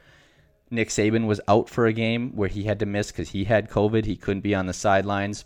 Nick 0.69 0.89
Saban 0.89 1.25
was 1.25 1.41
out 1.47 1.69
for 1.69 1.85
a 1.85 1.93
game 1.93 2.35
where 2.35 2.49
he 2.49 2.63
had 2.63 2.79
to 2.79 2.85
miss 2.85 3.11
because 3.11 3.29
he 3.29 3.45
had 3.45 3.69
COVID. 3.69 4.05
He 4.05 4.15
couldn't 4.15 4.41
be 4.41 4.55
on 4.55 4.67
the 4.67 4.73
sidelines. 4.73 5.45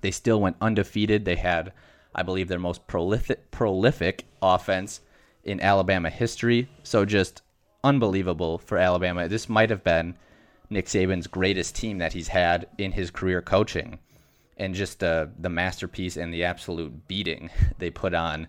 They 0.00 0.10
still 0.10 0.40
went 0.40 0.56
undefeated. 0.60 1.24
They 1.24 1.36
had, 1.36 1.72
I 2.14 2.22
believe, 2.22 2.48
their 2.48 2.58
most 2.58 2.86
prolific 2.86 3.50
prolific 3.50 4.24
offense 4.40 5.00
in 5.44 5.60
Alabama 5.60 6.10
history. 6.10 6.68
So 6.82 7.04
just 7.04 7.42
unbelievable 7.84 8.58
for 8.58 8.78
Alabama. 8.78 9.28
This 9.28 9.48
might 9.48 9.70
have 9.70 9.84
been 9.84 10.16
Nick 10.70 10.86
Saban's 10.86 11.26
greatest 11.26 11.76
team 11.76 11.98
that 11.98 12.12
he's 12.12 12.28
had 12.28 12.66
in 12.78 12.92
his 12.92 13.10
career 13.10 13.42
coaching, 13.42 13.98
and 14.56 14.74
just 14.74 15.02
uh, 15.02 15.26
the 15.38 15.48
masterpiece 15.48 16.16
and 16.16 16.32
the 16.32 16.44
absolute 16.44 17.08
beating 17.08 17.50
they 17.78 17.90
put 17.90 18.14
on 18.14 18.48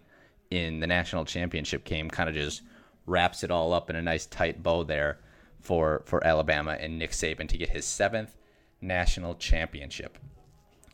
in 0.51 0.79
the 0.79 0.87
national 0.87 1.25
championship 1.25 1.83
game 1.83 2.09
kind 2.09 2.29
of 2.29 2.35
just 2.35 2.61
wraps 3.05 3.43
it 3.43 3.51
all 3.51 3.73
up 3.73 3.89
in 3.89 3.95
a 3.95 4.01
nice 4.01 4.25
tight 4.25 4.61
bow 4.61 4.83
there 4.83 5.19
for 5.59 6.03
for 6.05 6.25
Alabama 6.25 6.77
and 6.79 6.99
Nick 6.99 7.11
Saban 7.11 7.47
to 7.49 7.57
get 7.57 7.69
his 7.69 7.85
seventh 7.85 8.37
national 8.81 9.35
championship 9.35 10.17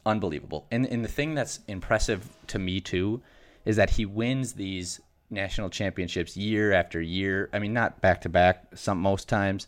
unbelievable. 0.06 0.66
And 0.72 0.86
and 0.86 1.04
the 1.04 1.10
thing 1.10 1.36
that's 1.36 1.60
impressive 1.68 2.30
to 2.48 2.60
me 2.60 2.80
too 2.80 3.22
is 3.66 3.76
that 3.76 3.92
he 3.92 4.06
wins 4.06 4.54
these 4.54 5.00
national 5.30 5.70
championships 5.70 6.36
year 6.36 6.74
after 6.74 7.02
year. 7.02 7.50
I 7.54 7.60
mean, 7.60 7.74
not 7.74 8.02
back 8.02 8.22
to 8.22 8.30
back 8.30 8.66
some 8.76 9.00
most 9.00 9.30
times, 9.30 9.68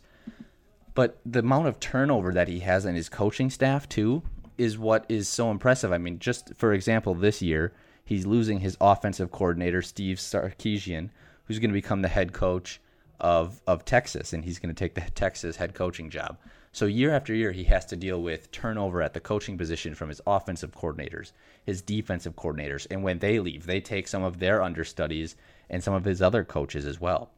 but 0.94 1.20
the 1.24 1.40
amount 1.40 1.68
of 1.68 1.78
turnover 1.78 2.32
that 2.32 2.48
he 2.48 2.60
has 2.60 2.84
in 2.84 2.94
his 2.94 3.08
coaching 3.08 3.50
staff 3.50 3.88
too 3.88 4.22
is 4.58 4.78
what 4.78 5.04
is 5.08 5.28
so 5.28 5.50
impressive. 5.50 5.92
I 5.92 5.98
mean, 5.98 6.18
just 6.18 6.54
for 6.56 6.72
example, 6.72 7.14
this 7.14 7.42
year 7.42 7.72
he's 8.04 8.26
losing 8.26 8.60
his 8.60 8.76
offensive 8.80 9.30
coordinator 9.30 9.82
Steve 9.82 10.18
Sarkisian, 10.18 11.10
who's 11.44 11.58
going 11.58 11.70
to 11.70 11.74
become 11.74 12.02
the 12.02 12.08
head 12.08 12.32
coach 12.32 12.80
of 13.20 13.60
of 13.66 13.84
Texas, 13.84 14.32
and 14.32 14.44
he's 14.44 14.58
going 14.58 14.74
to 14.74 14.78
take 14.78 14.94
the 14.94 15.10
Texas 15.14 15.56
head 15.56 15.74
coaching 15.74 16.10
job. 16.10 16.38
So 16.74 16.86
year 16.86 17.12
after 17.12 17.34
year, 17.34 17.52
he 17.52 17.64
has 17.64 17.84
to 17.86 17.96
deal 17.96 18.22
with 18.22 18.50
turnover 18.50 19.02
at 19.02 19.12
the 19.12 19.20
coaching 19.20 19.58
position 19.58 19.94
from 19.94 20.08
his 20.08 20.22
offensive 20.26 20.72
coordinators, 20.72 21.32
his 21.64 21.82
defensive 21.82 22.34
coordinators, 22.34 22.86
and 22.90 23.02
when 23.02 23.18
they 23.18 23.38
leave, 23.38 23.66
they 23.66 23.80
take 23.80 24.08
some 24.08 24.22
of 24.22 24.38
their 24.38 24.62
understudies 24.62 25.36
and 25.68 25.84
some 25.84 25.92
of 25.94 26.04
his 26.04 26.22
other 26.22 26.44
coaches 26.44 26.86
as 26.86 27.00
well. 27.00 27.30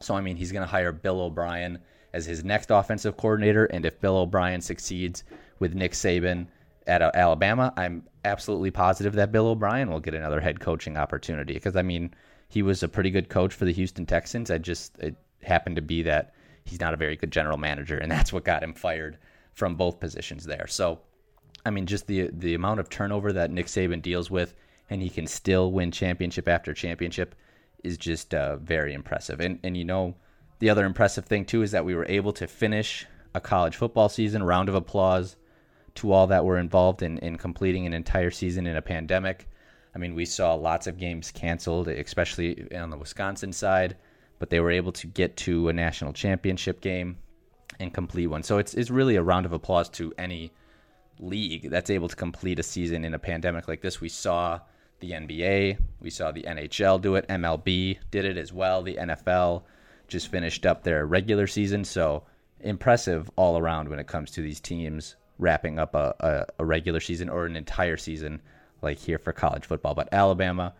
So 0.00 0.14
I 0.14 0.20
mean, 0.20 0.36
he's 0.36 0.52
going 0.52 0.64
to 0.64 0.70
hire 0.70 0.92
Bill 0.92 1.20
O'Brien 1.20 1.78
as 2.12 2.26
his 2.26 2.44
next 2.44 2.70
offensive 2.70 3.16
coordinator, 3.16 3.64
and 3.64 3.86
if 3.86 4.00
Bill 4.00 4.18
O'Brien 4.18 4.60
succeeds 4.60 5.24
with 5.58 5.74
Nick 5.74 5.92
Saban 5.92 6.46
at 6.86 7.02
uh, 7.02 7.10
Alabama, 7.14 7.72
I'm 7.76 8.04
absolutely 8.24 8.70
positive 8.70 9.14
that 9.14 9.32
Bill 9.32 9.48
O'Brien 9.48 9.90
will 9.90 10.00
get 10.00 10.14
another 10.14 10.40
head 10.40 10.60
coaching 10.60 10.96
opportunity 10.96 11.54
because 11.54 11.76
I 11.76 11.82
mean, 11.82 12.14
he 12.48 12.62
was 12.62 12.82
a 12.82 12.88
pretty 12.88 13.10
good 13.10 13.28
coach 13.28 13.54
for 13.54 13.64
the 13.64 13.72
Houston 13.72 14.06
Texans. 14.06 14.50
I 14.50 14.58
just 14.58 14.98
it 14.98 15.16
happened 15.42 15.76
to 15.76 15.82
be 15.82 16.02
that 16.02 16.34
he's 16.64 16.80
not 16.80 16.94
a 16.94 16.98
very 16.98 17.16
good 17.16 17.32
general 17.32 17.56
manager, 17.56 17.98
and 17.98 18.10
that's 18.12 18.32
what 18.32 18.44
got 18.44 18.62
him 18.62 18.74
fired 18.74 19.18
from 19.52 19.74
both 19.74 20.00
positions 20.00 20.44
there. 20.44 20.66
So, 20.66 21.00
I 21.64 21.70
mean, 21.70 21.86
just 21.86 22.06
the 22.06 22.30
the 22.32 22.54
amount 22.54 22.80
of 22.80 22.88
turnover 22.88 23.32
that 23.32 23.50
Nick 23.50 23.66
Saban 23.66 24.02
deals 24.02 24.30
with, 24.30 24.54
and 24.90 25.02
he 25.02 25.08
can 25.08 25.26
still 25.26 25.72
win 25.72 25.90
championship 25.90 26.48
after 26.48 26.74
championship, 26.74 27.34
is 27.82 27.98
just 27.98 28.34
uh, 28.34 28.56
very 28.56 28.94
impressive. 28.94 29.40
And 29.40 29.58
and 29.62 29.76
you 29.76 29.84
know, 29.84 30.14
the 30.58 30.70
other 30.70 30.84
impressive 30.84 31.24
thing 31.24 31.44
too 31.44 31.62
is 31.62 31.72
that 31.72 31.84
we 31.84 31.94
were 31.94 32.06
able 32.08 32.32
to 32.34 32.46
finish 32.46 33.06
a 33.34 33.40
college 33.40 33.76
football 33.76 34.08
season. 34.08 34.42
Round 34.42 34.68
of 34.68 34.74
applause 34.74 35.36
to 35.96 36.12
all 36.12 36.26
that 36.28 36.44
were 36.44 36.58
involved 36.58 37.02
in 37.02 37.18
in 37.18 37.36
completing 37.36 37.86
an 37.86 37.92
entire 37.92 38.30
season 38.30 38.66
in 38.66 38.76
a 38.76 38.82
pandemic. 38.82 39.48
I 39.94 39.98
mean, 39.98 40.14
we 40.14 40.24
saw 40.24 40.54
lots 40.54 40.86
of 40.86 40.96
games 40.96 41.30
canceled, 41.30 41.88
especially 41.88 42.74
on 42.74 42.90
the 42.90 42.96
Wisconsin 42.96 43.52
side 43.52 43.96
but 44.42 44.50
they 44.50 44.58
were 44.58 44.72
able 44.72 44.90
to 44.90 45.06
get 45.06 45.36
to 45.36 45.68
a 45.68 45.72
national 45.72 46.12
championship 46.12 46.80
game 46.80 47.16
and 47.78 47.94
complete 47.94 48.26
one. 48.26 48.42
So 48.42 48.58
it's 48.58 48.74
it's 48.74 48.90
really 48.90 49.14
a 49.14 49.22
round 49.22 49.46
of 49.46 49.52
applause 49.52 49.88
to 49.90 50.12
any 50.18 50.50
league 51.20 51.70
that's 51.70 51.90
able 51.90 52.08
to 52.08 52.16
complete 52.16 52.58
a 52.58 52.62
season 52.64 53.04
in 53.04 53.14
a 53.14 53.20
pandemic 53.20 53.68
like 53.68 53.82
this. 53.82 54.00
We 54.00 54.08
saw 54.08 54.58
the 54.98 55.12
NBA, 55.12 55.78
we 56.00 56.10
saw 56.10 56.32
the 56.32 56.42
NHL 56.42 57.00
do 57.00 57.14
it, 57.14 57.28
MLB 57.28 57.98
did 58.10 58.24
it 58.24 58.36
as 58.36 58.52
well, 58.52 58.82
the 58.82 58.96
NFL 58.96 59.62
just 60.08 60.26
finished 60.26 60.66
up 60.66 60.82
their 60.82 61.06
regular 61.06 61.46
season. 61.46 61.84
So 61.84 62.24
impressive 62.58 63.30
all 63.36 63.56
around 63.56 63.88
when 63.88 64.00
it 64.00 64.08
comes 64.08 64.32
to 64.32 64.42
these 64.42 64.58
teams 64.58 65.14
wrapping 65.38 65.78
up 65.78 65.94
a, 65.94 66.14
a, 66.20 66.62
a 66.62 66.64
regular 66.64 67.00
season 67.00 67.28
or 67.28 67.46
an 67.46 67.56
entire 67.56 67.96
season 67.96 68.40
like 68.82 68.98
here 68.98 69.18
for 69.18 69.32
college 69.32 69.64
football. 69.64 69.94
But 69.94 70.08
Alabama, 70.12 70.74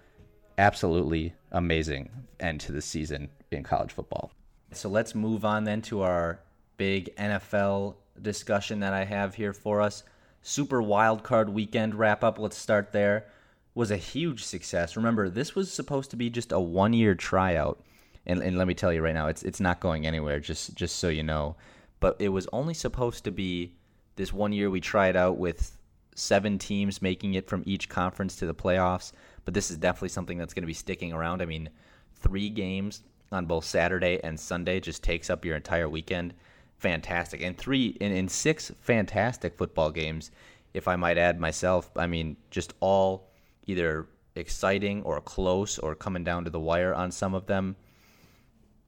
absolutely 0.58 1.34
amazing 1.52 2.10
end 2.40 2.60
to 2.60 2.72
the 2.72 2.82
season 2.82 3.28
in 3.50 3.62
college 3.62 3.92
football. 3.92 4.32
So 4.72 4.88
let's 4.88 5.14
move 5.14 5.44
on 5.44 5.64
then 5.64 5.82
to 5.82 6.02
our 6.02 6.40
big 6.76 7.14
NFL 7.16 7.96
discussion 8.20 8.80
that 8.80 8.92
I 8.92 9.04
have 9.04 9.34
here 9.34 9.52
for 9.52 9.80
us. 9.80 10.02
Super 10.42 10.82
wild 10.82 11.22
card 11.22 11.48
weekend 11.48 11.94
wrap 11.94 12.24
up. 12.24 12.38
Let's 12.38 12.56
start 12.56 12.92
there. 12.92 13.26
Was 13.74 13.90
a 13.90 13.96
huge 13.96 14.44
success. 14.44 14.96
Remember, 14.96 15.28
this 15.28 15.54
was 15.54 15.72
supposed 15.72 16.10
to 16.10 16.16
be 16.16 16.28
just 16.28 16.52
a 16.52 16.60
one 16.60 16.92
year 16.92 17.14
tryout. 17.14 17.82
And, 18.26 18.42
and 18.42 18.58
let 18.58 18.68
me 18.68 18.74
tell 18.74 18.92
you 18.92 19.02
right 19.02 19.14
now, 19.14 19.28
it's 19.28 19.42
it's 19.42 19.60
not 19.60 19.80
going 19.80 20.06
anywhere. 20.06 20.40
Just 20.40 20.74
just 20.74 20.96
so 20.96 21.08
you 21.08 21.22
know, 21.22 21.56
but 21.98 22.16
it 22.18 22.28
was 22.28 22.46
only 22.52 22.74
supposed 22.74 23.24
to 23.24 23.30
be 23.30 23.74
this 24.16 24.32
one 24.32 24.52
year. 24.52 24.70
We 24.70 24.80
tried 24.80 25.16
out 25.16 25.38
with 25.38 25.76
seven 26.14 26.58
teams 26.58 27.02
making 27.02 27.34
it 27.34 27.48
from 27.48 27.62
each 27.66 27.88
conference 27.88 28.36
to 28.36 28.46
the 28.46 28.54
playoffs. 28.54 29.12
But 29.44 29.54
this 29.54 29.70
is 29.70 29.78
definitely 29.78 30.10
something 30.10 30.38
that's 30.38 30.54
going 30.54 30.62
to 30.62 30.68
be 30.68 30.74
sticking 30.74 31.12
around. 31.12 31.42
I 31.42 31.46
mean, 31.46 31.68
three 32.16 32.48
games 32.48 33.02
on 33.30 33.46
both 33.46 33.64
Saturday 33.64 34.20
and 34.22 34.38
Sunday 34.38 34.78
just 34.80 35.02
takes 35.02 35.30
up 35.30 35.44
your 35.44 35.56
entire 35.56 35.88
weekend. 35.88 36.34
Fantastic. 36.78 37.42
And 37.42 37.56
three 37.56 37.96
and 38.00 38.12
in 38.12 38.28
six 38.28 38.72
fantastic 38.80 39.56
football 39.56 39.90
games, 39.90 40.30
if 40.74 40.88
I 40.88 40.96
might 40.96 41.18
add 41.18 41.40
myself. 41.40 41.90
I 41.96 42.06
mean, 42.06 42.36
just 42.50 42.74
all 42.80 43.30
either 43.66 44.08
exciting 44.34 45.02
or 45.02 45.20
close 45.20 45.78
or 45.78 45.94
coming 45.94 46.24
down 46.24 46.44
to 46.44 46.50
the 46.50 46.60
wire 46.60 46.94
on 46.94 47.10
some 47.10 47.34
of 47.34 47.46
them. 47.46 47.76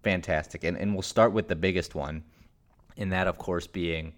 Fantastic. 0.02 0.64
And 0.64 0.76
and 0.76 0.92
we'll 0.92 1.02
start 1.02 1.32
with 1.32 1.48
the 1.48 1.56
biggest 1.56 1.94
one, 1.94 2.24
and 2.96 3.12
that 3.12 3.26
of 3.26 3.38
course 3.38 3.66
being 3.66 4.12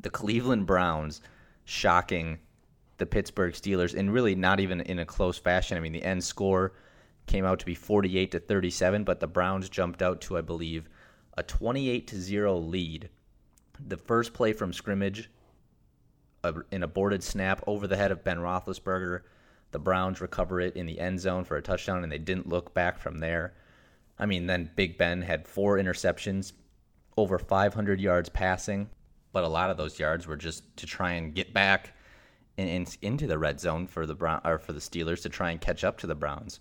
the 0.00 0.10
Cleveland 0.10 0.66
Browns 0.66 1.20
shocking 1.64 2.38
the 2.98 3.06
Pittsburgh 3.06 3.52
Steelers, 3.52 3.94
and 3.94 4.12
really 4.12 4.34
not 4.34 4.60
even 4.60 4.80
in 4.80 4.98
a 4.98 5.06
close 5.06 5.38
fashion. 5.38 5.76
I 5.76 5.80
mean, 5.80 5.92
the 5.92 6.02
end 6.02 6.24
score 6.24 6.72
came 7.26 7.44
out 7.44 7.58
to 7.58 7.66
be 7.66 7.74
48 7.74 8.30
to 8.32 8.40
37, 8.40 9.04
but 9.04 9.20
the 9.20 9.26
Browns 9.26 9.68
jumped 9.68 10.00
out 10.00 10.20
to, 10.22 10.38
I 10.38 10.40
believe, 10.40 10.88
a 11.36 11.42
28 11.42 12.06
to 12.08 12.16
0 12.16 12.56
lead. 12.56 13.10
The 13.86 13.96
first 13.96 14.32
play 14.32 14.52
from 14.52 14.72
scrimmage, 14.72 15.30
uh, 16.42 16.52
an 16.72 16.82
aborted 16.82 17.22
snap 17.22 17.62
over 17.66 17.86
the 17.86 17.96
head 17.96 18.12
of 18.12 18.24
Ben 18.24 18.38
Roethlisberger. 18.38 19.22
The 19.72 19.78
Browns 19.78 20.20
recover 20.20 20.60
it 20.60 20.76
in 20.76 20.86
the 20.86 21.00
end 21.00 21.20
zone 21.20 21.44
for 21.44 21.56
a 21.56 21.62
touchdown, 21.62 22.02
and 22.02 22.10
they 22.10 22.18
didn't 22.18 22.48
look 22.48 22.72
back 22.72 22.98
from 22.98 23.18
there. 23.18 23.54
I 24.18 24.24
mean, 24.24 24.46
then 24.46 24.70
Big 24.76 24.96
Ben 24.96 25.20
had 25.20 25.46
four 25.46 25.76
interceptions, 25.76 26.52
over 27.18 27.38
500 27.38 28.00
yards 28.00 28.30
passing, 28.30 28.88
but 29.36 29.44
a 29.44 29.48
lot 29.48 29.68
of 29.68 29.76
those 29.76 29.98
yards 29.98 30.26
were 30.26 30.34
just 30.34 30.64
to 30.78 30.86
try 30.86 31.12
and 31.12 31.34
get 31.34 31.52
back 31.52 31.92
in, 32.56 32.68
in, 32.68 32.86
into 33.02 33.26
the 33.26 33.36
red 33.36 33.60
zone 33.60 33.86
for 33.86 34.06
the 34.06 34.14
Brown 34.14 34.40
or 34.46 34.58
for 34.58 34.72
the 34.72 34.80
Steelers 34.80 35.20
to 35.20 35.28
try 35.28 35.50
and 35.50 35.60
catch 35.60 35.84
up 35.84 35.98
to 35.98 36.06
the 36.06 36.14
Browns. 36.14 36.58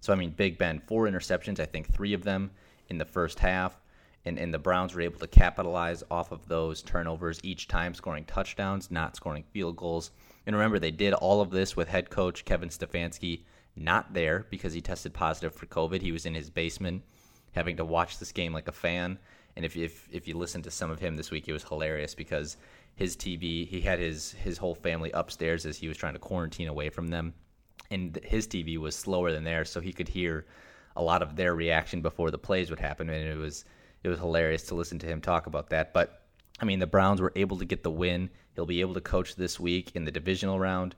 So 0.00 0.12
I 0.12 0.16
mean, 0.16 0.32
Big 0.32 0.58
Ben 0.58 0.78
four 0.78 1.06
interceptions. 1.06 1.58
I 1.58 1.64
think 1.64 1.90
three 1.90 2.12
of 2.12 2.24
them 2.24 2.50
in 2.90 2.98
the 2.98 3.06
first 3.06 3.38
half, 3.38 3.80
and 4.26 4.38
and 4.38 4.52
the 4.52 4.58
Browns 4.58 4.94
were 4.94 5.00
able 5.00 5.18
to 5.20 5.26
capitalize 5.26 6.04
off 6.10 6.30
of 6.30 6.46
those 6.48 6.82
turnovers 6.82 7.40
each 7.42 7.66
time, 7.66 7.94
scoring 7.94 8.26
touchdowns, 8.26 8.90
not 8.90 9.16
scoring 9.16 9.44
field 9.50 9.78
goals. 9.78 10.10
And 10.44 10.54
remember, 10.54 10.78
they 10.78 10.90
did 10.90 11.14
all 11.14 11.40
of 11.40 11.50
this 11.50 11.76
with 11.76 11.88
head 11.88 12.10
coach 12.10 12.44
Kevin 12.44 12.68
Stefanski 12.68 13.40
not 13.74 14.12
there 14.12 14.44
because 14.50 14.74
he 14.74 14.82
tested 14.82 15.14
positive 15.14 15.54
for 15.54 15.64
COVID. 15.64 16.02
He 16.02 16.12
was 16.12 16.26
in 16.26 16.34
his 16.34 16.50
basement 16.50 17.04
having 17.52 17.78
to 17.78 17.86
watch 17.86 18.18
this 18.18 18.32
game 18.32 18.52
like 18.52 18.68
a 18.68 18.72
fan. 18.72 19.18
And 19.58 19.64
if 19.64 19.76
if 19.76 20.08
if 20.12 20.28
you 20.28 20.38
listen 20.38 20.62
to 20.62 20.70
some 20.70 20.88
of 20.88 21.00
him 21.00 21.16
this 21.16 21.32
week, 21.32 21.48
it 21.48 21.52
was 21.52 21.64
hilarious 21.64 22.14
because 22.14 22.58
his 22.94 23.16
TV. 23.16 23.66
He 23.66 23.80
had 23.80 23.98
his 23.98 24.30
his 24.30 24.56
whole 24.56 24.76
family 24.76 25.10
upstairs 25.10 25.66
as 25.66 25.76
he 25.76 25.88
was 25.88 25.96
trying 25.96 26.12
to 26.12 26.20
quarantine 26.20 26.68
away 26.68 26.90
from 26.90 27.08
them, 27.08 27.34
and 27.90 28.20
his 28.22 28.46
TV 28.46 28.78
was 28.78 28.94
slower 28.94 29.32
than 29.32 29.42
theirs, 29.42 29.68
so 29.68 29.80
he 29.80 29.92
could 29.92 30.06
hear 30.06 30.46
a 30.94 31.02
lot 31.02 31.22
of 31.22 31.34
their 31.34 31.56
reaction 31.56 32.02
before 32.02 32.30
the 32.30 32.38
plays 32.38 32.70
would 32.70 32.78
happen, 32.78 33.10
and 33.10 33.28
it 33.28 33.36
was 33.36 33.64
it 34.04 34.08
was 34.08 34.20
hilarious 34.20 34.62
to 34.68 34.76
listen 34.76 35.00
to 35.00 35.06
him 35.06 35.20
talk 35.20 35.46
about 35.46 35.70
that. 35.70 35.92
But 35.92 36.22
I 36.60 36.64
mean, 36.64 36.78
the 36.78 36.86
Browns 36.86 37.20
were 37.20 37.32
able 37.34 37.58
to 37.58 37.64
get 37.64 37.82
the 37.82 37.90
win. 37.90 38.30
He'll 38.54 38.64
be 38.64 38.80
able 38.80 38.94
to 38.94 39.00
coach 39.00 39.34
this 39.34 39.58
week 39.58 39.90
in 39.96 40.04
the 40.04 40.12
divisional 40.12 40.60
round. 40.60 40.94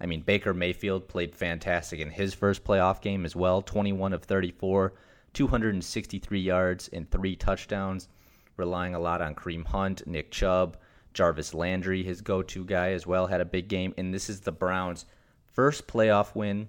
I 0.00 0.06
mean, 0.06 0.20
Baker 0.20 0.54
Mayfield 0.54 1.08
played 1.08 1.34
fantastic 1.34 1.98
in 1.98 2.10
his 2.10 2.32
first 2.32 2.62
playoff 2.62 3.00
game 3.00 3.24
as 3.24 3.34
well 3.34 3.60
21 3.60 4.12
of 4.12 4.22
34, 4.22 4.92
263 5.34 6.40
yards, 6.40 6.88
and 6.92 7.10
three 7.10 7.36
touchdowns, 7.36 8.08
relying 8.56 8.94
a 8.94 9.00
lot 9.00 9.20
on 9.20 9.34
Kareem 9.34 9.66
Hunt, 9.66 10.06
Nick 10.06 10.30
Chubb, 10.30 10.76
Jarvis 11.12 11.54
Landry, 11.54 12.02
his 12.02 12.20
go 12.20 12.42
to 12.42 12.64
guy 12.64 12.92
as 12.92 13.06
well, 13.06 13.26
had 13.26 13.40
a 13.40 13.44
big 13.44 13.68
game. 13.68 13.94
And 13.96 14.12
this 14.12 14.28
is 14.28 14.40
the 14.40 14.52
Browns' 14.52 15.06
first 15.52 15.86
playoff 15.86 16.34
win 16.34 16.68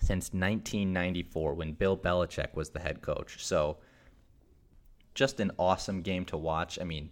since 0.00 0.32
1994 0.32 1.54
when 1.54 1.72
Bill 1.72 1.96
Belichick 1.96 2.54
was 2.54 2.70
the 2.70 2.80
head 2.80 3.02
coach. 3.02 3.44
So, 3.44 3.78
just 5.14 5.40
an 5.40 5.50
awesome 5.58 6.02
game 6.02 6.24
to 6.26 6.36
watch. 6.36 6.78
I 6.80 6.84
mean, 6.84 7.10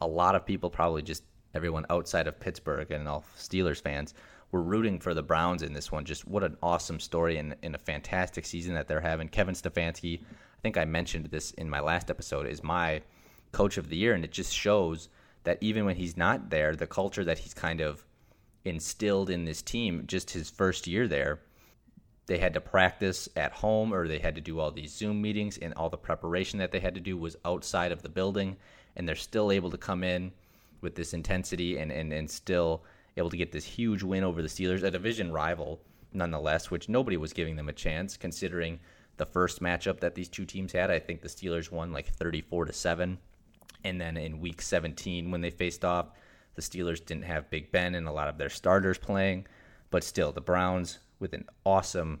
a 0.00 0.06
lot 0.06 0.34
of 0.34 0.44
people, 0.44 0.70
probably 0.70 1.02
just 1.02 1.22
everyone 1.54 1.86
outside 1.90 2.26
of 2.28 2.38
Pittsburgh 2.38 2.90
and 2.90 3.08
all 3.08 3.24
Steelers 3.36 3.80
fans, 3.80 4.14
were 4.50 4.62
rooting 4.62 4.98
for 4.98 5.14
the 5.14 5.22
Browns 5.22 5.62
in 5.62 5.72
this 5.72 5.92
one. 5.92 6.04
Just 6.04 6.26
what 6.26 6.42
an 6.42 6.56
awesome 6.62 7.00
story 7.00 7.36
and, 7.36 7.54
and 7.62 7.74
a 7.74 7.78
fantastic 7.78 8.46
season 8.46 8.74
that 8.74 8.88
they're 8.88 9.00
having. 9.00 9.28
Kevin 9.28 9.54
Stefanski, 9.54 10.20
I 10.20 10.60
think 10.62 10.76
I 10.76 10.84
mentioned 10.84 11.26
this 11.26 11.50
in 11.52 11.68
my 11.68 11.80
last 11.80 12.10
episode, 12.10 12.46
is 12.46 12.62
my 12.62 13.02
coach 13.52 13.76
of 13.76 13.88
the 13.88 13.96
year, 13.96 14.14
and 14.14 14.24
it 14.24 14.32
just 14.32 14.54
shows 14.54 15.08
that 15.44 15.58
even 15.60 15.84
when 15.84 15.96
he's 15.96 16.16
not 16.16 16.50
there, 16.50 16.74
the 16.74 16.86
culture 16.86 17.24
that 17.24 17.38
he's 17.38 17.54
kind 17.54 17.80
of 17.80 18.04
instilled 18.64 19.30
in 19.30 19.44
this 19.44 19.62
team, 19.62 20.04
just 20.06 20.30
his 20.30 20.50
first 20.50 20.86
year 20.86 21.08
there, 21.08 21.40
they 22.26 22.38
had 22.38 22.54
to 22.54 22.60
practice 22.60 23.28
at 23.36 23.52
home 23.52 23.92
or 23.92 24.06
they 24.06 24.18
had 24.18 24.34
to 24.34 24.40
do 24.40 24.60
all 24.60 24.70
these 24.70 24.94
Zoom 24.94 25.22
meetings, 25.22 25.58
and 25.58 25.72
all 25.74 25.88
the 25.88 25.96
preparation 25.96 26.58
that 26.58 26.72
they 26.72 26.80
had 26.80 26.94
to 26.94 27.00
do 27.00 27.16
was 27.16 27.36
outside 27.44 27.92
of 27.92 28.02
the 28.02 28.08
building. 28.08 28.56
And 28.96 29.08
they're 29.08 29.14
still 29.14 29.52
able 29.52 29.70
to 29.70 29.78
come 29.78 30.04
in 30.04 30.32
with 30.80 30.94
this 30.94 31.14
intensity 31.14 31.78
and, 31.78 31.90
and, 31.90 32.12
and 32.12 32.30
still 32.30 32.82
able 33.16 33.30
to 33.30 33.36
get 33.36 33.52
this 33.52 33.64
huge 33.64 34.02
win 34.02 34.24
over 34.24 34.42
the 34.42 34.48
Steelers, 34.48 34.82
a 34.82 34.90
division 34.90 35.32
rival 35.32 35.80
nonetheless, 36.12 36.70
which 36.70 36.88
nobody 36.88 37.16
was 37.16 37.32
giving 37.32 37.56
them 37.56 37.68
a 37.68 37.72
chance 37.72 38.16
considering 38.16 38.80
the 39.16 39.26
first 39.26 39.60
matchup 39.60 40.00
that 40.00 40.14
these 40.14 40.28
two 40.28 40.44
teams 40.44 40.72
had. 40.72 40.90
I 40.90 40.98
think 40.98 41.20
the 41.20 41.28
Steelers 41.28 41.70
won 41.70 41.92
like 41.92 42.08
34 42.08 42.66
to 42.66 42.72
7. 42.72 43.18
And 43.84 44.00
then 44.00 44.16
in 44.16 44.40
week 44.40 44.62
17, 44.62 45.30
when 45.30 45.40
they 45.40 45.50
faced 45.50 45.84
off, 45.84 46.12
the 46.54 46.62
Steelers 46.62 47.04
didn't 47.04 47.24
have 47.24 47.50
Big 47.50 47.70
Ben 47.70 47.94
and 47.94 48.08
a 48.08 48.12
lot 48.12 48.28
of 48.28 48.38
their 48.38 48.48
starters 48.48 48.98
playing. 48.98 49.46
But 49.90 50.04
still, 50.04 50.32
the 50.32 50.40
Browns, 50.40 50.98
with 51.18 51.32
an 51.32 51.44
awesome, 51.64 52.20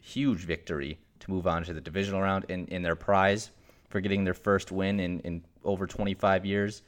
huge 0.00 0.44
victory 0.44 0.98
to 1.20 1.30
move 1.30 1.46
on 1.46 1.64
to 1.64 1.74
the 1.74 1.80
divisional 1.80 2.20
round 2.20 2.46
in, 2.48 2.66
in 2.66 2.82
their 2.82 2.96
prize 2.96 3.50
for 3.88 4.00
getting 4.00 4.24
their 4.24 4.34
first 4.34 4.70
win 4.70 5.00
in, 5.00 5.20
in 5.20 5.44
over 5.64 5.86
25 5.86 6.44
years, 6.44 6.82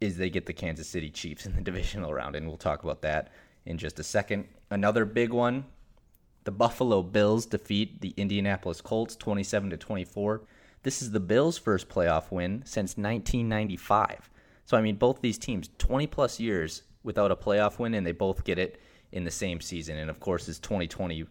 is 0.00 0.16
they 0.16 0.30
get 0.30 0.46
the 0.46 0.52
Kansas 0.52 0.88
City 0.88 1.10
Chiefs 1.10 1.46
in 1.46 1.54
the 1.54 1.60
divisional 1.62 2.12
round. 2.12 2.36
And 2.36 2.46
we'll 2.46 2.56
talk 2.56 2.82
about 2.82 3.02
that 3.02 3.30
in 3.66 3.78
just 3.78 3.98
a 3.98 4.04
second. 4.04 4.46
Another 4.70 5.04
big 5.04 5.32
one 5.32 5.64
the 6.44 6.52
Buffalo 6.52 7.02
Bills 7.02 7.46
defeat 7.46 8.02
the 8.02 8.12
Indianapolis 8.18 8.82
Colts 8.82 9.16
27 9.16 9.70
to 9.70 9.76
24. 9.78 10.42
This 10.82 11.00
is 11.00 11.10
the 11.10 11.20
Bills' 11.20 11.56
first 11.56 11.88
playoff 11.88 12.30
win 12.30 12.62
since 12.66 12.98
1995. 12.98 14.28
So, 14.66 14.76
I 14.76 14.82
mean, 14.82 14.96
both 14.96 15.22
these 15.22 15.38
teams, 15.38 15.70
20 15.78 16.06
plus 16.06 16.38
years 16.38 16.82
without 17.02 17.30
a 17.30 17.36
playoff 17.36 17.78
win, 17.78 17.94
and 17.94 18.06
they 18.06 18.12
both 18.12 18.44
get 18.44 18.58
it 18.58 18.78
in 19.12 19.24
the 19.24 19.30
same 19.30 19.60
season. 19.60 19.96
And 19.96 20.10
of 20.10 20.20
course, 20.20 20.48
it's 20.48 20.58
2020. 20.58 21.24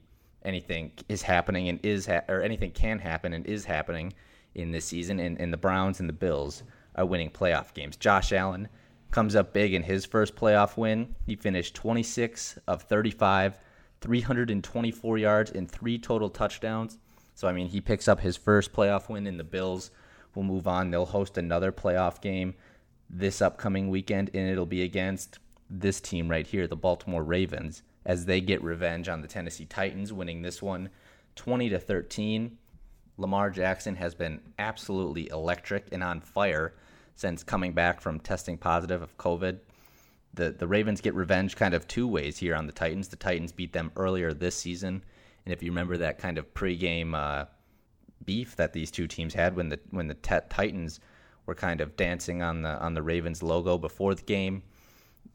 Anything 0.43 0.91
is 1.07 1.21
happening 1.21 1.69
and 1.69 1.79
is, 1.85 2.07
ha- 2.07 2.23
or 2.27 2.41
anything 2.41 2.71
can 2.71 2.97
happen 2.97 3.33
and 3.33 3.45
is 3.45 3.65
happening 3.65 4.13
in 4.55 4.71
this 4.71 4.85
season. 4.85 5.19
And, 5.19 5.39
and 5.39 5.53
the 5.53 5.57
Browns 5.57 5.99
and 5.99 6.09
the 6.09 6.13
Bills 6.13 6.63
are 6.95 7.05
winning 7.05 7.29
playoff 7.29 7.73
games. 7.73 7.95
Josh 7.95 8.31
Allen 8.31 8.67
comes 9.11 9.35
up 9.35 9.53
big 9.53 9.73
in 9.73 9.83
his 9.83 10.05
first 10.05 10.35
playoff 10.35 10.75
win. 10.75 11.15
He 11.25 11.35
finished 11.35 11.75
26 11.75 12.57
of 12.67 12.81
35, 12.83 13.59
324 14.01 15.17
yards, 15.17 15.51
and 15.51 15.69
three 15.69 15.97
total 15.97 16.29
touchdowns. 16.29 16.97
So, 17.35 17.47
I 17.47 17.53
mean, 17.53 17.67
he 17.67 17.81
picks 17.81 18.07
up 18.07 18.19
his 18.19 18.37
first 18.37 18.73
playoff 18.73 19.09
win, 19.09 19.27
and 19.27 19.39
the 19.39 19.43
Bills 19.43 19.91
will 20.35 20.43
move 20.43 20.67
on. 20.67 20.91
They'll 20.91 21.05
host 21.05 21.37
another 21.37 21.71
playoff 21.71 22.21
game 22.21 22.55
this 23.09 23.41
upcoming 23.41 23.89
weekend, 23.89 24.31
and 24.33 24.49
it'll 24.49 24.65
be 24.65 24.81
against 24.81 25.39
this 25.69 26.01
team 26.01 26.27
right 26.27 26.45
here, 26.45 26.67
the 26.67 26.75
Baltimore 26.75 27.23
Ravens, 27.23 27.83
as 28.05 28.25
they 28.25 28.41
get 28.41 28.63
revenge 28.63 29.07
on 29.09 29.21
the 29.21 29.27
Tennessee 29.27 29.65
Titans, 29.65 30.11
winning 30.11 30.41
this 30.41 30.61
one 30.61 30.89
20 31.35 31.69
to 31.69 31.79
13. 31.79 32.57
Lamar 33.17 33.51
Jackson 33.51 33.95
has 33.95 34.15
been 34.15 34.41
absolutely 34.57 35.29
electric 35.29 35.87
and 35.91 36.03
on 36.03 36.19
fire 36.19 36.73
since 37.15 37.43
coming 37.43 37.73
back 37.73 38.01
from 38.01 38.19
testing 38.19 38.57
positive 38.57 39.01
of 39.01 39.17
COVID. 39.17 39.59
The 40.33 40.51
the 40.51 40.67
Ravens 40.67 41.01
get 41.01 41.13
revenge 41.13 41.55
kind 41.55 41.73
of 41.73 41.87
two 41.87 42.07
ways 42.07 42.37
here 42.37 42.55
on 42.55 42.65
the 42.65 42.73
Titans. 42.73 43.09
The 43.09 43.15
Titans 43.15 43.51
beat 43.51 43.73
them 43.73 43.91
earlier 43.95 44.33
this 44.33 44.55
season 44.55 45.03
and 45.45 45.53
if 45.53 45.61
you 45.61 45.71
remember 45.71 45.97
that 45.97 46.17
kind 46.17 46.37
of 46.37 46.53
pregame 46.53 47.13
uh, 47.13 47.45
beef 48.25 48.55
that 48.55 48.73
these 48.73 48.91
two 48.91 49.07
teams 49.07 49.33
had 49.33 49.55
when 49.55 49.69
the 49.69 49.79
when 49.91 50.07
the 50.07 50.13
Titans 50.13 50.99
were 51.45 51.55
kind 51.55 51.81
of 51.81 51.95
dancing 51.97 52.41
on 52.41 52.61
the 52.61 52.79
on 52.79 52.93
the 52.93 53.01
Ravens 53.01 53.43
logo 53.43 53.77
before 53.77 54.15
the 54.15 54.23
game. 54.23 54.63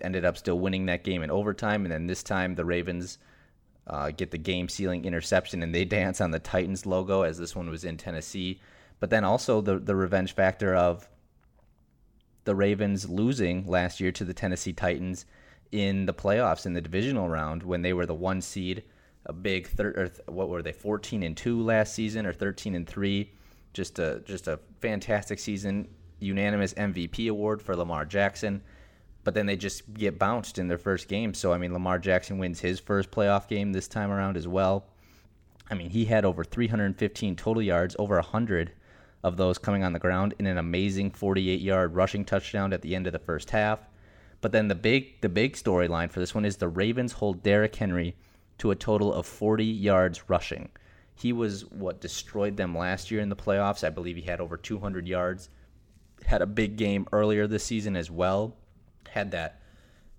Ended 0.01 0.25
up 0.25 0.37
still 0.37 0.61
winning 0.61 0.87
that 0.87 1.03
game 1.03 1.23
in 1.23 1.31
overtime, 1.31 1.85
and 1.85 1.91
then 1.91 2.07
this 2.07 2.23
time 2.23 2.55
the 2.55 2.65
Ravens 2.65 3.19
uh, 3.87 4.11
get 4.11 4.31
the 4.31 4.39
game 4.39 4.69
sealing 4.69 5.05
interception 5.05 5.63
and 5.63 5.75
they 5.75 5.85
dance 5.97 6.21
on 6.21 6.31
the 6.31 6.39
Titans 6.39 6.87
logo 6.87 7.23
as 7.23 7.39
this 7.39 7.57
one 7.57 7.69
was 7.69 7.85
in 7.85 7.97
Tennessee. 7.97 8.61
But 9.01 9.11
then 9.11 9.25
also 9.25 9.61
the 9.61 9.79
the 9.79 9.97
revenge 9.97 10.35
factor 10.35 10.75
of 10.75 11.09
the 12.49 12.55
Ravens 12.55 13.11
losing 13.11 13.67
last 13.67 14.01
year 14.01 14.11
to 14.11 14.25
the 14.25 14.33
Tennessee 14.33 14.73
Titans 14.73 15.27
in 15.71 16.07
the 16.07 16.15
playoffs 16.15 16.65
in 16.65 16.73
the 16.73 16.81
divisional 16.81 17.29
round 17.29 17.63
when 17.63 17.83
they 17.83 17.93
were 17.93 18.07
the 18.07 18.15
one 18.15 18.41
seed, 18.41 18.85
a 19.27 19.35
big 19.35 19.67
thir- 19.67 20.11
what 20.25 20.49
were 20.49 20.63
they 20.63 20.73
14 20.73 21.23
and 21.23 21.37
2 21.37 21.63
last 21.63 21.93
season 21.93 22.25
or 22.25 22.33
13 22.33 22.75
and 22.75 22.87
3, 22.87 23.31
just 23.75 23.99
a 23.99 24.23
just 24.25 24.49
a 24.49 24.59
fantastic 24.81 25.39
season, 25.39 25.89
unanimous 26.21 26.73
MVP 26.73 27.29
award 27.29 27.61
for 27.61 27.77
Lamar 27.77 28.07
Jackson. 28.07 28.63
But 29.25 29.35
then 29.35 29.45
they 29.45 29.57
just 29.57 29.93
get 29.93 30.19
bounced 30.19 30.57
in 30.59 30.69
their 30.69 30.79
first 30.79 31.07
game. 31.07 31.35
So 31.35 31.53
I 31.53 31.59
mean 31.59 31.75
Lamar 31.75 31.99
Jackson 31.99 32.39
wins 32.39 32.61
his 32.61 32.81
first 32.81 33.11
playoff 33.11 33.47
game 33.47 33.75
this 33.75 33.89
time 33.89 34.11
around 34.11 34.39
as 34.39 34.49
well. 34.49 34.87
I 35.71 35.75
mean, 35.75 35.91
he 35.91 36.07
had 36.07 36.25
over 36.25 36.45
315 36.45 37.37
total 37.37 37.63
yards, 37.63 37.95
over 37.99 38.15
100 38.15 38.73
of 39.29 39.37
those 39.37 39.59
coming 39.59 39.85
on 39.85 39.93
the 39.93 40.01
ground 40.01 40.35
in 40.41 40.47
an 40.47 40.59
amazing 40.59 41.13
48-yard 41.13 41.95
rushing 41.95 42.25
touchdown 42.25 42.73
at 42.73 42.83
the 42.83 42.97
end 42.97 43.07
of 43.07 43.13
the 43.13 43.21
first 43.21 43.51
half. 43.51 43.79
But 44.41 44.53
then 44.53 44.69
the 44.69 44.75
big 44.75 45.21
the 45.21 45.29
big 45.29 45.55
storyline 45.55 46.11
for 46.11 46.21
this 46.21 46.35
one 46.35 46.45
is 46.45 46.57
the 46.57 46.69
Ravens 46.69 47.13
hold 47.13 47.43
Derrick 47.43 47.75
Henry 47.75 48.17
to 48.59 48.71
a 48.71 48.77
total 48.77 49.13
of 49.13 49.27
40 49.27 49.65
yards 49.65 50.29
rushing. 50.29 50.71
He 51.15 51.33
was 51.33 51.65
what 51.67 52.01
destroyed 52.01 52.57
them 52.57 52.77
last 52.77 53.11
year 53.11 53.21
in 53.21 53.29
the 53.29 53.37
playoffs. 53.37 53.85
I 53.85 53.91
believe 53.91 54.17
he 54.17 54.23
had 54.23 54.41
over 54.41 54.57
200 54.57 55.07
yards. 55.09 55.49
Had 56.25 56.43
a 56.43 56.47
big 56.47 56.77
game 56.77 57.07
earlier 57.13 57.47
this 57.47 57.65
season 57.65 57.97
as 57.97 58.11
well. 58.11 58.57
Had 59.09 59.33
that 59.33 59.61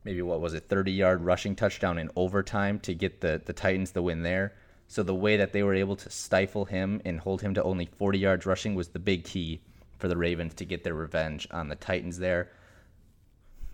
maybe 0.03 0.21
what 0.21 0.41
was 0.41 0.53
it 0.53 0.67
30 0.67 0.91
yard 0.91 1.21
rushing 1.21 1.55
touchdown 1.55 1.97
in 1.97 2.09
overtime 2.15 2.79
to 2.79 2.93
get 2.93 3.21
the 3.21 3.41
the 3.45 3.53
Titans 3.53 3.91
the 3.91 4.01
win 4.01 4.23
there. 4.23 4.53
So 4.89 5.03
the 5.03 5.13
way 5.13 5.37
that 5.37 5.53
they 5.53 5.61
were 5.61 5.75
able 5.75 5.95
to 5.97 6.09
stifle 6.09 6.65
him 6.65 6.99
and 7.05 7.19
hold 7.19 7.43
him 7.43 7.53
to 7.53 7.63
only 7.63 7.85
40 7.85 8.17
yards 8.17 8.47
rushing 8.47 8.73
was 8.73 8.87
the 8.87 8.97
big 8.97 9.23
key 9.23 9.61
for 9.99 10.07
the 10.07 10.17
Ravens 10.17 10.55
to 10.55 10.65
get 10.65 10.83
their 10.83 10.95
revenge 10.95 11.47
on 11.51 11.67
the 11.67 11.75
Titans 11.75 12.17
there. 12.17 12.49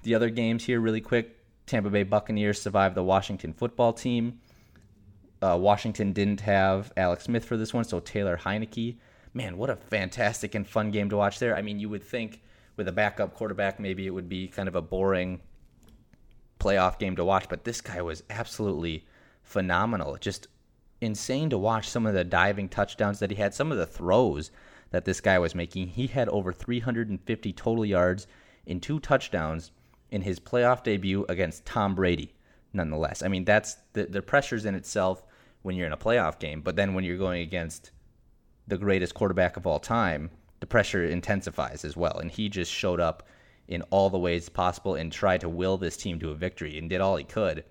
The 0.03 0.13
other 0.13 0.29
games 0.29 0.65
here, 0.65 0.81
really 0.81 0.99
quick 0.99 1.37
Tampa 1.67 1.89
Bay 1.89 2.03
Buccaneers 2.03 2.61
survived 2.61 2.95
the 2.95 3.03
Washington 3.03 3.53
football 3.53 3.93
team. 3.93 4.41
Uh, 5.41 5.57
Washington 5.57 6.11
didn't 6.11 6.41
have 6.41 6.91
Alex 6.97 7.23
Smith 7.23 7.45
for 7.45 7.55
this 7.55 7.73
one, 7.73 7.85
so 7.85 8.01
Taylor 8.01 8.35
Heinicke. 8.35 8.97
Man, 9.33 9.57
what 9.57 9.69
a 9.69 9.77
fantastic 9.77 10.53
and 10.53 10.67
fun 10.67 10.91
game 10.91 11.09
to 11.09 11.15
watch 11.15 11.39
there. 11.39 11.55
I 11.55 11.61
mean, 11.61 11.79
you 11.79 11.87
would 11.87 12.03
think 12.03 12.41
with 12.75 12.89
a 12.89 12.91
backup 12.91 13.33
quarterback, 13.35 13.79
maybe 13.79 14.05
it 14.05 14.11
would 14.11 14.27
be 14.27 14.49
kind 14.49 14.67
of 14.67 14.75
a 14.75 14.81
boring 14.81 15.39
playoff 16.59 16.99
game 16.99 17.15
to 17.15 17.23
watch, 17.23 17.47
but 17.47 17.63
this 17.63 17.79
guy 17.79 18.01
was 18.01 18.21
absolutely 18.29 19.05
phenomenal. 19.43 20.17
Just 20.17 20.47
insane 21.05 21.49
to 21.51 21.57
watch 21.57 21.87
some 21.87 22.05
of 22.05 22.13
the 22.13 22.23
diving 22.23 22.67
touchdowns 22.67 23.19
that 23.19 23.31
he 23.31 23.37
had, 23.37 23.53
some 23.53 23.71
of 23.71 23.77
the 23.77 23.85
throws 23.85 24.51
that 24.91 25.05
this 25.05 25.21
guy 25.21 25.39
was 25.39 25.55
making. 25.55 25.87
He 25.87 26.07
had 26.07 26.29
over 26.29 26.51
350 26.51 27.53
total 27.53 27.85
yards 27.85 28.27
in 28.65 28.79
two 28.79 28.99
touchdowns 28.99 29.71
in 30.11 30.21
his 30.21 30.39
playoff 30.39 30.83
debut 30.83 31.25
against 31.29 31.65
Tom 31.65 31.95
Brady, 31.95 32.33
nonetheless. 32.73 33.23
I 33.23 33.27
mean, 33.27 33.45
that's 33.45 33.77
the, 33.93 34.05
the 34.05 34.21
pressures 34.21 34.65
in 34.65 34.75
itself 34.75 35.23
when 35.61 35.75
you're 35.75 35.87
in 35.87 35.93
a 35.93 35.97
playoff 35.97 36.39
game, 36.39 36.61
but 36.61 36.75
then 36.75 36.93
when 36.93 37.03
you're 37.03 37.17
going 37.17 37.41
against 37.41 37.91
the 38.67 38.77
greatest 38.77 39.13
quarterback 39.13 39.57
of 39.57 39.67
all 39.67 39.79
time, 39.79 40.29
the 40.59 40.67
pressure 40.67 41.05
intensifies 41.05 41.83
as 41.85 41.97
well. 41.97 42.17
And 42.19 42.31
he 42.31 42.49
just 42.49 42.71
showed 42.71 42.99
up 42.99 43.27
in 43.67 43.81
all 43.83 44.09
the 44.09 44.19
ways 44.19 44.47
possible 44.49 44.95
and 44.95 45.11
tried 45.11 45.41
to 45.41 45.49
will 45.49 45.77
this 45.77 45.97
team 45.97 46.19
to 46.19 46.29
a 46.29 46.35
victory 46.35 46.77
and 46.77 46.89
did 46.89 47.01
all 47.01 47.15
he 47.15 47.23
could. 47.23 47.63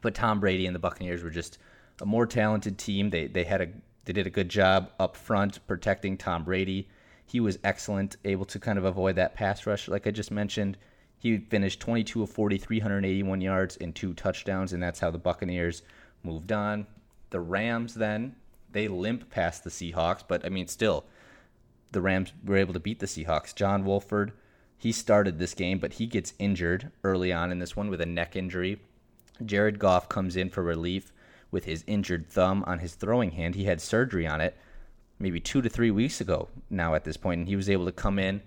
But 0.00 0.14
Tom 0.14 0.40
Brady 0.40 0.66
and 0.66 0.74
the 0.74 0.80
Buccaneers 0.80 1.22
were 1.22 1.30
just 1.30 1.58
a 2.00 2.06
more 2.06 2.26
talented 2.26 2.78
team. 2.78 3.10
They 3.10 3.26
they 3.26 3.44
had 3.44 3.60
a 3.60 3.68
they 4.04 4.12
did 4.12 4.26
a 4.26 4.30
good 4.30 4.48
job 4.48 4.90
up 4.98 5.16
front 5.16 5.66
protecting 5.66 6.16
Tom 6.16 6.44
Brady. 6.44 6.88
He 7.26 7.40
was 7.40 7.58
excellent, 7.62 8.16
able 8.24 8.46
to 8.46 8.58
kind 8.58 8.78
of 8.78 8.84
avoid 8.84 9.16
that 9.16 9.34
pass 9.34 9.66
rush, 9.66 9.86
like 9.86 10.06
I 10.06 10.10
just 10.10 10.30
mentioned. 10.30 10.78
He 11.18 11.38
finished 11.38 11.80
22 11.80 12.22
of 12.22 12.30
40, 12.30 12.56
381 12.58 13.40
yards 13.40 13.76
and 13.76 13.94
two 13.94 14.14
touchdowns, 14.14 14.72
and 14.72 14.82
that's 14.82 15.00
how 15.00 15.10
the 15.10 15.18
Buccaneers 15.18 15.82
moved 16.22 16.52
on. 16.52 16.86
The 17.30 17.40
Rams 17.40 17.94
then 17.94 18.36
they 18.70 18.88
limp 18.88 19.30
past 19.30 19.64
the 19.64 19.70
Seahawks, 19.70 20.22
but 20.26 20.44
I 20.44 20.48
mean 20.48 20.68
still, 20.68 21.04
the 21.92 22.00
Rams 22.00 22.32
were 22.44 22.56
able 22.56 22.74
to 22.74 22.80
beat 22.80 23.00
the 23.00 23.06
Seahawks. 23.06 23.54
John 23.54 23.84
Wolford, 23.84 24.32
he 24.76 24.92
started 24.92 25.38
this 25.38 25.54
game, 25.54 25.78
but 25.78 25.94
he 25.94 26.06
gets 26.06 26.34
injured 26.38 26.92
early 27.02 27.32
on 27.32 27.50
in 27.50 27.58
this 27.58 27.76
one 27.76 27.90
with 27.90 28.00
a 28.00 28.06
neck 28.06 28.36
injury. 28.36 28.80
Jared 29.44 29.78
Goff 29.78 30.08
comes 30.08 30.36
in 30.36 30.50
for 30.50 30.62
relief 30.62 31.12
with 31.50 31.64
his 31.64 31.84
injured 31.86 32.28
thumb 32.28 32.64
on 32.66 32.80
his 32.80 32.94
throwing 32.94 33.32
hand. 33.32 33.54
He 33.54 33.64
had 33.64 33.80
surgery 33.80 34.26
on 34.26 34.40
it 34.40 34.56
maybe 35.18 35.40
two 35.40 35.62
to 35.62 35.68
three 35.68 35.90
weeks 35.90 36.20
ago 36.20 36.48
now 36.70 36.94
at 36.94 37.04
this 37.04 37.16
point, 37.16 37.40
and 37.40 37.48
he 37.48 37.56
was 37.56 37.68
able 37.68 37.86
to 37.86 37.92
come 37.92 38.18
in 38.18 38.40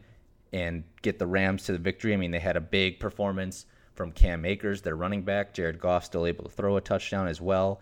and 0.54 0.84
get 1.02 1.20
the 1.20 1.28
Rams 1.28 1.64
to 1.66 1.72
the 1.72 1.78
victory. 1.78 2.14
I 2.14 2.18
mean, 2.18 2.32
they 2.32 2.40
had 2.40 2.58
a 2.58 2.62
big 2.62 3.00
performance 3.00 3.66
from 3.94 4.12
Cam 4.12 4.46
Akers, 4.46 4.82
their 4.82 4.96
running 4.96 5.24
back. 5.24 5.54
Jared 5.54 5.80
Goff 5.80 6.06
still 6.06 6.26
able 6.26 6.44
to 6.46 6.50
throw 6.50 6.78
a 6.78 6.82
touchdown 6.82 7.28
as 7.28 7.42
well. 7.42 7.82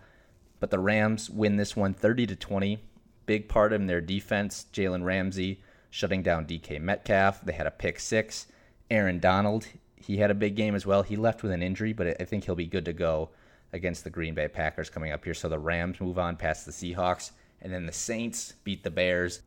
But 0.59 0.71
the 0.71 0.79
Rams 0.79 1.29
win 1.29 1.55
this 1.55 1.75
one 1.75 1.93
30 1.93 2.27
to 2.27 2.35
20. 2.35 2.79
Big 3.25 3.47
part 3.47 3.73
in 3.73 3.87
their 3.87 4.01
defense, 4.01 4.65
Jalen 4.73 5.03
Ramsey 5.03 5.61
shutting 5.89 6.21
down 6.21 6.45
DK 6.45 6.81
Metcalf. 6.81 7.41
They 7.41 7.53
had 7.53 7.67
a 7.67 7.71
pick 7.71 7.99
six. 7.99 8.47
Aaron 8.91 9.19
Donald, 9.19 9.67
he 9.95 10.17
had 10.17 10.31
a 10.31 10.35
big 10.35 10.55
game 10.55 10.75
as 10.75 10.85
well. 10.85 11.03
He 11.03 11.15
left 11.15 11.43
with 11.43 11.51
an 11.51 11.61
injury, 11.61 11.93
but 11.93 12.19
I 12.19 12.25
think 12.25 12.45
he'll 12.45 12.55
be 12.55 12.65
good 12.65 12.85
to 12.85 12.93
go 12.93 13.29
against 13.73 14.03
the 14.03 14.09
Green 14.09 14.33
Bay 14.33 14.47
Packers 14.47 14.89
coming 14.89 15.11
up 15.11 15.23
here. 15.23 15.33
So 15.33 15.49
the 15.49 15.59
Rams 15.59 16.01
move 16.01 16.19
on 16.19 16.35
past 16.35 16.65
the 16.65 16.71
Seahawks, 16.71 17.31
and 17.61 17.73
then 17.73 17.85
the 17.85 17.91
Saints 17.91 18.53
beat 18.63 18.83
the 18.83 18.91
Bears. 18.91 19.41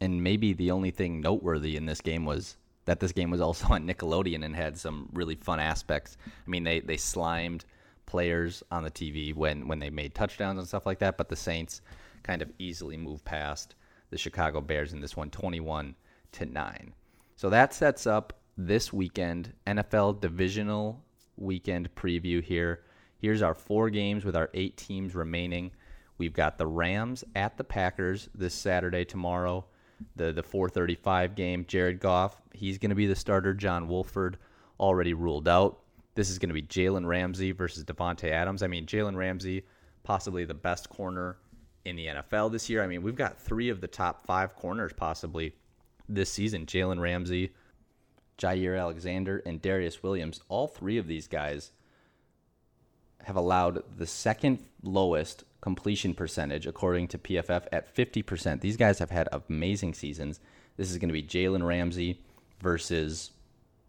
And 0.00 0.22
maybe 0.22 0.52
the 0.52 0.70
only 0.70 0.90
thing 0.90 1.20
noteworthy 1.20 1.76
in 1.76 1.86
this 1.86 2.00
game 2.00 2.24
was 2.24 2.56
that 2.84 3.00
this 3.00 3.12
game 3.12 3.30
was 3.30 3.40
also 3.40 3.66
on 3.68 3.86
Nickelodeon 3.86 4.44
and 4.44 4.54
had 4.54 4.78
some 4.78 5.08
really 5.12 5.34
fun 5.34 5.60
aspects. 5.60 6.16
I 6.26 6.50
mean, 6.50 6.64
they 6.64 6.80
they 6.80 6.96
slimed 6.96 7.64
players 8.06 8.62
on 8.70 8.84
the 8.84 8.90
TV 8.90 9.34
when 9.34 9.68
when 9.68 9.78
they 9.78 9.90
made 9.90 10.14
touchdowns 10.14 10.58
and 10.58 10.66
stuff 10.66 10.86
like 10.86 11.00
that, 11.00 11.18
but 11.18 11.28
the 11.28 11.36
Saints 11.36 11.82
kind 12.22 12.42
of 12.42 12.50
easily 12.58 12.96
moved 12.96 13.24
past 13.24 13.74
the 14.10 14.18
Chicago 14.18 14.60
Bears 14.60 14.92
in 14.92 15.00
this 15.00 15.16
one 15.16 15.30
21 15.30 15.94
to 16.32 16.46
9. 16.46 16.94
So 17.36 17.50
that 17.50 17.74
sets 17.74 18.06
up 18.06 18.32
this 18.56 18.92
weekend 18.92 19.52
NFL 19.66 20.20
divisional 20.20 21.04
weekend 21.36 21.94
preview 21.94 22.42
here. 22.42 22.82
Here's 23.18 23.42
our 23.42 23.54
four 23.54 23.90
games 23.90 24.24
with 24.24 24.36
our 24.36 24.48
eight 24.54 24.76
teams 24.76 25.14
remaining. 25.14 25.72
We've 26.18 26.32
got 26.32 26.56
the 26.56 26.66
Rams 26.66 27.24
at 27.34 27.56
the 27.56 27.64
Packers 27.64 28.28
this 28.34 28.54
Saturday 28.54 29.04
tomorrow. 29.04 29.64
The 30.14 30.32
the 30.32 30.42
435 30.42 31.34
game. 31.34 31.64
Jared 31.66 31.98
Goff, 31.98 32.40
he's 32.52 32.78
going 32.78 32.90
to 32.90 32.96
be 32.96 33.06
the 33.06 33.16
starter. 33.16 33.54
John 33.54 33.88
Wolford 33.88 34.38
already 34.78 35.14
ruled 35.14 35.48
out. 35.48 35.80
This 36.14 36.30
is 36.30 36.38
going 36.38 36.50
to 36.50 36.54
be 36.54 36.62
Jalen 36.62 37.06
Ramsey 37.06 37.52
versus 37.52 37.84
Davante 37.84 38.30
Adams. 38.30 38.62
I 38.62 38.68
mean, 38.68 38.86
Jalen 38.86 39.16
Ramsey, 39.16 39.64
possibly 40.04 40.44
the 40.44 40.54
best 40.54 40.88
corner 40.88 41.38
in 41.84 41.96
the 41.96 42.06
NFL 42.06 42.52
this 42.52 42.68
year. 42.68 42.82
I 42.82 42.86
mean, 42.86 43.02
we've 43.02 43.16
got 43.16 43.40
three 43.40 43.68
of 43.68 43.80
the 43.80 43.88
top 43.88 44.24
five 44.24 44.54
corners 44.54 44.92
possibly 44.92 45.54
this 46.08 46.30
season. 46.30 46.66
Jalen 46.66 47.00
Ramsey, 47.00 47.50
Jaire 48.36 48.78
Alexander, 48.78 49.42
and 49.46 49.60
Darious 49.60 50.02
Williams. 50.02 50.40
All 50.48 50.68
three 50.68 50.98
of 50.98 51.06
these 51.06 51.26
guys 51.26 51.72
have 53.24 53.36
allowed 53.36 53.82
the 53.96 54.06
second 54.06 54.64
lowest 54.82 55.44
completion 55.60 56.14
percentage 56.14 56.66
according 56.66 57.08
to 57.08 57.18
PFF 57.18 57.66
at 57.72 57.94
50%. 57.94 58.60
These 58.60 58.76
guys 58.76 58.98
have 58.98 59.10
had 59.10 59.28
amazing 59.32 59.94
seasons. 59.94 60.40
This 60.76 60.90
is 60.90 60.98
going 60.98 61.08
to 61.08 61.12
be 61.12 61.22
Jalen 61.22 61.66
Ramsey 61.66 62.20
versus 62.60 63.32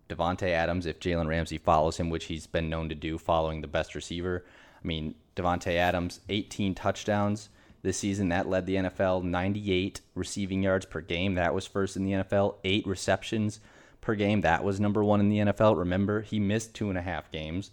Davante 0.09 0.49
Adams 0.49 0.85
if 0.85 0.99
Jalen 0.99 1.27
Ramsey 1.27 1.57
follows 1.57 1.97
him, 1.97 2.09
which 2.09 2.25
he's 2.25 2.47
been 2.47 2.69
known 2.69 2.89
to 2.89 2.95
do 2.95 3.17
following 3.17 3.61
the 3.61 3.67
best 3.67 3.93
receiver. 3.93 4.43
I 4.83 4.87
mean, 4.87 5.15
Davante 5.35 5.75
Adams, 5.75 6.19
18 6.29 6.73
touchdowns 6.73 7.49
this 7.81 7.97
season. 7.97 8.29
That 8.29 8.49
led 8.49 8.65
the 8.65 8.75
NFL 8.75 9.23
98 9.23 10.01
receiving 10.15 10.63
yards 10.63 10.85
per 10.85 11.01
game. 11.01 11.35
That 11.35 11.53
was 11.53 11.67
first 11.67 11.95
in 11.95 12.05
the 12.05 12.11
NFL. 12.11 12.55
Eight 12.63 12.85
receptions 12.87 13.59
per 14.01 14.15
game. 14.15 14.41
That 14.41 14.63
was 14.63 14.79
number 14.79 15.03
one 15.03 15.19
in 15.19 15.29
the 15.29 15.37
NFL. 15.37 15.77
Remember, 15.77 16.21
he 16.21 16.39
missed 16.39 16.73
two 16.73 16.89
and 16.89 16.97
a 16.97 17.03
half 17.03 17.31
games. 17.31 17.71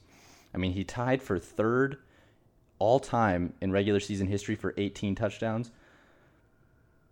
I 0.56 0.58
mean, 0.58 0.72
he 0.72 0.84
tied 0.84 1.22
for 1.22 1.38
third 1.38 1.98
all 2.78 2.98
time 2.98 3.52
in 3.60 3.72
regular 3.72 4.00
season 4.00 4.26
history 4.26 4.54
for 4.54 4.72
18 4.78 5.14
touchdowns. 5.14 5.70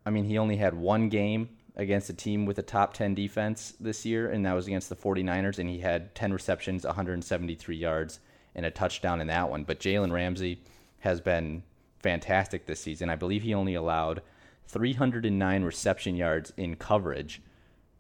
I 0.06 0.10
mean, 0.10 0.24
he 0.24 0.38
only 0.38 0.56
had 0.56 0.74
one 0.74 1.10
game 1.10 1.50
against 1.76 2.08
a 2.08 2.14
team 2.14 2.46
with 2.46 2.58
a 2.58 2.62
top 2.62 2.94
10 2.94 3.14
defense 3.14 3.74
this 3.78 4.06
year, 4.06 4.30
and 4.30 4.46
that 4.46 4.54
was 4.54 4.66
against 4.66 4.88
the 4.88 4.96
49ers, 4.96 5.58
and 5.58 5.68
he 5.68 5.80
had 5.80 6.14
10 6.14 6.32
receptions, 6.32 6.84
173 6.84 7.76
yards, 7.76 8.20
and 8.54 8.64
a 8.64 8.70
touchdown 8.70 9.20
in 9.20 9.26
that 9.26 9.50
one. 9.50 9.64
But 9.64 9.80
Jalen 9.80 10.12
Ramsey 10.12 10.60
has 11.00 11.20
been 11.20 11.64
fantastic 11.98 12.66
this 12.66 12.80
season. 12.80 13.10
I 13.10 13.16
believe 13.16 13.42
he 13.42 13.54
only 13.54 13.74
allowed 13.74 14.22
309 14.68 15.64
reception 15.64 16.16
yards 16.16 16.52
in 16.56 16.76
coverage 16.76 17.42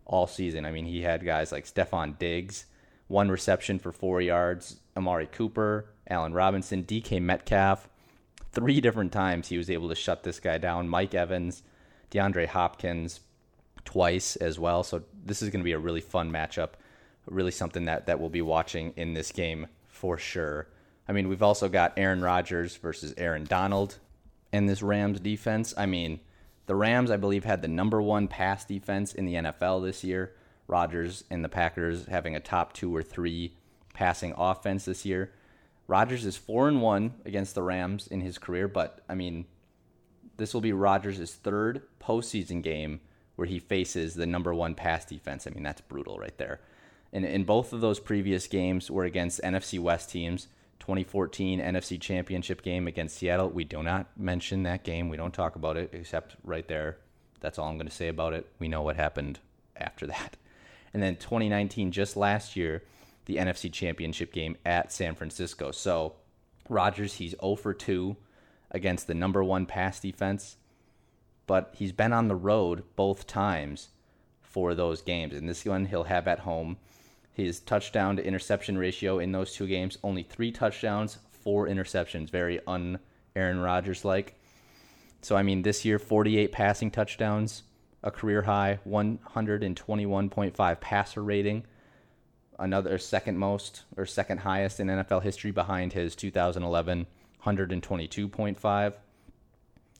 all 0.06 0.26
season. 0.26 0.64
I 0.64 0.70
mean, 0.70 0.86
he 0.86 1.02
had 1.02 1.24
guys 1.24 1.52
like 1.52 1.66
Stefon 1.66 2.18
Diggs, 2.18 2.66
one 3.08 3.30
reception 3.30 3.78
for 3.78 3.92
four 3.92 4.20
yards, 4.20 4.80
Amari 4.96 5.26
Cooper, 5.26 5.86
Allen 6.08 6.32
Robinson, 6.32 6.84
DK 6.84 7.20
Metcalf. 7.20 7.88
Three 8.52 8.80
different 8.80 9.12
times 9.12 9.48
he 9.48 9.58
was 9.58 9.70
able 9.70 9.88
to 9.88 9.94
shut 9.94 10.22
this 10.22 10.38
guy 10.38 10.58
down. 10.58 10.88
Mike 10.88 11.14
Evans, 11.14 11.62
DeAndre 12.10 12.46
Hopkins, 12.46 13.20
twice 13.84 14.36
as 14.36 14.58
well. 14.58 14.82
So 14.82 15.02
this 15.24 15.42
is 15.42 15.50
going 15.50 15.60
to 15.60 15.64
be 15.64 15.72
a 15.72 15.78
really 15.78 16.00
fun 16.00 16.30
matchup. 16.30 16.70
Really 17.26 17.50
something 17.50 17.86
that, 17.86 18.06
that 18.06 18.20
we'll 18.20 18.30
be 18.30 18.42
watching 18.42 18.92
in 18.96 19.14
this 19.14 19.32
game 19.32 19.66
for 19.88 20.18
sure. 20.18 20.68
I 21.08 21.12
mean, 21.12 21.28
we've 21.28 21.42
also 21.42 21.68
got 21.68 21.94
Aaron 21.96 22.22
Rodgers 22.22 22.76
versus 22.76 23.14
Aaron 23.16 23.44
Donald 23.44 23.98
in 24.52 24.66
this 24.66 24.82
Rams 24.82 25.20
defense. 25.20 25.74
I 25.76 25.86
mean, 25.86 26.20
the 26.66 26.74
Rams, 26.74 27.10
I 27.10 27.16
believe, 27.16 27.44
had 27.44 27.62
the 27.62 27.68
number 27.68 28.00
one 28.00 28.28
pass 28.28 28.64
defense 28.64 29.14
in 29.14 29.26
the 29.26 29.34
NFL 29.34 29.84
this 29.84 30.04
year. 30.04 30.34
Rodgers 30.66 31.24
and 31.30 31.44
the 31.44 31.48
Packers 31.48 32.06
having 32.06 32.34
a 32.34 32.40
top 32.40 32.72
two 32.72 32.94
or 32.94 33.02
three 33.02 33.54
passing 33.94 34.34
offense 34.36 34.84
this 34.84 35.06
year. 35.06 35.32
Rodgers 35.86 36.26
is 36.26 36.36
four 36.36 36.68
and 36.68 36.82
one 36.82 37.14
against 37.24 37.54
the 37.54 37.62
Rams 37.62 38.06
in 38.06 38.20
his 38.20 38.36
career, 38.36 38.68
but 38.68 39.00
I 39.08 39.14
mean, 39.14 39.46
this 40.36 40.52
will 40.52 40.60
be 40.60 40.72
Rodgers' 40.72 41.34
third 41.34 41.82
postseason 42.00 42.62
game 42.62 43.00
where 43.36 43.46
he 43.46 43.58
faces 43.58 44.14
the 44.14 44.26
number 44.26 44.54
one 44.54 44.74
pass 44.74 45.04
defense. 45.04 45.46
I 45.46 45.50
mean, 45.50 45.62
that's 45.62 45.80
brutal 45.80 46.18
right 46.18 46.36
there. 46.38 46.60
And 47.12 47.24
in 47.24 47.44
both 47.44 47.72
of 47.72 47.80
those 47.80 48.00
previous 48.00 48.46
games 48.46 48.90
were 48.90 49.04
against 49.04 49.40
NFC 49.42 49.78
West 49.78 50.10
teams. 50.10 50.48
2014 50.80 51.60
NFC 51.60 51.98
Championship 51.98 52.60
game 52.60 52.86
against 52.86 53.16
Seattle. 53.16 53.48
We 53.48 53.64
do 53.64 53.82
not 53.82 54.06
mention 54.18 54.64
that 54.64 54.84
game. 54.84 55.08
We 55.08 55.16
don't 55.16 55.32
talk 55.32 55.56
about 55.56 55.78
it 55.78 55.90
except 55.94 56.36
right 56.44 56.66
there. 56.68 56.98
That's 57.40 57.58
all 57.58 57.68
I'm 57.68 57.76
going 57.76 57.88
to 57.88 57.94
say 57.94 58.08
about 58.08 58.34
it. 58.34 58.46
We 58.58 58.68
know 58.68 58.82
what 58.82 58.96
happened 58.96 59.38
after 59.76 60.06
that. 60.08 60.36
And 60.92 61.02
then 61.02 61.16
2019, 61.16 61.90
just 61.90 62.16
last 62.16 62.54
year, 62.54 62.82
the 63.26 63.36
NFC 63.36 63.72
Championship 63.72 64.32
game 64.32 64.56
at 64.64 64.92
San 64.92 65.14
Francisco. 65.14 65.70
So 65.70 66.14
Rodgers, 66.68 67.14
he's 67.14 67.34
0 67.40 67.56
for 67.56 67.74
2 67.74 68.16
against 68.70 69.06
the 69.06 69.14
number 69.14 69.42
one 69.42 69.66
pass 69.66 70.00
defense, 70.00 70.56
but 71.46 71.72
he's 71.76 71.92
been 71.92 72.12
on 72.12 72.28
the 72.28 72.34
road 72.34 72.84
both 72.96 73.26
times 73.26 73.88
for 74.42 74.74
those 74.74 75.02
games. 75.02 75.34
And 75.34 75.48
this 75.48 75.64
one 75.64 75.86
he'll 75.86 76.04
have 76.04 76.28
at 76.28 76.40
home. 76.40 76.76
His 77.32 77.60
touchdown 77.60 78.16
to 78.16 78.24
interception 78.24 78.78
ratio 78.78 79.18
in 79.18 79.32
those 79.32 79.52
two 79.52 79.66
games, 79.66 79.98
only 80.04 80.22
three 80.22 80.52
touchdowns, 80.52 81.18
four 81.42 81.66
interceptions. 81.66 82.30
Very 82.30 82.60
un 82.66 83.00
Aaron 83.34 83.58
Rodgers 83.58 84.04
like. 84.04 84.38
So, 85.22 85.36
I 85.36 85.42
mean, 85.42 85.62
this 85.62 85.84
year, 85.84 85.98
48 85.98 86.52
passing 86.52 86.90
touchdowns, 86.90 87.62
a 88.02 88.10
career 88.10 88.42
high, 88.42 88.78
121.5 88.86 90.80
passer 90.80 91.22
rating, 91.22 91.64
another 92.58 92.98
second 92.98 93.38
most 93.38 93.82
or 93.96 94.06
second 94.06 94.38
highest 94.38 94.80
in 94.80 94.88
NFL 94.88 95.22
history 95.22 95.50
behind 95.50 95.92
his 95.92 96.14
2011 96.14 97.06
122.5. 97.44 98.92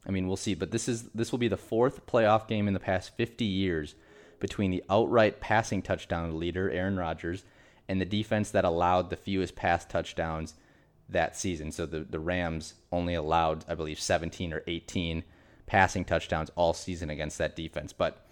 I 0.07 0.11
mean, 0.11 0.27
we'll 0.27 0.37
see, 0.37 0.55
but 0.55 0.71
this 0.71 0.89
is 0.89 1.05
this 1.11 1.33
will 1.33 1.39
be 1.39 1.49
the 1.49 1.57
fourth 1.57 2.07
playoff 2.07 2.47
game 2.49 2.69
in 2.69 2.75
the 2.75 2.81
past 2.81 3.17
50 3.17 3.45
years 3.45 3.95
between 4.39 4.71
the 4.71 4.85
outright 4.91 5.41
passing 5.41 5.81
touchdown 5.81 6.39
leader, 6.39 6.71
Aaron 6.71 6.97
Rodgers, 6.97 7.45
and 7.89 8.01
the 8.01 8.07
defense 8.07 8.51
that 8.51 8.65
allowed 8.65 9.09
the 9.09 9.17
fewest 9.17 9.57
pass 9.57 9.85
touchdowns 9.85 10.55
that 11.09 11.37
season. 11.37 11.73
So 11.73 11.87
the, 11.87 12.01
the 12.01 12.19
Rams 12.19 12.75
only 12.93 13.15
allowed, 13.15 13.65
I 13.69 13.75
believe, 13.75 14.01
17 14.01 14.53
or 14.53 14.63
18 14.67 15.25
passing 15.67 16.05
touchdowns 16.05 16.51
all 16.57 16.75
season 16.75 17.09
against 17.09 17.39
that 17.39 17.57
defense. 17.57 17.93
But 17.93 18.27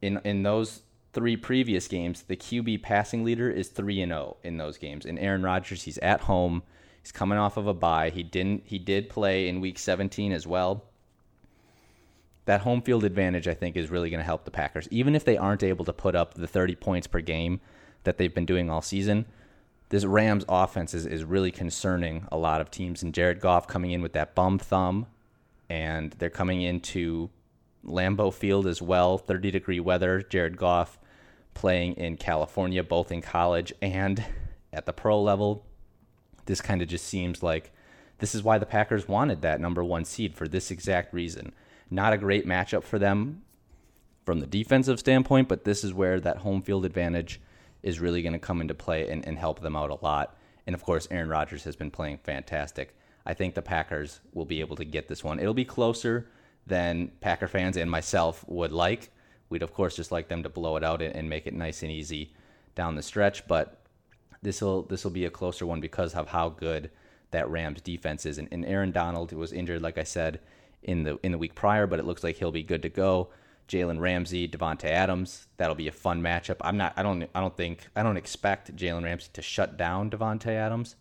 in 0.00 0.20
in 0.24 0.42
those 0.42 0.82
three 1.12 1.36
previous 1.36 1.88
games, 1.88 2.22
the 2.22 2.36
QB 2.36 2.82
passing 2.82 3.24
leader 3.24 3.50
is 3.50 3.68
3 3.68 4.02
and 4.02 4.12
0 4.12 4.36
in 4.42 4.56
those 4.56 4.78
games. 4.78 5.06
And 5.06 5.18
Aaron 5.18 5.42
Rodgers, 5.42 5.82
he's 5.82 5.98
at 5.98 6.22
home. 6.22 6.62
He's 7.02 7.12
coming 7.12 7.38
off 7.38 7.56
of 7.56 7.66
a 7.66 7.74
bye. 7.74 8.10
He 8.10 8.22
didn't 8.22 8.62
he 8.66 8.78
did 8.78 9.08
play 9.08 9.48
in 9.48 9.60
week 9.60 9.78
17 9.78 10.32
as 10.32 10.46
well 10.46 10.84
that 12.48 12.62
home 12.62 12.80
field 12.80 13.04
advantage, 13.04 13.46
I 13.46 13.52
think, 13.52 13.76
is 13.76 13.90
really 13.90 14.08
going 14.08 14.20
to 14.20 14.24
help 14.24 14.46
the 14.46 14.50
Packers. 14.50 14.88
Even 14.90 15.14
if 15.14 15.22
they 15.22 15.36
aren't 15.36 15.62
able 15.62 15.84
to 15.84 15.92
put 15.92 16.14
up 16.14 16.32
the 16.32 16.46
30 16.46 16.76
points 16.76 17.06
per 17.06 17.20
game 17.20 17.60
that 18.04 18.16
they've 18.16 18.34
been 18.34 18.46
doing 18.46 18.70
all 18.70 18.80
season, 18.80 19.26
this 19.90 20.06
Rams 20.06 20.46
offense 20.48 20.94
is, 20.94 21.04
is 21.04 21.24
really 21.24 21.50
concerning 21.50 22.26
a 22.32 22.38
lot 22.38 22.62
of 22.62 22.70
teams. 22.70 23.02
And 23.02 23.12
Jared 23.12 23.40
Goff 23.40 23.68
coming 23.68 23.90
in 23.90 24.00
with 24.00 24.14
that 24.14 24.34
bum 24.34 24.58
thumb, 24.58 25.08
and 25.68 26.12
they're 26.12 26.30
coming 26.30 26.62
into 26.62 27.28
Lambeau 27.88 28.32
Field 28.32 28.66
as 28.66 28.80
well, 28.82 29.18
30 29.18 29.50
degree 29.50 29.80
weather. 29.80 30.22
Jared 30.22 30.56
Goff 30.56 30.98
playing 31.54 31.94
in 31.94 32.16
California, 32.16 32.82
both 32.82 33.10
in 33.10 33.20
college 33.20 33.72
and 33.82 34.24
at 34.72 34.86
the 34.86 34.92
pro 34.92 35.20
level. 35.20 35.64
This 36.46 36.60
kind 36.60 36.80
of 36.80 36.88
just 36.88 37.06
seems 37.06 37.42
like 37.42 37.72
this 38.18 38.34
is 38.34 38.42
why 38.42 38.58
the 38.58 38.66
Packers 38.66 39.08
wanted 39.08 39.42
that 39.42 39.60
number 39.60 39.82
one 39.82 40.04
seed 40.04 40.34
for 40.34 40.48
this 40.48 40.70
exact 40.70 41.12
reason. 41.12 41.52
Not 41.90 42.12
a 42.12 42.18
great 42.18 42.46
matchup 42.46 42.84
for 42.84 42.98
them 42.98 43.42
from 44.24 44.40
the 44.40 44.46
defensive 44.46 44.98
standpoint, 44.98 45.48
but 45.48 45.64
this 45.64 45.82
is 45.82 45.94
where 45.94 46.20
that 46.20 46.38
home 46.38 46.62
field 46.62 46.84
advantage 46.84 47.40
is 47.82 48.00
really 48.00 48.22
going 48.22 48.32
to 48.34 48.38
come 48.38 48.60
into 48.60 48.74
play 48.74 49.08
and, 49.08 49.26
and 49.26 49.38
help 49.38 49.60
them 49.60 49.76
out 49.76 49.90
a 49.90 50.04
lot. 50.04 50.36
And 50.66 50.74
of 50.74 50.82
course, 50.82 51.08
Aaron 51.10 51.28
Rodgers 51.28 51.64
has 51.64 51.76
been 51.76 51.90
playing 51.90 52.18
fantastic. 52.18 52.94
I 53.24 53.34
think 53.34 53.54
the 53.54 53.62
Packers 53.62 54.20
will 54.32 54.44
be 54.44 54.60
able 54.60 54.76
to 54.76 54.84
get 54.84 55.08
this 55.08 55.24
one. 55.24 55.38
It'll 55.38 55.54
be 55.54 55.64
closer 55.64 56.28
than 56.68 57.10
Packer 57.20 57.48
fans 57.48 57.76
and 57.76 57.90
myself 57.90 58.44
would 58.48 58.72
like. 58.72 59.10
We'd 59.48 59.62
of 59.62 59.72
course 59.72 59.96
just 59.96 60.12
like 60.12 60.28
them 60.28 60.42
to 60.42 60.48
blow 60.48 60.76
it 60.76 60.84
out 60.84 61.02
and 61.02 61.28
make 61.28 61.46
it 61.46 61.54
nice 61.54 61.82
and 61.82 61.90
easy 61.90 62.34
down 62.74 62.94
the 62.94 63.02
stretch, 63.02 63.46
but 63.48 63.82
this 64.42 64.60
will 64.62 64.82
this 64.82 65.04
will 65.04 65.10
be 65.10 65.24
a 65.24 65.30
closer 65.30 65.66
one 65.66 65.80
because 65.80 66.14
of 66.14 66.28
how 66.28 66.50
good 66.50 66.90
that 67.30 67.50
Rams 67.50 67.80
defense 67.80 68.24
is. 68.24 68.38
And, 68.38 68.48
and 68.52 68.64
Aaron 68.64 68.92
Donald 68.92 69.32
was 69.32 69.52
injured, 69.52 69.82
like 69.82 69.98
I 69.98 70.04
said 70.04 70.40
in 70.82 71.02
the 71.02 71.18
in 71.22 71.32
the 71.32 71.38
week 71.38 71.54
prior, 71.54 71.86
but 71.86 71.98
it 71.98 72.04
looks 72.04 72.22
like 72.22 72.36
he'll 72.36 72.52
be 72.52 72.62
good 72.62 72.82
to 72.82 72.88
go. 72.88 73.28
Jalen 73.68 74.00
Ramsey, 74.00 74.48
Davante 74.48 74.84
Adams, 74.84 75.46
that'll 75.58 75.74
be 75.74 75.88
a 75.88 75.92
fun 75.92 76.22
matchup. 76.22 76.56
I'm 76.60 76.76
not 76.76 76.94
I 76.96 77.02
don't 77.02 77.28
I 77.34 77.40
don't 77.40 77.56
think 77.56 77.88
I 77.96 78.02
don't 78.02 78.16
expect 78.16 78.76
Jalen 78.76 79.04
Ramsey 79.04 79.30
to 79.32 79.42
shut 79.42 79.76
down 79.76 80.10
Davante 80.10 80.48
Adams. 80.48 80.96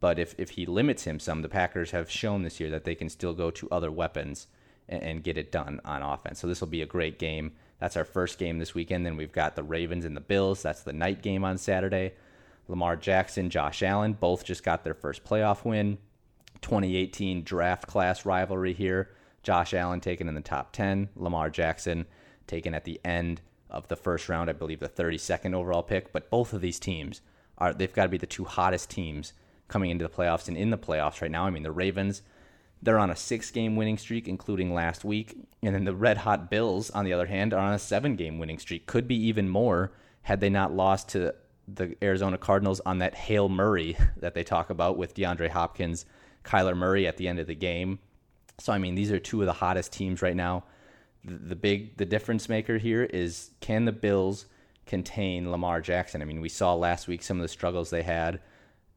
But 0.00 0.18
if, 0.18 0.34
if 0.36 0.50
he 0.50 0.66
limits 0.66 1.04
him 1.04 1.18
some, 1.18 1.40
the 1.40 1.48
Packers 1.48 1.92
have 1.92 2.10
shown 2.10 2.42
this 2.42 2.60
year 2.60 2.68
that 2.68 2.84
they 2.84 2.94
can 2.94 3.08
still 3.08 3.32
go 3.32 3.50
to 3.52 3.70
other 3.70 3.90
weapons 3.90 4.48
and, 4.88 5.22
get 5.22 5.38
it 5.38 5.50
done 5.50 5.80
on 5.84 6.02
offense. 6.02 6.40
So 6.40 6.46
this 6.46 6.60
will 6.60 6.68
be 6.68 6.82
a 6.82 6.86
great 6.86 7.18
game. 7.18 7.52
That's 7.80 7.96
our 7.96 8.04
first 8.04 8.38
game 8.38 8.58
this 8.58 8.74
weekend. 8.74 9.04
Then 9.06 9.16
we've 9.16 9.32
got 9.32 9.56
the 9.56 9.62
Ravens 9.62 10.04
and 10.04 10.16
the 10.16 10.20
Bills. 10.20 10.62
That's 10.62 10.82
the 10.82 10.92
night 10.92 11.22
game 11.22 11.44
on 11.44 11.58
Saturday. 11.58 12.12
Lamar 12.68 12.96
Jackson, 12.96 13.50
Josh 13.50 13.82
Allen, 13.82 14.14
both 14.14 14.44
just 14.44 14.62
got 14.62 14.84
their 14.84 14.94
first 14.94 15.24
playoff 15.24 15.64
win. 15.64 15.98
2018 16.62 17.42
draft 17.42 17.86
class 17.86 18.24
rivalry 18.24 18.72
here. 18.72 19.10
Josh 19.42 19.74
Allen 19.74 20.00
taken 20.00 20.28
in 20.28 20.34
the 20.34 20.40
top 20.40 20.72
10, 20.72 21.10
Lamar 21.14 21.50
Jackson 21.50 22.06
taken 22.46 22.74
at 22.74 22.84
the 22.84 23.00
end 23.04 23.42
of 23.68 23.88
the 23.88 23.96
first 23.96 24.28
round, 24.28 24.48
I 24.48 24.54
believe 24.54 24.80
the 24.80 24.88
32nd 24.88 25.54
overall 25.54 25.82
pick. 25.82 26.12
But 26.12 26.30
both 26.30 26.52
of 26.52 26.60
these 26.60 26.78
teams 26.78 27.20
are 27.58 27.74
they've 27.74 27.92
got 27.92 28.04
to 28.04 28.08
be 28.08 28.18
the 28.18 28.26
two 28.26 28.44
hottest 28.44 28.90
teams 28.90 29.34
coming 29.68 29.90
into 29.90 30.04
the 30.04 30.14
playoffs 30.14 30.48
and 30.48 30.56
in 30.56 30.70
the 30.70 30.78
playoffs 30.78 31.20
right 31.20 31.30
now. 31.30 31.44
I 31.44 31.50
mean, 31.50 31.62
the 31.62 31.72
Ravens, 31.72 32.22
they're 32.82 32.98
on 32.98 33.10
a 33.10 33.16
six 33.16 33.50
game 33.50 33.76
winning 33.76 33.98
streak, 33.98 34.28
including 34.28 34.74
last 34.74 35.04
week. 35.04 35.36
And 35.62 35.74
then 35.74 35.84
the 35.84 35.94
Red 35.94 36.18
Hot 36.18 36.50
Bills, 36.50 36.90
on 36.90 37.04
the 37.04 37.12
other 37.12 37.26
hand, 37.26 37.54
are 37.54 37.60
on 37.60 37.72
a 37.72 37.78
seven 37.78 38.16
game 38.16 38.38
winning 38.38 38.58
streak. 38.58 38.86
Could 38.86 39.08
be 39.08 39.16
even 39.26 39.48
more 39.48 39.92
had 40.22 40.40
they 40.40 40.50
not 40.50 40.74
lost 40.74 41.08
to 41.10 41.34
the 41.66 41.96
Arizona 42.02 42.36
Cardinals 42.36 42.80
on 42.80 42.98
that 42.98 43.14
Hail 43.14 43.48
Murray 43.48 43.96
that 44.18 44.34
they 44.34 44.44
talk 44.44 44.70
about 44.70 44.96
with 44.96 45.14
DeAndre 45.14 45.50
Hopkins 45.50 46.04
Kyler 46.44 46.76
Murray 46.76 47.06
at 47.06 47.16
the 47.16 47.26
end 47.26 47.38
of 47.38 47.46
the 47.46 47.54
game. 47.54 47.98
So 48.58 48.72
I 48.72 48.78
mean, 48.78 48.94
these 48.94 49.10
are 49.10 49.18
two 49.18 49.40
of 49.40 49.46
the 49.46 49.52
hottest 49.52 49.92
teams 49.92 50.22
right 50.22 50.36
now. 50.36 50.64
The, 51.24 51.34
the 51.34 51.56
big 51.56 51.96
the 51.96 52.04
difference 52.04 52.48
maker 52.48 52.78
here 52.78 53.04
is 53.04 53.50
can 53.60 53.84
the 53.84 53.92
Bills 53.92 54.46
contain 54.86 55.50
Lamar 55.50 55.80
Jackson? 55.80 56.22
I 56.22 56.26
mean, 56.26 56.40
we 56.40 56.48
saw 56.48 56.74
last 56.74 57.08
week 57.08 57.22
some 57.22 57.38
of 57.38 57.42
the 57.42 57.48
struggles 57.48 57.90
they 57.90 58.02
had 58.02 58.40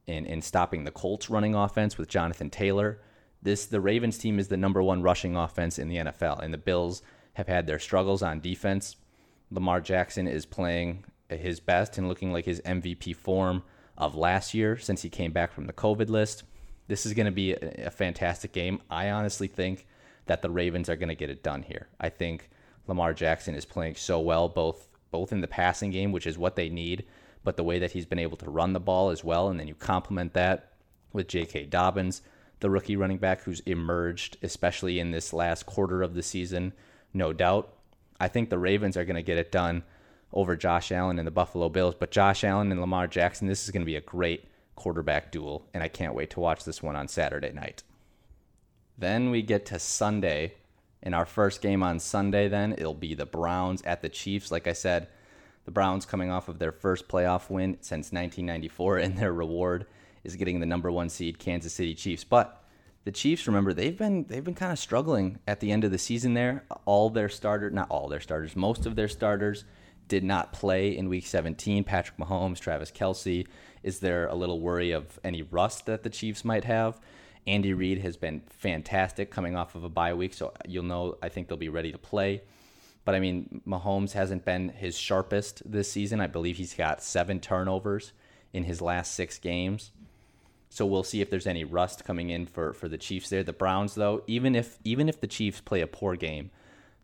in 0.06 0.26
in 0.26 0.42
stopping 0.42 0.84
the 0.84 0.90
Colts 0.90 1.30
running 1.30 1.54
offense 1.54 1.98
with 1.98 2.08
Jonathan 2.08 2.50
Taylor. 2.50 3.00
This 3.42 3.66
the 3.66 3.80
Ravens 3.80 4.18
team 4.18 4.38
is 4.38 4.48
the 4.48 4.56
number 4.56 4.82
one 4.82 5.02
rushing 5.02 5.36
offense 5.36 5.78
in 5.78 5.88
the 5.88 5.96
NFL, 5.96 6.42
and 6.42 6.52
the 6.52 6.58
Bills 6.58 7.02
have 7.34 7.46
had 7.46 7.66
their 7.66 7.78
struggles 7.78 8.22
on 8.22 8.40
defense. 8.40 8.96
Lamar 9.50 9.80
Jackson 9.80 10.26
is 10.26 10.44
playing 10.44 11.04
his 11.28 11.60
best 11.60 11.98
and 11.98 12.08
looking 12.08 12.32
like 12.32 12.44
his 12.44 12.60
MVP 12.62 13.14
form 13.14 13.62
of 13.96 14.14
last 14.14 14.54
year 14.54 14.76
since 14.76 15.02
he 15.02 15.10
came 15.10 15.32
back 15.32 15.52
from 15.52 15.66
the 15.66 15.72
COVID 15.72 16.08
list. 16.08 16.44
This 16.86 17.04
is 17.04 17.14
going 17.14 17.26
to 17.26 17.32
be 17.32 17.52
a, 17.52 17.90
fantastic 17.90 18.52
game. 18.52 18.80
I 18.90 19.10
honestly 19.10 19.46
think 19.46 19.86
that 20.26 20.42
the 20.42 20.50
Ravens 20.50 20.88
are 20.88 20.96
going 20.96 21.10
to 21.10 21.14
get 21.14 21.30
it 21.30 21.42
done 21.42 21.62
here. 21.62 21.88
I 22.00 22.08
think 22.08 22.50
Lamar 22.86 23.12
Jackson 23.12 23.54
is 23.54 23.64
playing 23.64 23.96
so 23.96 24.20
well, 24.20 24.48
both 24.48 24.88
both 25.10 25.32
in 25.32 25.40
the 25.40 25.48
passing 25.48 25.90
game, 25.90 26.12
which 26.12 26.26
is 26.26 26.36
what 26.36 26.54
they 26.54 26.68
need, 26.68 27.04
but 27.42 27.56
the 27.56 27.64
way 27.64 27.78
that 27.78 27.92
he's 27.92 28.04
been 28.04 28.18
able 28.18 28.36
to 28.36 28.50
run 28.50 28.74
the 28.74 28.80
ball 28.80 29.10
as 29.10 29.24
well, 29.24 29.48
and 29.48 29.58
then 29.58 29.66
you 29.66 29.74
complement 29.74 30.34
that 30.34 30.72
with 31.14 31.28
J.K. 31.28 31.66
Dobbins, 31.66 32.20
the 32.60 32.70
rookie 32.70 32.96
running 32.96 33.18
back 33.18 33.42
who's 33.42 33.60
emerged, 33.60 34.36
especially 34.42 34.98
in 34.98 35.10
this 35.10 35.32
last 35.32 35.66
quarter 35.66 36.02
of 36.02 36.14
the 36.14 36.22
season, 36.22 36.72
no 37.14 37.32
doubt. 37.32 37.72
I 38.20 38.28
think 38.28 38.50
the 38.50 38.58
Ravens 38.58 38.96
are 38.96 39.04
going 39.04 39.16
to 39.16 39.22
get 39.22 39.38
it 39.38 39.52
done 39.52 39.84
over 40.32 40.56
Josh 40.56 40.92
Allen 40.92 41.18
and 41.18 41.26
the 41.26 41.32
Buffalo 41.32 41.68
Bills. 41.68 41.94
But 41.94 42.10
Josh 42.10 42.44
Allen 42.44 42.72
and 42.72 42.80
Lamar 42.80 43.06
Jackson, 43.06 43.46
this 43.46 43.64
is 43.64 43.70
going 43.70 43.82
to 43.82 43.86
be 43.86 43.96
a 43.96 44.00
great 44.00 44.44
quarterback 44.74 45.32
duel, 45.32 45.66
and 45.72 45.82
I 45.82 45.88
can't 45.88 46.14
wait 46.14 46.30
to 46.30 46.40
watch 46.40 46.64
this 46.64 46.82
one 46.82 46.96
on 46.96 47.08
Saturday 47.08 47.52
night. 47.52 47.82
Then 48.96 49.30
we 49.30 49.42
get 49.42 49.66
to 49.66 49.78
Sunday. 49.78 50.54
In 51.00 51.14
our 51.14 51.26
first 51.26 51.62
game 51.62 51.84
on 51.84 52.00
Sunday, 52.00 52.48
then 52.48 52.72
it'll 52.72 52.92
be 52.92 53.14
the 53.14 53.24
Browns 53.24 53.82
at 53.82 54.02
the 54.02 54.08
Chiefs. 54.08 54.50
Like 54.50 54.66
I 54.66 54.72
said, 54.72 55.06
the 55.64 55.70
Browns 55.70 56.04
coming 56.04 56.28
off 56.28 56.48
of 56.48 56.58
their 56.58 56.72
first 56.72 57.06
playoff 57.06 57.48
win 57.48 57.78
since 57.80 58.10
1994, 58.10 58.98
and 58.98 59.16
their 59.16 59.32
reward 59.32 59.86
is 60.24 60.36
getting 60.36 60.60
the 60.60 60.66
number 60.66 60.90
one 60.90 61.08
seed 61.08 61.38
Kansas 61.38 61.72
City 61.72 61.94
Chiefs. 61.94 62.24
But 62.24 62.64
the 63.04 63.12
Chiefs, 63.12 63.46
remember, 63.46 63.72
they've 63.72 63.96
been 63.96 64.24
they've 64.24 64.44
been 64.44 64.54
kind 64.54 64.72
of 64.72 64.78
struggling 64.78 65.38
at 65.46 65.60
the 65.60 65.72
end 65.72 65.84
of 65.84 65.90
the 65.90 65.98
season. 65.98 66.34
There, 66.34 66.64
all 66.84 67.10
their 67.10 67.28
starters, 67.28 67.72
not 67.72 67.90
all 67.90 68.08
their 68.08 68.20
starters, 68.20 68.54
most 68.56 68.86
of 68.86 68.96
their 68.96 69.08
starters 69.08 69.64
did 70.08 70.24
not 70.24 70.52
play 70.52 70.96
in 70.96 71.08
Week 71.08 71.26
17. 71.26 71.84
Patrick 71.84 72.18
Mahomes, 72.18 72.58
Travis 72.58 72.90
Kelce. 72.90 73.46
Is 73.82 74.00
there 74.00 74.26
a 74.26 74.34
little 74.34 74.60
worry 74.60 74.90
of 74.90 75.18
any 75.22 75.42
rust 75.42 75.86
that 75.86 76.02
the 76.02 76.10
Chiefs 76.10 76.44
might 76.44 76.64
have? 76.64 77.00
Andy 77.46 77.72
Reid 77.72 77.98
has 77.98 78.16
been 78.16 78.42
fantastic 78.48 79.30
coming 79.30 79.56
off 79.56 79.74
of 79.74 79.84
a 79.84 79.88
bye 79.88 80.14
week, 80.14 80.34
so 80.34 80.52
you'll 80.66 80.84
know 80.84 81.16
I 81.22 81.28
think 81.28 81.48
they'll 81.48 81.56
be 81.56 81.68
ready 81.68 81.92
to 81.92 81.98
play. 81.98 82.42
But 83.04 83.14
I 83.14 83.20
mean, 83.20 83.62
Mahomes 83.66 84.12
hasn't 84.12 84.44
been 84.44 84.68
his 84.68 84.98
sharpest 84.98 85.62
this 85.64 85.90
season. 85.90 86.20
I 86.20 86.26
believe 86.26 86.58
he's 86.58 86.74
got 86.74 87.02
seven 87.02 87.40
turnovers 87.40 88.12
in 88.52 88.64
his 88.64 88.82
last 88.82 89.14
six 89.14 89.38
games. 89.38 89.92
So 90.68 90.84
we'll 90.84 91.02
see 91.02 91.20
if 91.20 91.30
there's 91.30 91.46
any 91.46 91.64
rust 91.64 92.04
coming 92.04 92.30
in 92.30 92.46
for, 92.46 92.72
for 92.72 92.88
the 92.88 92.98
Chiefs 92.98 93.30
there. 93.30 93.42
The 93.42 93.52
Browns, 93.52 93.94
though, 93.94 94.22
even 94.26 94.54
if 94.54 94.78
even 94.84 95.08
if 95.08 95.20
the 95.20 95.26
Chiefs 95.26 95.60
play 95.60 95.80
a 95.80 95.86
poor 95.86 96.14
game, 96.14 96.50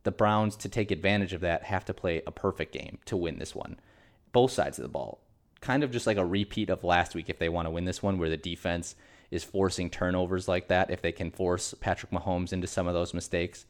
the 0.03 0.11
Browns 0.11 0.57
to 0.57 0.69
take 0.69 0.91
advantage 0.91 1.33
of 1.33 1.41
that 1.41 1.65
have 1.65 1.85
to 1.87 1.95
play 1.95 2.23
a 2.27 2.31
perfect 2.31 2.73
game 2.73 2.99
to 3.07 3.17
win 3.17 3.39
this 3.39 3.55
one. 3.55 3.79
Both 4.33 4.53
sides 4.53 4.79
of 4.79 4.83
the 4.83 4.89
ball. 4.89 5.21
Kind 5.61 5.83
of 5.83 5.91
just 5.91 6.07
like 6.07 6.19
a 6.19 6.27
repeat 6.27 6.69
of 6.69 6.85
last 6.85 7.15
week 7.15 7.31
if 7.31 7.39
they 7.39 7.49
want 7.49 7.67
to 7.67 7.71
win 7.71 7.87
this 7.87 8.03
one, 8.03 8.19
where 8.19 8.29
the 8.29 8.37
defense 8.37 8.97
is 9.31 9.45
forcing 9.45 9.89
turnovers 9.89 10.47
like 10.47 10.69
that. 10.69 10.91
If 10.91 11.01
they 11.01 11.12
can 11.12 11.31
force 11.31 11.75
Patrick 11.81 12.12
Mahomes 12.12 12.53
into 12.53 12.67
some 12.67 12.87
of 12.87 12.93
those 12.93 13.15
mistakes, 13.15 13.65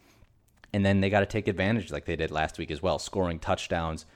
and 0.73 0.85
then 0.85 1.01
they 1.01 1.09
got 1.09 1.21
to 1.21 1.27
take 1.27 1.47
advantage 1.47 1.93
like 1.93 2.05
they 2.05 2.17
did 2.17 2.33
last 2.33 2.59
week 2.59 2.73
as 2.73 2.83
well, 2.83 2.99
scoring 2.99 3.39
touchdowns 3.39 4.07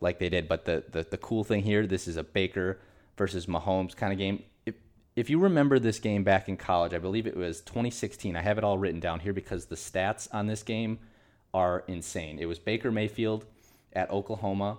like 0.00 0.18
they 0.18 0.30
did. 0.30 0.48
But 0.48 0.64
the, 0.64 0.84
the 0.90 1.06
the 1.10 1.18
cool 1.18 1.44
thing 1.44 1.64
here, 1.64 1.86
this 1.86 2.08
is 2.08 2.16
a 2.16 2.24
Baker 2.24 2.80
versus 3.18 3.44
Mahomes 3.44 3.94
kind 3.94 4.12
of 4.12 4.18
game. 4.18 4.42
If 5.18 5.28
you 5.28 5.40
remember 5.40 5.80
this 5.80 5.98
game 5.98 6.22
back 6.22 6.48
in 6.48 6.56
college, 6.56 6.94
I 6.94 6.98
believe 6.98 7.26
it 7.26 7.36
was 7.36 7.60
2016. 7.62 8.36
I 8.36 8.40
have 8.40 8.56
it 8.56 8.62
all 8.62 8.78
written 8.78 9.00
down 9.00 9.18
here 9.18 9.32
because 9.32 9.66
the 9.66 9.74
stats 9.74 10.32
on 10.32 10.46
this 10.46 10.62
game 10.62 11.00
are 11.52 11.82
insane. 11.88 12.38
It 12.38 12.46
was 12.46 12.60
Baker 12.60 12.92
Mayfield 12.92 13.44
at 13.94 14.12
Oklahoma 14.12 14.78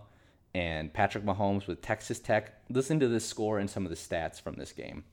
and 0.53 0.93
Patrick 0.93 1.25
Mahomes 1.25 1.67
with 1.67 1.81
Texas 1.81 2.19
Tech. 2.19 2.53
Listen 2.69 3.01
to 3.01 3.09
this 3.09 3.25
score 3.25 3.59
and 3.59 3.69
some 3.69 3.85
of 3.85 3.89
the 3.89 3.97
stats 3.97 4.39
from 4.39 4.55
this 4.55 4.71
game. 4.71 5.03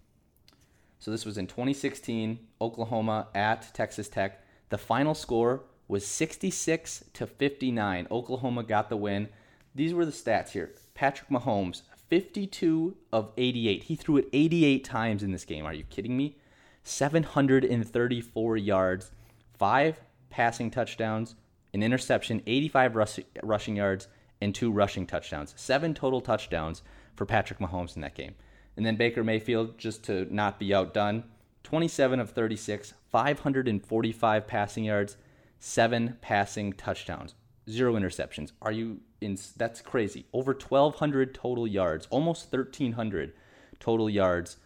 So 1.00 1.10
this 1.10 1.26
was 1.26 1.38
in 1.38 1.48
2016, 1.48 2.38
Oklahoma 2.60 3.26
at 3.34 3.74
Texas 3.74 4.08
Tech. 4.08 4.44
The 4.68 4.78
final 4.78 5.12
score 5.12 5.64
was 5.88 6.06
66 6.06 7.02
to 7.14 7.26
59. 7.26 8.06
Oklahoma 8.12 8.62
got 8.62 8.88
the 8.88 8.96
win. 8.96 9.28
These 9.74 9.92
were 9.92 10.06
the 10.06 10.12
stats 10.12 10.50
here. 10.50 10.70
Patrick 10.94 11.30
Mahomes, 11.30 11.82
52 12.08 12.96
of 13.12 13.32
88. 13.36 13.84
He 13.84 13.96
threw 13.96 14.18
it 14.18 14.28
88 14.32 14.84
times 14.84 15.22
in 15.22 15.32
this 15.32 15.44
game. 15.44 15.64
Are 15.64 15.74
you 15.74 15.84
kidding 15.84 16.16
me? 16.16 16.36
734 16.84 18.56
yards, 18.56 19.10
five 19.58 20.00
passing 20.30 20.70
touchdowns, 20.70 21.34
an 21.74 21.82
interception, 21.82 22.42
85 22.46 22.96
rush, 22.96 23.20
rushing 23.42 23.76
yards, 23.76 24.08
and 24.40 24.54
two 24.54 24.70
rushing 24.70 25.06
touchdowns. 25.06 25.52
Seven 25.56 25.94
total 25.94 26.20
touchdowns 26.20 26.82
for 27.16 27.26
Patrick 27.26 27.58
Mahomes 27.58 27.96
in 27.96 28.02
that 28.02 28.14
game. 28.14 28.34
And 28.76 28.84
then 28.84 28.96
Baker 28.96 29.24
Mayfield, 29.24 29.78
just 29.78 30.04
to 30.04 30.32
not 30.32 30.58
be 30.58 30.74
outdone, 30.74 31.24
27 31.64 32.20
of 32.20 32.30
36, 32.30 32.94
545 33.10 34.46
passing 34.46 34.84
yards, 34.84 35.16
seven 35.58 36.16
passing 36.20 36.72
touchdowns, 36.72 37.34
zero 37.68 37.94
interceptions. 37.94 38.52
Are 38.62 38.70
you 38.70 39.00
in? 39.20 39.38
That's 39.56 39.80
crazy. 39.80 40.26
Over 40.32 40.52
1,200 40.52 41.34
total 41.34 41.66
yards, 41.66 42.06
almost 42.10 42.52
1,300 42.52 43.32
total 43.78 44.10
yards 44.10 44.56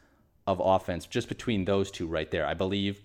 of 0.47 0.61
offense 0.63 1.07
just 1.07 1.29
between 1.29 1.65
those 1.65 1.91
two 1.91 2.07
right 2.07 2.31
there. 2.31 2.47
I 2.47 2.55
believe 2.55 3.03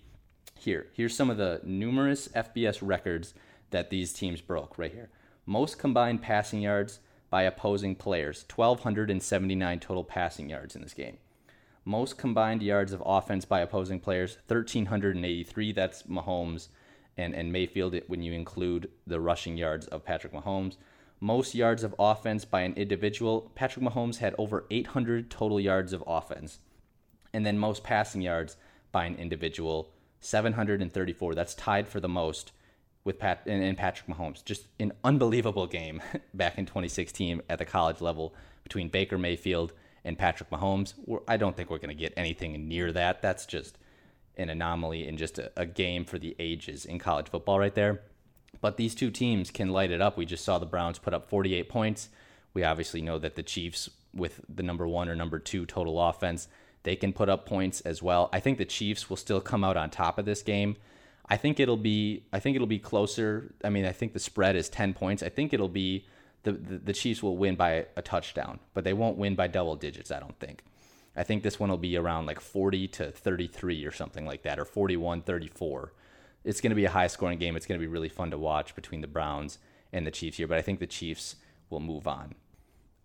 here. 0.58 0.86
Here's 0.92 1.16
some 1.16 1.30
of 1.30 1.36
the 1.36 1.60
numerous 1.64 2.28
FBS 2.28 2.78
records 2.82 3.34
that 3.70 3.90
these 3.90 4.12
teams 4.12 4.40
broke 4.40 4.78
right 4.78 4.92
here. 4.92 5.10
Most 5.44 5.78
combined 5.78 6.22
passing 6.22 6.60
yards 6.60 7.00
by 7.30 7.42
opposing 7.42 7.94
players 7.94 8.44
1,279 8.54 9.80
total 9.80 10.04
passing 10.04 10.50
yards 10.50 10.74
in 10.74 10.82
this 10.82 10.94
game. 10.94 11.18
Most 11.84 12.18
combined 12.18 12.62
yards 12.62 12.92
of 12.92 13.02
offense 13.06 13.44
by 13.44 13.60
opposing 13.60 14.00
players 14.00 14.38
1,383. 14.48 15.72
That's 15.72 16.02
Mahomes 16.04 16.68
and, 17.16 17.34
and 17.34 17.52
Mayfield 17.52 17.94
when 18.08 18.22
you 18.22 18.32
include 18.32 18.90
the 19.06 19.20
rushing 19.20 19.56
yards 19.56 19.86
of 19.86 20.04
Patrick 20.04 20.32
Mahomes. 20.32 20.76
Most 21.20 21.54
yards 21.54 21.82
of 21.82 21.94
offense 21.98 22.44
by 22.44 22.62
an 22.62 22.74
individual. 22.74 23.50
Patrick 23.54 23.84
Mahomes 23.84 24.18
had 24.18 24.34
over 24.38 24.66
800 24.70 25.30
total 25.30 25.60
yards 25.60 25.92
of 25.92 26.04
offense. 26.06 26.58
And 27.32 27.44
then 27.44 27.58
most 27.58 27.82
passing 27.82 28.22
yards 28.22 28.56
by 28.92 29.04
an 29.06 29.16
individual 29.16 29.90
734. 30.20 31.34
That's 31.34 31.54
tied 31.54 31.88
for 31.88 32.00
the 32.00 32.08
most 32.08 32.52
with 33.04 33.18
Pat 33.18 33.42
and, 33.46 33.62
and 33.62 33.78
Patrick 33.78 34.08
Mahomes. 34.08 34.44
Just 34.44 34.66
an 34.78 34.92
unbelievable 35.04 35.66
game 35.66 36.02
back 36.34 36.58
in 36.58 36.66
2016 36.66 37.40
at 37.48 37.58
the 37.58 37.64
college 37.64 38.00
level 38.00 38.34
between 38.62 38.88
Baker 38.88 39.16
Mayfield 39.16 39.72
and 40.04 40.18
Patrick 40.18 40.50
Mahomes. 40.50 40.94
I 41.26 41.36
don't 41.36 41.56
think 41.56 41.70
we're 41.70 41.78
going 41.78 41.88
to 41.88 41.94
get 41.94 42.12
anything 42.16 42.68
near 42.68 42.92
that. 42.92 43.22
That's 43.22 43.46
just 43.46 43.78
an 44.36 44.50
anomaly 44.50 45.06
and 45.08 45.16
just 45.16 45.38
a, 45.38 45.50
a, 45.56 45.64
game 45.64 46.04
for 46.04 46.18
the 46.18 46.36
ages 46.38 46.84
in 46.84 46.98
college 46.98 47.28
football 47.28 47.58
right 47.58 47.74
there. 47.74 48.02
But 48.60 48.76
these 48.76 48.94
two 48.94 49.10
teams 49.10 49.50
can 49.50 49.70
light 49.70 49.90
it 49.90 50.00
up. 50.00 50.16
We 50.16 50.26
just 50.26 50.44
saw 50.44 50.58
the 50.58 50.66
Browns 50.66 50.98
put 50.98 51.14
up 51.14 51.28
48 51.28 51.68
points. 51.68 52.08
We 52.54 52.64
obviously 52.64 53.02
know 53.02 53.18
that 53.18 53.36
the 53.36 53.42
Chiefs, 53.42 53.90
with 54.14 54.40
the 54.48 54.62
number 54.62 54.86
one 54.88 55.08
or 55.08 55.14
number 55.14 55.38
two 55.38 55.66
total 55.66 56.00
offense, 56.00 56.48
they 56.82 56.96
can 56.96 57.12
put 57.12 57.28
up 57.28 57.46
points 57.46 57.80
as 57.82 58.02
well. 58.02 58.30
I 58.32 58.40
think 58.40 58.58
the 58.58 58.64
Chiefs 58.64 59.10
will 59.10 59.16
still 59.16 59.40
come 59.40 59.64
out 59.64 59.76
on 59.76 59.90
top 59.90 60.18
of 60.18 60.24
this 60.24 60.42
game. 60.42 60.76
I 61.28 61.36
think 61.36 61.58
it'll 61.58 61.76
be 61.76 62.24
I 62.32 62.38
think 62.38 62.54
it'll 62.54 62.68
be 62.68 62.78
closer. 62.78 63.52
I 63.64 63.70
mean, 63.70 63.84
I 63.84 63.92
think 63.92 64.12
the 64.12 64.20
spread 64.20 64.56
is 64.56 64.68
10 64.68 64.94
points. 64.94 65.22
I 65.22 65.28
think 65.28 65.52
it'll 65.52 65.68
be 65.68 66.06
the, 66.44 66.52
the, 66.52 66.78
the 66.78 66.92
Chiefs 66.92 67.22
will 67.22 67.36
win 67.36 67.56
by 67.56 67.86
a 67.96 68.02
touchdown, 68.02 68.60
but 68.72 68.84
they 68.84 68.92
won't 68.92 69.18
win 69.18 69.34
by 69.34 69.48
double 69.48 69.74
digits, 69.74 70.12
I 70.12 70.20
don't 70.20 70.38
think. 70.38 70.62
I 71.16 71.24
think 71.24 71.42
this 71.42 71.58
one 71.58 71.70
will 71.70 71.76
be 71.76 71.96
around 71.96 72.26
like 72.26 72.40
40 72.40 72.86
to 72.88 73.10
33 73.10 73.84
or 73.84 73.90
something 73.90 74.24
like 74.24 74.42
that 74.42 74.58
or 74.58 74.64
41 74.64 75.22
34. 75.22 75.92
It's 76.46 76.60
going 76.60 76.70
to 76.70 76.76
be 76.76 76.84
a 76.84 76.90
high 76.90 77.08
scoring 77.08 77.40
game. 77.40 77.56
It's 77.56 77.66
going 77.66 77.78
to 77.78 77.84
be 77.84 77.92
really 77.92 78.08
fun 78.08 78.30
to 78.30 78.38
watch 78.38 78.76
between 78.76 79.00
the 79.00 79.08
Browns 79.08 79.58
and 79.92 80.06
the 80.06 80.12
Chiefs 80.12 80.36
here, 80.36 80.46
but 80.46 80.56
I 80.56 80.62
think 80.62 80.78
the 80.78 80.86
Chiefs 80.86 81.34
will 81.68 81.80
move 81.80 82.06
on. 82.06 82.36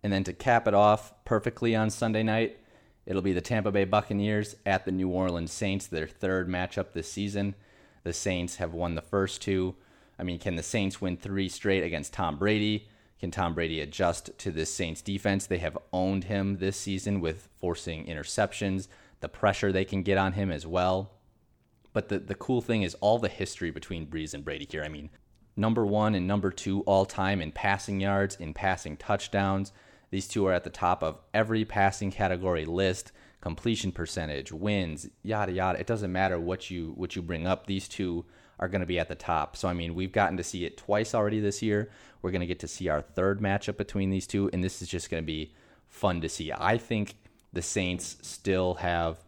And 0.02 0.12
then 0.12 0.22
to 0.24 0.32
cap 0.32 0.68
it 0.68 0.74
off 0.74 1.12
perfectly 1.24 1.74
on 1.74 1.90
Sunday 1.90 2.22
night, 2.22 2.58
it'll 3.04 3.20
be 3.20 3.32
the 3.32 3.40
Tampa 3.40 3.72
Bay 3.72 3.84
Buccaneers 3.84 4.54
at 4.64 4.84
the 4.84 4.92
New 4.92 5.08
Orleans 5.08 5.52
Saints, 5.52 5.88
their 5.88 6.06
third 6.06 6.48
matchup 6.48 6.92
this 6.92 7.10
season. 7.10 7.56
The 8.04 8.12
Saints 8.12 8.56
have 8.56 8.74
won 8.74 8.94
the 8.94 9.02
first 9.02 9.42
two. 9.42 9.74
I 10.20 10.22
mean, 10.22 10.38
can 10.38 10.54
the 10.54 10.62
Saints 10.62 11.00
win 11.00 11.16
three 11.16 11.48
straight 11.48 11.82
against 11.82 12.12
Tom 12.12 12.38
Brady? 12.38 12.88
Can 13.18 13.32
Tom 13.32 13.54
Brady 13.54 13.80
adjust 13.80 14.36
to 14.38 14.52
this 14.52 14.72
Saints 14.72 15.02
defense? 15.02 15.46
They 15.46 15.58
have 15.58 15.78
owned 15.92 16.24
him 16.24 16.58
this 16.58 16.76
season 16.76 17.20
with 17.20 17.48
forcing 17.58 18.06
interceptions, 18.06 18.86
the 19.18 19.28
pressure 19.28 19.72
they 19.72 19.84
can 19.84 20.04
get 20.04 20.18
on 20.18 20.34
him 20.34 20.52
as 20.52 20.64
well. 20.64 21.10
But 21.92 22.08
the, 22.08 22.18
the 22.18 22.34
cool 22.34 22.60
thing 22.60 22.82
is 22.82 22.94
all 22.94 23.18
the 23.18 23.28
history 23.28 23.70
between 23.70 24.06
Brees 24.06 24.34
and 24.34 24.44
Brady 24.44 24.66
here. 24.70 24.84
I 24.84 24.88
mean, 24.88 25.10
number 25.56 25.84
one 25.84 26.14
and 26.14 26.26
number 26.26 26.50
two 26.50 26.80
all 26.82 27.04
time 27.04 27.40
in 27.40 27.52
passing 27.52 28.00
yards, 28.00 28.36
in 28.36 28.54
passing 28.54 28.96
touchdowns. 28.96 29.72
These 30.10 30.28
two 30.28 30.46
are 30.46 30.52
at 30.52 30.64
the 30.64 30.70
top 30.70 31.02
of 31.02 31.20
every 31.32 31.64
passing 31.64 32.10
category 32.10 32.64
list 32.64 33.12
completion 33.42 33.90
percentage, 33.90 34.52
wins, 34.52 35.08
yada 35.22 35.52
yada. 35.52 35.78
It 35.78 35.86
doesn't 35.86 36.12
matter 36.12 36.38
what 36.38 36.70
you 36.70 36.92
what 36.96 37.14
you 37.14 37.20
bring 37.20 37.46
up. 37.46 37.66
These 37.66 37.88
two 37.88 38.24
are 38.58 38.68
going 38.68 38.80
to 38.80 38.86
be 38.86 38.98
at 38.98 39.08
the 39.08 39.14
top. 39.14 39.56
So 39.56 39.68
I 39.68 39.74
mean, 39.74 39.94
we've 39.94 40.12
gotten 40.12 40.38
to 40.38 40.44
see 40.44 40.64
it 40.64 40.78
twice 40.78 41.14
already 41.14 41.40
this 41.40 41.60
year. 41.60 41.90
We're 42.22 42.30
going 42.30 42.40
to 42.40 42.46
get 42.46 42.60
to 42.60 42.68
see 42.68 42.88
our 42.88 43.02
third 43.02 43.40
matchup 43.40 43.76
between 43.76 44.10
these 44.10 44.26
two, 44.26 44.48
and 44.52 44.64
this 44.64 44.80
is 44.80 44.88
just 44.88 45.10
going 45.10 45.22
to 45.22 45.26
be 45.26 45.52
fun 45.88 46.20
to 46.22 46.28
see. 46.28 46.52
I 46.56 46.78
think 46.78 47.16
the 47.52 47.62
Saints 47.62 48.16
still 48.22 48.74
have 48.74 49.18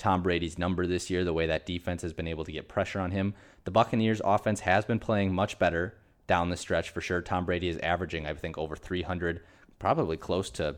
Tom 0.00 0.22
Brady's 0.22 0.58
number 0.58 0.86
this 0.86 1.10
year. 1.10 1.24
The 1.24 1.32
way 1.32 1.46
that 1.46 1.66
defense 1.66 2.02
has 2.02 2.12
been 2.12 2.26
able 2.26 2.44
to 2.44 2.52
get 2.52 2.68
pressure 2.68 2.98
on 2.98 3.12
him, 3.12 3.34
the 3.64 3.70
Buccaneers' 3.70 4.22
offense 4.24 4.60
has 4.60 4.84
been 4.84 4.98
playing 4.98 5.32
much 5.32 5.58
better 5.58 5.94
down 6.26 6.48
the 6.48 6.56
stretch 6.56 6.90
for 6.90 7.00
sure. 7.00 7.20
Tom 7.20 7.44
Brady 7.44 7.68
is 7.68 7.76
averaging, 7.78 8.26
I 8.26 8.34
think, 8.34 8.56
over 8.56 8.74
300, 8.74 9.42
probably 9.78 10.16
close 10.16 10.48
to 10.50 10.76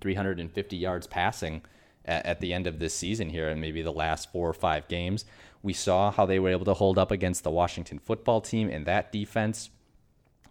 350 0.00 0.76
yards 0.76 1.06
passing 1.06 1.62
at, 2.06 2.24
at 2.24 2.40
the 2.40 2.54
end 2.54 2.66
of 2.66 2.78
this 2.78 2.94
season 2.94 3.28
here 3.28 3.48
and 3.48 3.60
maybe 3.60 3.82
the 3.82 3.92
last 3.92 4.32
four 4.32 4.48
or 4.48 4.54
five 4.54 4.88
games. 4.88 5.26
We 5.62 5.74
saw 5.74 6.10
how 6.10 6.24
they 6.24 6.38
were 6.38 6.48
able 6.48 6.64
to 6.64 6.74
hold 6.74 6.98
up 6.98 7.10
against 7.10 7.44
the 7.44 7.50
Washington 7.50 7.98
football 7.98 8.40
team 8.40 8.70
in 8.70 8.84
that 8.84 9.12
defense. 9.12 9.68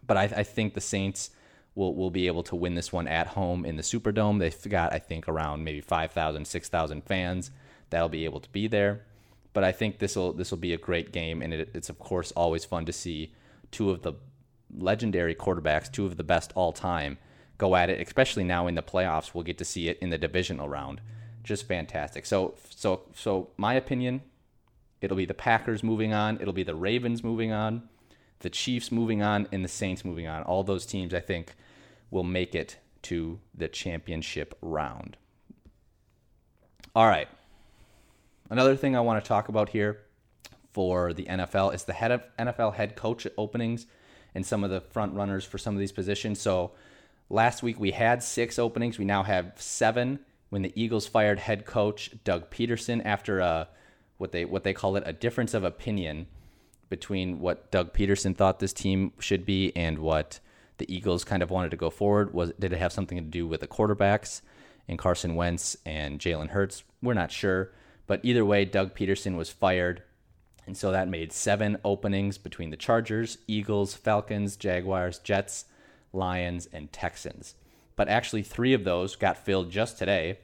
But 0.06 0.18
I, 0.18 0.24
I 0.24 0.44
think 0.44 0.74
the 0.76 0.82
Saints 0.82 1.32
will 1.74 1.96
will 1.96 2.12
be 2.12 2.28
able 2.28 2.44
to 2.44 2.56
win 2.56 2.76
this 2.76 2.94
one 2.94 3.08
at 3.08 3.28
home 3.28 3.66
in 3.66 3.78
the 3.78 3.84
Superdome. 3.84 4.40
They've 4.40 4.70
got 4.70 4.94
I 4.94 5.00
think 5.00 5.28
around 5.28 5.64
maybe 5.64 5.82
5,000, 5.82 6.46
6,000 6.46 7.04
fans 7.04 7.52
that'll 7.92 8.10
be 8.10 8.26
able 8.26 8.40
to 8.40 8.50
be 8.50 8.68
there. 8.68 9.04
But 9.54 9.64
I 9.64 9.72
think 9.72 10.00
this 10.00 10.16
will 10.16 10.34
this 10.34 10.50
will 10.50 10.58
be 10.58 10.74
a 10.74 10.78
great 10.78 11.12
game, 11.12 11.42
and 11.42 11.54
it, 11.54 11.70
it's 11.74 11.90
of 11.90 12.00
course 12.00 12.32
always 12.32 12.66
fun 12.66 12.86
to 12.86 12.94
see 12.94 13.34
two 13.70 13.92
of 13.92 14.02
the 14.02 14.14
legendary 14.76 15.36
quarterbacks, 15.36 15.92
two 15.92 16.06
of 16.06 16.18
the 16.18 16.24
best 16.24 16.52
all 16.56 16.74
time, 16.74 17.20
go 17.60 17.76
at 17.76 17.90
it. 17.90 18.02
Especially 18.06 18.44
now 18.44 18.66
in 18.66 18.74
the 18.76 18.82
playoffs, 18.82 19.34
we'll 19.34 19.44
get 19.44 19.60
to 19.60 19.66
see 19.66 19.88
it 19.88 20.00
in 20.00 20.10
the 20.10 20.18
divisional 20.18 20.68
round. 20.68 21.02
Just 21.44 21.68
fantastic. 21.68 22.26
So 22.26 22.56
so 22.70 23.04
so 23.14 23.50
my 23.58 23.76
opinion, 23.76 24.22
it'll 25.02 25.18
be 25.18 25.26
the 25.26 25.34
Packers 25.36 25.84
moving 25.84 26.14
on. 26.14 26.40
It'll 26.42 26.54
be 26.54 26.64
the 26.64 26.76
Ravens 26.76 27.24
moving 27.24 27.52
on 27.52 27.84
the 28.42 28.50
Chiefs 28.50 28.92
moving 28.92 29.22
on, 29.22 29.48
and 29.52 29.64
the 29.64 29.70
Saints 29.70 30.04
moving 30.04 30.28
on. 30.28 30.44
All 30.44 30.64
those 30.64 30.86
teams, 30.86 31.14
I 31.14 31.20
think, 31.20 31.54
will 32.10 32.24
make 32.24 32.54
it 32.54 32.78
to 33.04 33.40
the 33.56 33.68
championship 33.68 34.58
round. 34.62 35.18
All 36.96 37.08
right. 37.08 37.28
Another 38.52 38.76
thing 38.76 38.98
I 38.98 39.00
want 39.00 39.24
to 39.24 39.26
talk 39.26 39.48
about 39.48 39.70
here 39.70 40.02
for 40.74 41.14
the 41.14 41.24
NFL 41.24 41.74
is 41.74 41.86
the 41.86 41.94
head 41.94 42.12
of 42.12 42.22
NFL 42.38 42.74
head 42.74 42.98
coach 42.98 43.26
openings 43.38 43.86
and 44.36 44.46
some 44.46 44.66
of 44.66 44.70
the 44.70 44.82
front 44.82 45.14
runners 45.14 45.46
for 45.46 45.58
some 45.58 45.74
of 45.74 45.80
these 45.80 45.94
positions. 45.94 46.42
So 46.42 46.72
last 47.30 47.64
week 47.64 47.80
we 47.80 47.92
had 47.92 48.22
six 48.22 48.60
openings. 48.60 49.00
We 49.00 49.06
now 49.06 49.24
have 49.24 49.54
seven 49.56 50.20
when 50.50 50.64
the 50.64 50.74
Eagles 50.76 51.08
fired 51.08 51.40
head 51.40 51.66
coach 51.66 52.12
Doug 52.26 52.50
Pederson 52.52 53.02
after 53.06 53.40
a 53.40 53.70
what 54.18 54.34
they 54.34 54.44
what 54.44 54.66
they 54.66 54.74
call 54.74 54.98
it 54.98 55.04
a 55.06 55.14
difference 55.14 55.54
of 55.54 55.64
opinion 55.64 56.28
between 56.90 57.40
what 57.40 57.72
Doug 57.72 57.94
Pederson 57.94 58.36
thought 58.36 58.60
this 58.60 58.74
team 58.74 59.14
should 59.18 59.46
be 59.46 59.74
and 59.78 59.98
what 59.98 60.42
the 60.78 60.94
Eagles 60.94 61.24
kind 61.24 61.42
of 61.42 61.52
wanted 61.52 61.72
to 61.72 61.78
go 61.78 61.90
forward. 61.90 62.34
Was 62.34 62.52
did 62.60 62.74
it 62.74 62.80
have 62.80 62.92
something 62.92 63.18
to 63.18 63.24
do 63.24 63.48
with 63.48 63.62
the 63.62 63.68
quarterbacks 63.68 64.42
and 64.90 65.00
Carson 65.00 65.36
Wentz 65.36 65.78
and 65.86 66.20
Jalen 66.20 66.50
Hurts? 66.50 66.84
We're 67.02 67.14
not 67.14 67.32
sure, 67.32 67.72
but 68.08 68.20
either 68.24 68.46
way, 68.46 68.66
Doug 68.66 68.96
Pederson 68.96 69.38
was 69.38 69.50
fired, 69.50 70.04
and 70.66 70.78
so 70.78 70.92
that 70.92 71.08
made 71.08 71.32
seven 71.32 71.78
openings 71.84 72.38
between 72.38 72.70
the 72.70 72.78
Chargers, 72.78 73.38
Eagles, 73.48 73.94
Falcons, 73.94 74.56
Jaguars, 74.56 75.20
Jets, 75.20 75.66
Lions, 76.14 76.68
and 76.72 76.92
Texans. 76.92 77.56
But 77.96 78.10
actually, 78.10 78.44
three 78.44 78.74
of 78.74 78.84
those 78.84 79.16
got 79.16 79.38
filled 79.38 79.72
just 79.72 79.98
today. 79.98 80.40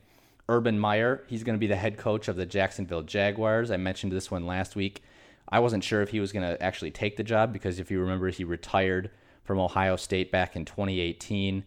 Urban 0.49 0.79
Meyer, 0.79 1.23
he's 1.27 1.43
going 1.43 1.55
to 1.55 1.59
be 1.59 1.67
the 1.67 1.75
head 1.75 1.97
coach 1.97 2.27
of 2.27 2.35
the 2.35 2.45
Jacksonville 2.45 3.01
Jaguars. 3.01 3.71
I 3.71 3.77
mentioned 3.77 4.11
this 4.11 4.31
one 4.31 4.45
last 4.45 4.75
week. 4.75 5.03
I 5.49 5.59
wasn't 5.59 5.83
sure 5.83 6.01
if 6.01 6.09
he 6.09 6.19
was 6.19 6.31
going 6.31 6.47
to 6.47 6.61
actually 6.61 6.91
take 6.91 7.17
the 7.17 7.23
job 7.23 7.53
because 7.53 7.79
if 7.79 7.89
you 7.89 7.99
remember, 7.99 8.29
he 8.29 8.43
retired 8.43 9.11
from 9.43 9.59
Ohio 9.59 9.95
State 9.95 10.31
back 10.31 10.55
in 10.55 10.65
2018 10.65 11.63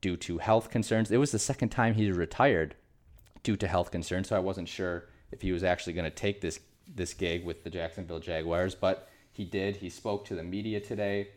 due 0.00 0.16
to 0.16 0.38
health 0.38 0.70
concerns. 0.70 1.10
It 1.10 1.16
was 1.16 1.32
the 1.32 1.38
second 1.38 1.70
time 1.70 1.94
he 1.94 2.10
retired 2.10 2.74
due 3.42 3.56
to 3.56 3.66
health 3.66 3.90
concerns, 3.90 4.28
so 4.28 4.36
I 4.36 4.40
wasn't 4.40 4.68
sure 4.68 5.06
if 5.34 5.42
he 5.42 5.52
was 5.52 5.62
actually 5.62 5.92
going 5.92 6.04
to 6.04 6.10
take 6.10 6.40
this 6.40 6.60
this 6.86 7.14
gig 7.14 7.44
with 7.44 7.64
the 7.64 7.70
Jacksonville 7.70 8.20
Jaguars, 8.20 8.74
but 8.74 9.08
he 9.32 9.44
did. 9.44 9.76
He 9.76 9.88
spoke 9.88 10.26
to 10.26 10.34
the 10.34 10.42
media 10.42 10.80
today. 10.80 11.28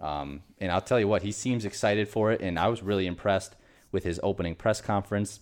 Um, 0.00 0.42
and 0.60 0.70
I'll 0.70 0.80
tell 0.80 1.00
you 1.00 1.08
what, 1.08 1.22
he 1.22 1.32
seems 1.32 1.64
excited 1.64 2.08
for 2.08 2.30
it, 2.30 2.40
and 2.40 2.58
I 2.58 2.68
was 2.68 2.82
really 2.82 3.06
impressed 3.06 3.56
with 3.90 4.04
his 4.04 4.20
opening 4.22 4.54
press 4.54 4.80
conference. 4.80 5.40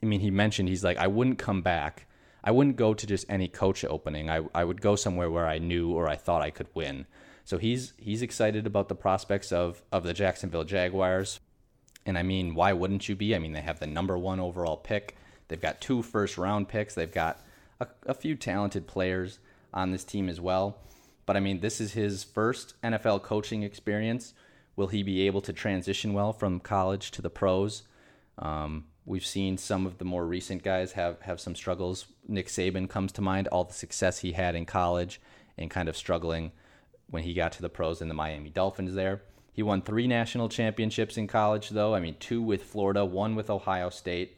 I 0.00 0.06
mean, 0.06 0.20
he 0.20 0.30
mentioned 0.30 0.68
he's 0.68 0.84
like, 0.84 0.96
I 0.96 1.08
wouldn't 1.08 1.38
come 1.38 1.62
back 1.62 2.06
I 2.48 2.50
wouldn't 2.50 2.76
go 2.76 2.94
to 2.94 3.06
just 3.06 3.26
any 3.28 3.46
coach 3.46 3.84
opening. 3.84 4.30
I, 4.30 4.40
I 4.54 4.64
would 4.64 4.80
go 4.80 4.96
somewhere 4.96 5.30
where 5.30 5.46
I 5.46 5.58
knew 5.58 5.92
or 5.92 6.08
I 6.08 6.16
thought 6.16 6.40
I 6.40 6.48
could 6.48 6.68
win. 6.72 7.04
So 7.44 7.58
he's 7.58 7.92
he's 7.98 8.22
excited 8.22 8.66
about 8.66 8.88
the 8.88 8.94
prospects 8.94 9.52
of 9.52 9.82
of 9.92 10.02
the 10.02 10.14
Jacksonville 10.14 10.64
Jaguars. 10.64 11.40
And 12.06 12.16
I 12.16 12.22
mean, 12.22 12.54
why 12.54 12.72
wouldn't 12.72 13.06
you 13.06 13.14
be? 13.14 13.34
I 13.34 13.38
mean, 13.38 13.52
they 13.52 13.60
have 13.60 13.80
the 13.80 13.86
number 13.86 14.16
one 14.16 14.40
overall 14.40 14.78
pick. 14.78 15.14
They've 15.48 15.60
got 15.60 15.80
two 15.80 16.02
first 16.02 16.38
round 16.38 16.68
picks. 16.68 16.94
They've 16.94 17.12
got 17.12 17.40
a, 17.80 17.86
a 18.06 18.14
few 18.14 18.36
talented 18.36 18.86
players 18.86 19.38
on 19.72 19.90
this 19.90 20.04
team 20.04 20.28
as 20.28 20.40
well. 20.40 20.78
But 21.26 21.36
I 21.36 21.40
mean, 21.40 21.60
this 21.60 21.80
is 21.80 21.92
his 21.92 22.24
first 22.24 22.74
NFL 22.82 23.22
coaching 23.22 23.62
experience. 23.62 24.34
Will 24.76 24.88
he 24.88 25.02
be 25.02 25.26
able 25.26 25.40
to 25.42 25.52
transition 25.52 26.12
well 26.12 26.32
from 26.32 26.60
college 26.60 27.10
to 27.12 27.22
the 27.22 27.30
pros? 27.30 27.82
Um, 28.38 28.84
We've 29.08 29.24
seen 29.24 29.56
some 29.56 29.86
of 29.86 29.96
the 29.96 30.04
more 30.04 30.26
recent 30.26 30.62
guys 30.62 30.92
have, 30.92 31.18
have 31.22 31.40
some 31.40 31.54
struggles. 31.54 32.04
Nick 32.28 32.48
Saban 32.48 32.90
comes 32.90 33.10
to 33.12 33.22
mind, 33.22 33.48
all 33.48 33.64
the 33.64 33.72
success 33.72 34.18
he 34.18 34.32
had 34.32 34.54
in 34.54 34.66
college 34.66 35.18
and 35.56 35.70
kind 35.70 35.88
of 35.88 35.96
struggling 35.96 36.52
when 37.08 37.22
he 37.22 37.32
got 37.32 37.52
to 37.52 37.62
the 37.62 37.70
pros 37.70 38.02
in 38.02 38.08
the 38.08 38.14
Miami 38.14 38.50
Dolphins 38.50 38.94
there. 38.94 39.22
He 39.54 39.62
won 39.62 39.80
three 39.80 40.06
national 40.06 40.50
championships 40.50 41.16
in 41.16 41.26
college, 41.26 41.70
though. 41.70 41.94
I 41.94 42.00
mean, 42.00 42.16
two 42.20 42.42
with 42.42 42.64
Florida, 42.64 43.02
one 43.02 43.34
with 43.34 43.48
Ohio 43.48 43.88
State. 43.88 44.36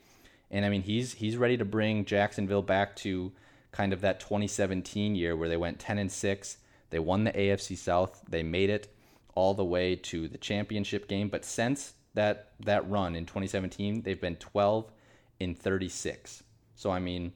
And 0.50 0.64
I 0.64 0.68
mean, 0.68 0.82
he's 0.82 1.14
he's 1.14 1.36
ready 1.36 1.56
to 1.56 1.64
bring 1.64 2.04
Jacksonville 2.04 2.62
back 2.62 2.96
to 2.96 3.32
kind 3.72 3.92
of 3.92 4.00
that 4.00 4.20
2017 4.20 5.14
year 5.14 5.36
where 5.36 5.48
they 5.48 5.56
went 5.56 5.78
10 5.78 5.98
and 5.98 6.10
6. 6.10 6.56
They 6.90 6.98
won 6.98 7.24
the 7.24 7.32
AFC 7.32 7.76
South. 7.76 8.22
They 8.28 8.42
made 8.42 8.70
it 8.70 8.92
all 9.34 9.54
the 9.54 9.64
way 9.64 9.94
to 9.94 10.26
the 10.26 10.38
championship 10.38 11.08
game. 11.08 11.28
But 11.28 11.44
since 11.44 11.94
that 12.14 12.52
that 12.60 12.88
run 12.90 13.14
in 13.14 13.26
2017, 13.26 14.02
they've 14.02 14.20
been 14.20 14.36
12 14.36 14.90
in 15.38 15.54
36. 15.54 16.42
So 16.74 16.90
I 16.90 16.98
mean, 16.98 17.32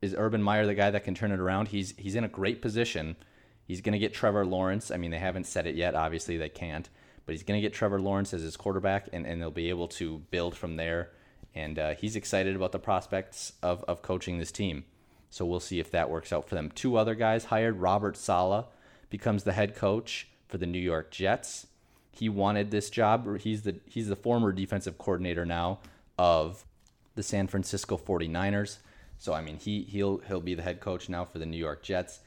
is 0.00 0.14
Urban 0.18 0.42
Meyer 0.42 0.66
the 0.66 0.74
guy 0.74 0.90
that 0.90 1.04
can 1.04 1.14
turn 1.14 1.32
it 1.32 1.40
around? 1.40 1.68
He's 1.68 1.94
he's 1.96 2.16
in 2.16 2.24
a 2.24 2.28
great 2.28 2.60
position. 2.60 3.16
He's 3.64 3.80
going 3.80 3.92
to 3.92 3.98
get 3.98 4.12
Trevor 4.12 4.44
Lawrence. 4.44 4.90
I 4.90 4.96
mean, 4.96 5.12
they 5.12 5.18
haven't 5.18 5.46
said 5.46 5.66
it 5.66 5.76
yet. 5.76 5.94
Obviously, 5.94 6.36
they 6.36 6.48
can't. 6.48 6.88
But 7.24 7.32
he's 7.32 7.44
going 7.44 7.58
to 7.58 7.62
get 7.62 7.72
Trevor 7.72 8.00
Lawrence 8.00 8.34
as 8.34 8.42
his 8.42 8.56
quarterback, 8.56 9.08
and, 9.12 9.24
and 9.24 9.40
they'll 9.40 9.52
be 9.52 9.70
able 9.70 9.86
to 9.88 10.18
build 10.30 10.56
from 10.56 10.76
there. 10.76 11.12
And 11.54 11.78
uh, 11.78 11.94
he's 11.94 12.16
excited 12.16 12.56
about 12.56 12.72
the 12.72 12.78
prospects 12.78 13.52
of, 13.62 13.84
of 13.84 14.02
coaching 14.02 14.38
this 14.38 14.52
team. 14.52 14.84
So 15.30 15.44
we'll 15.44 15.60
see 15.60 15.80
if 15.80 15.90
that 15.90 16.10
works 16.10 16.32
out 16.32 16.48
for 16.48 16.54
them. 16.54 16.70
Two 16.74 16.96
other 16.96 17.14
guys 17.14 17.46
hired. 17.46 17.78
Robert 17.78 18.16
Saleh 18.16 18.66
becomes 19.10 19.44
the 19.44 19.52
head 19.52 19.74
coach 19.74 20.28
for 20.48 20.58
the 20.58 20.66
New 20.66 20.78
York 20.78 21.10
Jets 21.10 21.66
he 22.12 22.28
wanted 22.28 22.70
this 22.70 22.90
job. 22.90 23.38
He's 23.40 23.62
the 23.62 23.76
he's 23.86 24.08
the 24.08 24.16
former 24.16 24.52
defensive 24.52 24.98
coordinator 24.98 25.46
now 25.46 25.80
of 26.18 26.64
the 27.14 27.22
San 27.22 27.46
Francisco 27.48 27.96
49ers. 27.96 28.78
So 29.18 29.32
I 29.32 29.40
mean, 29.40 29.56
he 29.56 29.82
he'll 29.82 30.18
he'll 30.18 30.40
be 30.40 30.54
the 30.54 30.62
head 30.62 30.80
coach 30.80 31.08
now 31.08 31.24
for 31.24 31.38
the 31.38 31.46
New 31.46 31.56
York 31.56 31.82
Jets. 31.82 32.20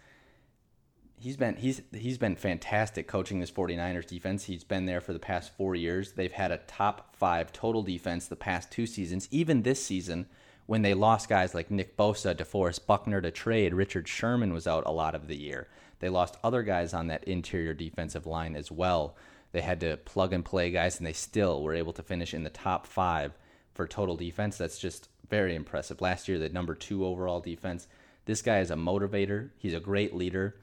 He's 1.17 1.37
been 1.37 1.55
he's 1.55 1.81
he's 1.93 2.17
been 2.17 2.35
fantastic 2.35 3.07
coaching 3.07 3.39
this 3.39 3.51
49ers 3.51 4.05
defense. 4.05 4.43
He's 4.43 4.63
been 4.63 4.85
there 4.85 5.01
for 5.01 5.13
the 5.13 5.19
past 5.19 5.55
4 5.55 5.75
years. 5.75 6.11
They've 6.11 6.31
had 6.31 6.51
a 6.51 6.57
top 6.57 7.15
5 7.15 7.53
total 7.53 7.83
defense 7.83 8.27
the 8.27 8.35
past 8.35 8.71
2 8.71 8.85
seasons. 8.85 9.27
Even 9.31 9.61
this 9.61 9.83
season 9.83 10.27
when 10.65 10.81
they 10.81 10.93
lost 10.93 11.29
guys 11.29 11.53
like 11.53 11.69
Nick 11.69 11.95
Bosa, 11.95 12.35
DeForest 12.35 12.87
Buckner 12.87 13.21
to 13.21 13.31
trade, 13.31 13.73
Richard 13.73 14.07
Sherman 14.07 14.51
was 14.51 14.65
out 14.67 14.85
a 14.85 14.91
lot 14.91 15.13
of 15.13 15.27
the 15.27 15.37
year. 15.37 15.67
They 15.99 16.09
lost 16.09 16.37
other 16.43 16.63
guys 16.63 16.93
on 16.93 17.07
that 17.07 17.23
interior 17.25 17.73
defensive 17.73 18.25
line 18.25 18.55
as 18.55 18.71
well. 18.71 19.15
They 19.51 19.61
had 19.61 19.79
to 19.81 19.97
plug 19.97 20.33
and 20.33 20.43
play 20.43 20.71
guys, 20.71 20.97
and 20.97 21.05
they 21.05 21.13
still 21.13 21.61
were 21.61 21.75
able 21.75 21.93
to 21.93 22.03
finish 22.03 22.33
in 22.33 22.43
the 22.43 22.49
top 22.49 22.87
five 22.87 23.37
for 23.73 23.87
total 23.87 24.15
defense. 24.15 24.57
That's 24.57 24.79
just 24.79 25.07
very 25.29 25.55
impressive. 25.55 26.01
Last 26.01 26.27
year, 26.27 26.39
the 26.39 26.49
number 26.49 26.75
two 26.75 27.05
overall 27.05 27.39
defense. 27.39 27.87
This 28.25 28.41
guy 28.41 28.59
is 28.59 28.71
a 28.71 28.75
motivator. 28.75 29.51
He's 29.57 29.73
a 29.73 29.79
great 29.79 30.15
leader. 30.15 30.55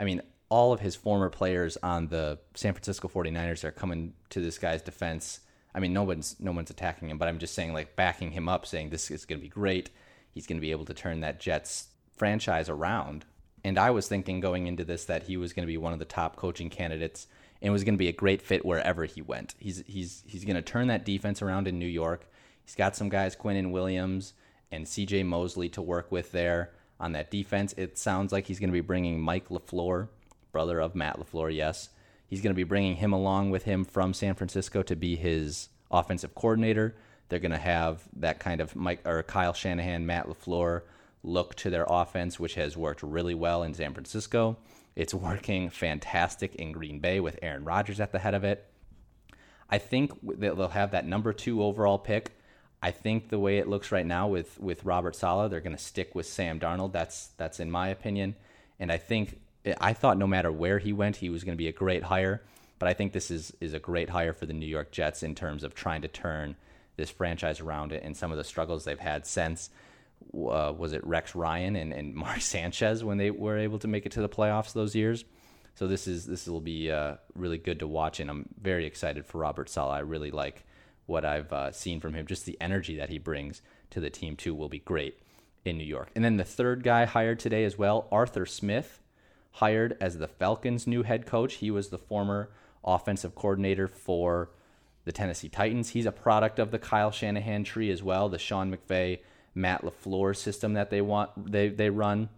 I 0.00 0.04
mean, 0.04 0.22
all 0.48 0.72
of 0.72 0.80
his 0.80 0.96
former 0.96 1.28
players 1.28 1.76
on 1.82 2.08
the 2.08 2.38
San 2.54 2.72
Francisco 2.72 3.06
49ers 3.06 3.64
are 3.64 3.70
coming 3.70 4.14
to 4.30 4.40
this 4.40 4.58
guy's 4.58 4.80
defense. 4.80 5.40
I 5.74 5.78
mean, 5.78 5.92
no 5.92 6.02
one's 6.02 6.36
no 6.40 6.52
one's 6.52 6.70
attacking 6.70 7.10
him, 7.10 7.18
but 7.18 7.28
I'm 7.28 7.38
just 7.38 7.54
saying 7.54 7.74
like 7.74 7.96
backing 7.96 8.30
him 8.32 8.48
up, 8.48 8.64
saying 8.64 8.88
this 8.88 9.10
is 9.10 9.26
going 9.26 9.38
to 9.38 9.44
be 9.44 9.50
great. 9.50 9.90
He's 10.32 10.46
going 10.46 10.56
to 10.56 10.62
be 10.62 10.70
able 10.70 10.86
to 10.86 10.94
turn 10.94 11.20
that 11.20 11.38
Jets 11.38 11.88
franchise 12.16 12.70
around. 12.70 13.26
And 13.62 13.78
I 13.78 13.90
was 13.90 14.08
thinking 14.08 14.40
going 14.40 14.66
into 14.66 14.84
this 14.84 15.04
that 15.04 15.24
he 15.24 15.36
was 15.36 15.52
going 15.52 15.64
to 15.64 15.70
be 15.70 15.76
one 15.76 15.92
of 15.92 15.98
the 15.98 16.06
top 16.06 16.34
coaching 16.34 16.70
candidates 16.70 17.26
and 17.60 17.70
was 17.70 17.84
going 17.84 17.94
to 17.94 17.98
be 17.98 18.08
a 18.08 18.12
great 18.12 18.40
fit 18.40 18.64
wherever 18.64 19.04
he 19.04 19.20
went. 19.20 19.54
He's 19.58 19.84
he's 19.86 20.24
he's 20.26 20.46
going 20.46 20.56
to 20.56 20.62
turn 20.62 20.88
that 20.88 21.04
defense 21.04 21.42
around 21.42 21.68
in 21.68 21.78
New 21.78 21.84
York. 21.84 22.26
He's 22.64 22.74
got 22.74 22.96
some 22.96 23.10
guys, 23.10 23.36
Quinnen 23.36 23.70
Williams 23.70 24.32
and 24.72 24.88
C.J. 24.88 25.24
Mosley, 25.24 25.68
to 25.68 25.82
work 25.82 26.10
with 26.10 26.32
there 26.32 26.70
on 27.00 27.12
that 27.12 27.30
defense. 27.30 27.74
It 27.76 27.98
sounds 27.98 28.30
like 28.32 28.46
he's 28.46 28.60
going 28.60 28.70
to 28.70 28.72
be 28.72 28.80
bringing 28.80 29.20
Mike 29.20 29.48
LaFleur, 29.48 30.08
brother 30.52 30.80
of 30.80 30.94
Matt 30.94 31.18
LaFleur. 31.18 31.54
Yes, 31.54 31.88
he's 32.28 32.42
going 32.42 32.52
to 32.52 32.56
be 32.56 32.64
bringing 32.64 32.96
him 32.96 33.12
along 33.12 33.50
with 33.50 33.64
him 33.64 33.84
from 33.84 34.14
San 34.14 34.34
Francisco 34.34 34.82
to 34.82 34.94
be 34.94 35.16
his 35.16 35.70
offensive 35.90 36.34
coordinator. 36.34 36.94
They're 37.28 37.38
going 37.38 37.50
to 37.52 37.58
have 37.58 38.02
that 38.16 38.38
kind 38.38 38.60
of 38.60 38.76
Mike 38.76 39.00
or 39.04 39.22
Kyle 39.22 39.54
Shanahan, 39.54 40.06
Matt 40.06 40.28
LaFleur 40.28 40.82
look 41.22 41.54
to 41.56 41.70
their 41.70 41.86
offense, 41.88 42.38
which 42.38 42.54
has 42.54 42.76
worked 42.76 43.02
really 43.02 43.34
well 43.34 43.62
in 43.62 43.74
San 43.74 43.92
Francisco. 43.92 44.58
It's 44.94 45.14
working 45.14 45.70
fantastic 45.70 46.54
in 46.56 46.72
Green 46.72 47.00
Bay 47.00 47.20
with 47.20 47.38
Aaron 47.42 47.64
Rodgers 47.64 48.00
at 48.00 48.12
the 48.12 48.18
head 48.18 48.34
of 48.34 48.44
it. 48.44 48.66
I 49.68 49.78
think 49.78 50.12
they'll 50.22 50.68
have 50.68 50.90
that 50.90 51.06
number 51.06 51.32
two 51.32 51.62
overall 51.62 51.98
pick. 51.98 52.36
I 52.82 52.90
think 52.90 53.28
the 53.28 53.38
way 53.38 53.58
it 53.58 53.68
looks 53.68 53.92
right 53.92 54.06
now 54.06 54.28
with 54.28 54.58
with 54.58 54.84
Robert 54.84 55.14
Saleh, 55.14 55.50
they're 55.50 55.60
going 55.60 55.76
to 55.76 55.82
stick 55.82 56.14
with 56.14 56.26
Sam 56.26 56.58
Darnold. 56.58 56.92
That's 56.92 57.28
that's 57.36 57.60
in 57.60 57.70
my 57.70 57.88
opinion, 57.88 58.36
and 58.78 58.90
I 58.90 58.96
think 58.96 59.40
I 59.80 59.92
thought 59.92 60.16
no 60.16 60.26
matter 60.26 60.50
where 60.50 60.78
he 60.78 60.92
went, 60.92 61.16
he 61.16 61.28
was 61.28 61.44
going 61.44 61.54
to 61.54 61.62
be 61.62 61.68
a 61.68 61.72
great 61.72 62.04
hire. 62.04 62.42
But 62.78 62.88
I 62.88 62.94
think 62.94 63.12
this 63.12 63.30
is 63.30 63.52
is 63.60 63.74
a 63.74 63.78
great 63.78 64.10
hire 64.10 64.32
for 64.32 64.46
the 64.46 64.54
New 64.54 64.66
York 64.66 64.90
Jets 64.90 65.22
in 65.22 65.34
terms 65.34 65.62
of 65.62 65.74
trying 65.74 66.02
to 66.02 66.08
turn 66.08 66.56
this 66.96 67.10
franchise 67.10 67.60
around 67.60 67.92
it 67.92 68.02
and 68.04 68.16
some 68.16 68.30
of 68.30 68.36
the 68.36 68.44
struggles 68.44 68.84
they've 68.84 68.98
had 68.98 69.26
since 69.26 69.70
uh, 70.34 70.72
was 70.76 70.92
it 70.92 71.06
Rex 71.06 71.34
Ryan 71.34 71.76
and, 71.76 71.92
and 71.92 72.14
Mark 72.26 72.40
Sanchez 72.40 73.02
when 73.02 73.18
they 73.18 73.30
were 73.30 73.58
able 73.58 73.78
to 73.80 73.88
make 73.88 74.06
it 74.06 74.12
to 74.12 74.20
the 74.20 74.28
playoffs 74.28 74.72
those 74.72 74.94
years. 74.94 75.24
So 75.74 75.86
this 75.86 76.06
is 76.06 76.26
this 76.26 76.46
will 76.46 76.60
be 76.60 76.90
uh, 76.90 77.16
really 77.34 77.58
good 77.58 77.78
to 77.78 77.86
watch, 77.86 78.20
and 78.20 78.28
I'm 78.28 78.48
very 78.60 78.86
excited 78.86 79.24
for 79.24 79.38
Robert 79.38 79.68
Saleh. 79.68 79.94
I 79.94 80.00
really 80.00 80.30
like 80.30 80.64
what 81.06 81.24
I've 81.24 81.52
uh, 81.52 81.72
seen 81.72 82.00
from 82.00 82.14
him. 82.14 82.26
Just 82.26 82.46
the 82.46 82.58
energy 82.60 82.96
that 82.96 83.08
he 83.08 83.18
brings 83.18 83.62
to 83.90 84.00
the 84.00 84.10
team 84.10 84.36
too 84.36 84.54
will 84.54 84.68
be 84.68 84.78
great 84.78 85.18
in 85.64 85.76
New 85.76 85.84
York. 85.84 86.10
And 86.14 86.24
then 86.24 86.36
the 86.36 86.44
third 86.44 86.82
guy 86.82 87.04
hired 87.04 87.38
today 87.38 87.64
as 87.64 87.76
well, 87.76 88.08
Arthur 88.10 88.46
Smith, 88.46 89.00
hired 89.52 89.96
as 90.00 90.18
the 90.18 90.28
Falcons' 90.28 90.86
new 90.86 91.02
head 91.02 91.26
coach. 91.26 91.54
He 91.54 91.70
was 91.70 91.88
the 91.88 91.98
former 91.98 92.50
offensive 92.84 93.34
coordinator 93.34 93.88
for 93.88 94.50
the 95.04 95.12
Tennessee 95.12 95.48
Titans. 95.48 95.90
He's 95.90 96.06
a 96.06 96.12
product 96.12 96.58
of 96.58 96.70
the 96.70 96.78
Kyle 96.78 97.10
Shanahan 97.10 97.64
tree 97.64 97.90
as 97.90 98.02
well, 98.02 98.28
the 98.28 98.38
Sean 98.38 98.74
McVay, 98.74 99.20
Matt 99.54 99.82
LaFleur 99.82 100.36
system 100.36 100.74
that 100.74 100.90
they 100.90 101.00
want 101.00 101.50
they 101.50 101.68
they 101.68 101.90
run. 101.90 102.28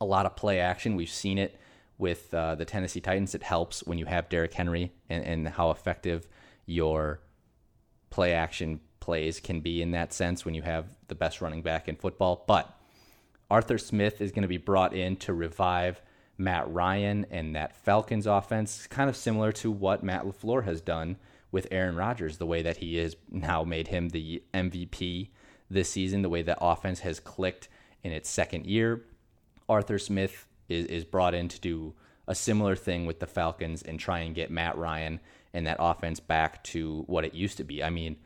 A 0.00 0.04
lot 0.04 0.26
of 0.26 0.36
play 0.36 0.60
action. 0.60 0.96
We've 0.96 1.10
seen 1.10 1.38
it 1.38 1.58
with 1.98 2.32
uh, 2.32 2.54
the 2.54 2.64
Tennessee 2.64 3.00
Titans. 3.00 3.34
It 3.34 3.42
helps 3.42 3.84
when 3.84 3.98
you 3.98 4.06
have 4.06 4.28
Derrick 4.28 4.54
Henry 4.54 4.92
and, 5.08 5.24
and 5.24 5.48
how 5.48 5.70
effective 5.70 6.26
your 6.66 7.20
play 8.10 8.32
action 8.34 8.80
plays 9.00 9.40
can 9.40 9.60
be 9.60 9.80
in 9.80 9.92
that 9.92 10.12
sense 10.12 10.44
when 10.44 10.54
you 10.54 10.62
have 10.62 10.94
the 11.08 11.14
best 11.14 11.40
running 11.40 11.62
back 11.62 11.88
in 11.88 11.96
football. 11.96 12.44
But 12.46 12.72
Arthur 13.50 13.78
Smith 13.78 14.20
is 14.20 14.30
going 14.30 14.42
to 14.42 14.48
be 14.48 14.58
brought 14.58 14.94
in 14.94 15.16
to 15.16 15.32
revive 15.32 16.00
Matt 16.38 16.72
Ryan 16.72 17.26
and 17.30 17.56
that 17.56 17.76
Falcons 17.76 18.26
offense, 18.26 18.86
kind 18.86 19.10
of 19.10 19.16
similar 19.16 19.52
to 19.52 19.70
what 19.70 20.02
Matt 20.02 20.24
LaFleur 20.24 20.64
has 20.64 20.80
done 20.80 21.16
with 21.50 21.66
Aaron 21.70 21.96
Rodgers, 21.96 22.38
the 22.38 22.46
way 22.46 22.62
that 22.62 22.78
he 22.78 22.96
has 22.96 23.16
now 23.28 23.64
made 23.64 23.88
him 23.88 24.10
the 24.10 24.42
MVP 24.54 25.30
this 25.68 25.90
season, 25.90 26.22
the 26.22 26.28
way 26.28 26.42
that 26.42 26.58
offense 26.60 27.00
has 27.00 27.20
clicked 27.20 27.68
in 28.02 28.12
its 28.12 28.30
second 28.30 28.66
year. 28.66 29.04
Arthur 29.68 29.98
Smith 29.98 30.46
is, 30.68 30.86
is 30.86 31.04
brought 31.04 31.34
in 31.34 31.48
to 31.48 31.60
do 31.60 31.94
a 32.26 32.34
similar 32.34 32.76
thing 32.76 33.06
with 33.06 33.18
the 33.18 33.26
Falcons 33.26 33.82
and 33.82 33.98
try 33.98 34.20
and 34.20 34.34
get 34.34 34.50
Matt 34.50 34.78
Ryan 34.78 35.20
and 35.52 35.66
that 35.66 35.76
offense 35.80 36.20
back 36.20 36.62
to 36.64 37.04
what 37.06 37.24
it 37.24 37.34
used 37.34 37.56
to 37.58 37.64
be. 37.64 37.82
I 37.82 37.90
mean, 37.90 38.16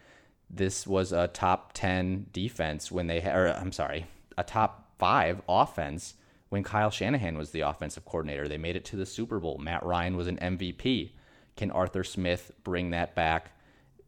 this 0.50 0.86
was 0.86 1.12
a 1.12 1.28
top 1.28 1.72
10 1.72 2.26
defense 2.32 2.92
when 2.92 3.06
they 3.06 3.20
or 3.22 3.48
I'm 3.48 3.72
sorry, 3.72 4.06
a 4.36 4.44
top 4.44 4.92
five 4.98 5.42
offense 5.48 6.14
when 6.48 6.62
Kyle 6.62 6.90
Shanahan 6.90 7.36
was 7.36 7.50
the 7.50 7.62
offensive 7.62 8.04
coordinator. 8.04 8.46
They 8.46 8.58
made 8.58 8.76
it 8.76 8.84
to 8.86 8.96
the 8.96 9.06
Super 9.06 9.40
Bowl. 9.40 9.58
Matt 9.58 9.84
Ryan 9.84 10.16
was 10.16 10.28
an 10.28 10.36
MVP. 10.36 11.12
Can 11.56 11.70
Arthur 11.70 12.04
Smith 12.04 12.52
bring 12.62 12.90
that 12.90 13.14
back 13.14 13.52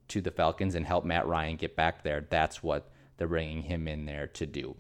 to 0.09 0.21
the 0.21 0.31
Falcons 0.31 0.75
and 0.75 0.87
help 0.87 1.05
Matt 1.05 1.27
Ryan 1.27 1.57
get 1.57 1.75
back 1.75 2.03
there? 2.03 2.27
That's 2.29 2.63
what 2.63 2.91
they're 3.17 3.27
bringing 3.27 3.63
him 3.63 3.89
in 3.89 4.05
there 4.05 4.27
to 4.29 4.47
do. 4.47 4.77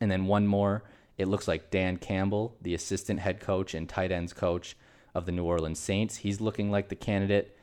And 0.00 0.10
then 0.10 0.26
one 0.26 0.46
more, 0.46 0.84
it 1.16 1.28
looks 1.28 1.48
like 1.48 1.70
Dan 1.70 1.96
Campbell, 1.96 2.56
the 2.60 2.74
assistant 2.74 3.20
head 3.20 3.40
coach 3.40 3.74
and 3.74 3.88
tight 3.88 4.12
ends 4.12 4.32
coach 4.32 4.76
of 5.14 5.26
the 5.26 5.32
New 5.32 5.44
Orleans 5.44 5.78
Saints, 5.78 6.16
he's 6.16 6.40
looking 6.40 6.70
like 6.70 6.88
the 6.88 6.96
candidate 6.96 7.55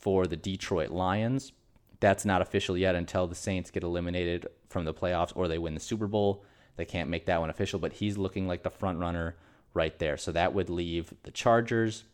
for 0.00 0.26
the 0.26 0.36
Detroit 0.36 0.90
Lions. 0.90 1.52
That's 2.00 2.24
not 2.24 2.42
official 2.42 2.76
yet 2.76 2.94
until 2.94 3.26
the 3.26 3.34
Saints 3.34 3.70
get 3.70 3.82
eliminated 3.82 4.48
from 4.68 4.84
the 4.84 4.94
playoffs 4.94 5.32
or 5.34 5.46
they 5.46 5.58
win 5.58 5.74
the 5.74 5.80
Super 5.80 6.06
Bowl. 6.06 6.44
They 6.76 6.84
can't 6.86 7.10
make 7.10 7.26
that 7.26 7.40
one 7.40 7.50
official, 7.50 7.78
but 7.78 7.94
he's 7.94 8.16
looking 8.16 8.48
like 8.48 8.62
the 8.62 8.70
front 8.70 8.98
runner 8.98 9.36
right 9.74 9.96
there. 9.98 10.16
So 10.16 10.32
that 10.32 10.54
would 10.54 10.70
leave 10.70 11.12
the 11.24 11.30
Chargers, 11.30 12.04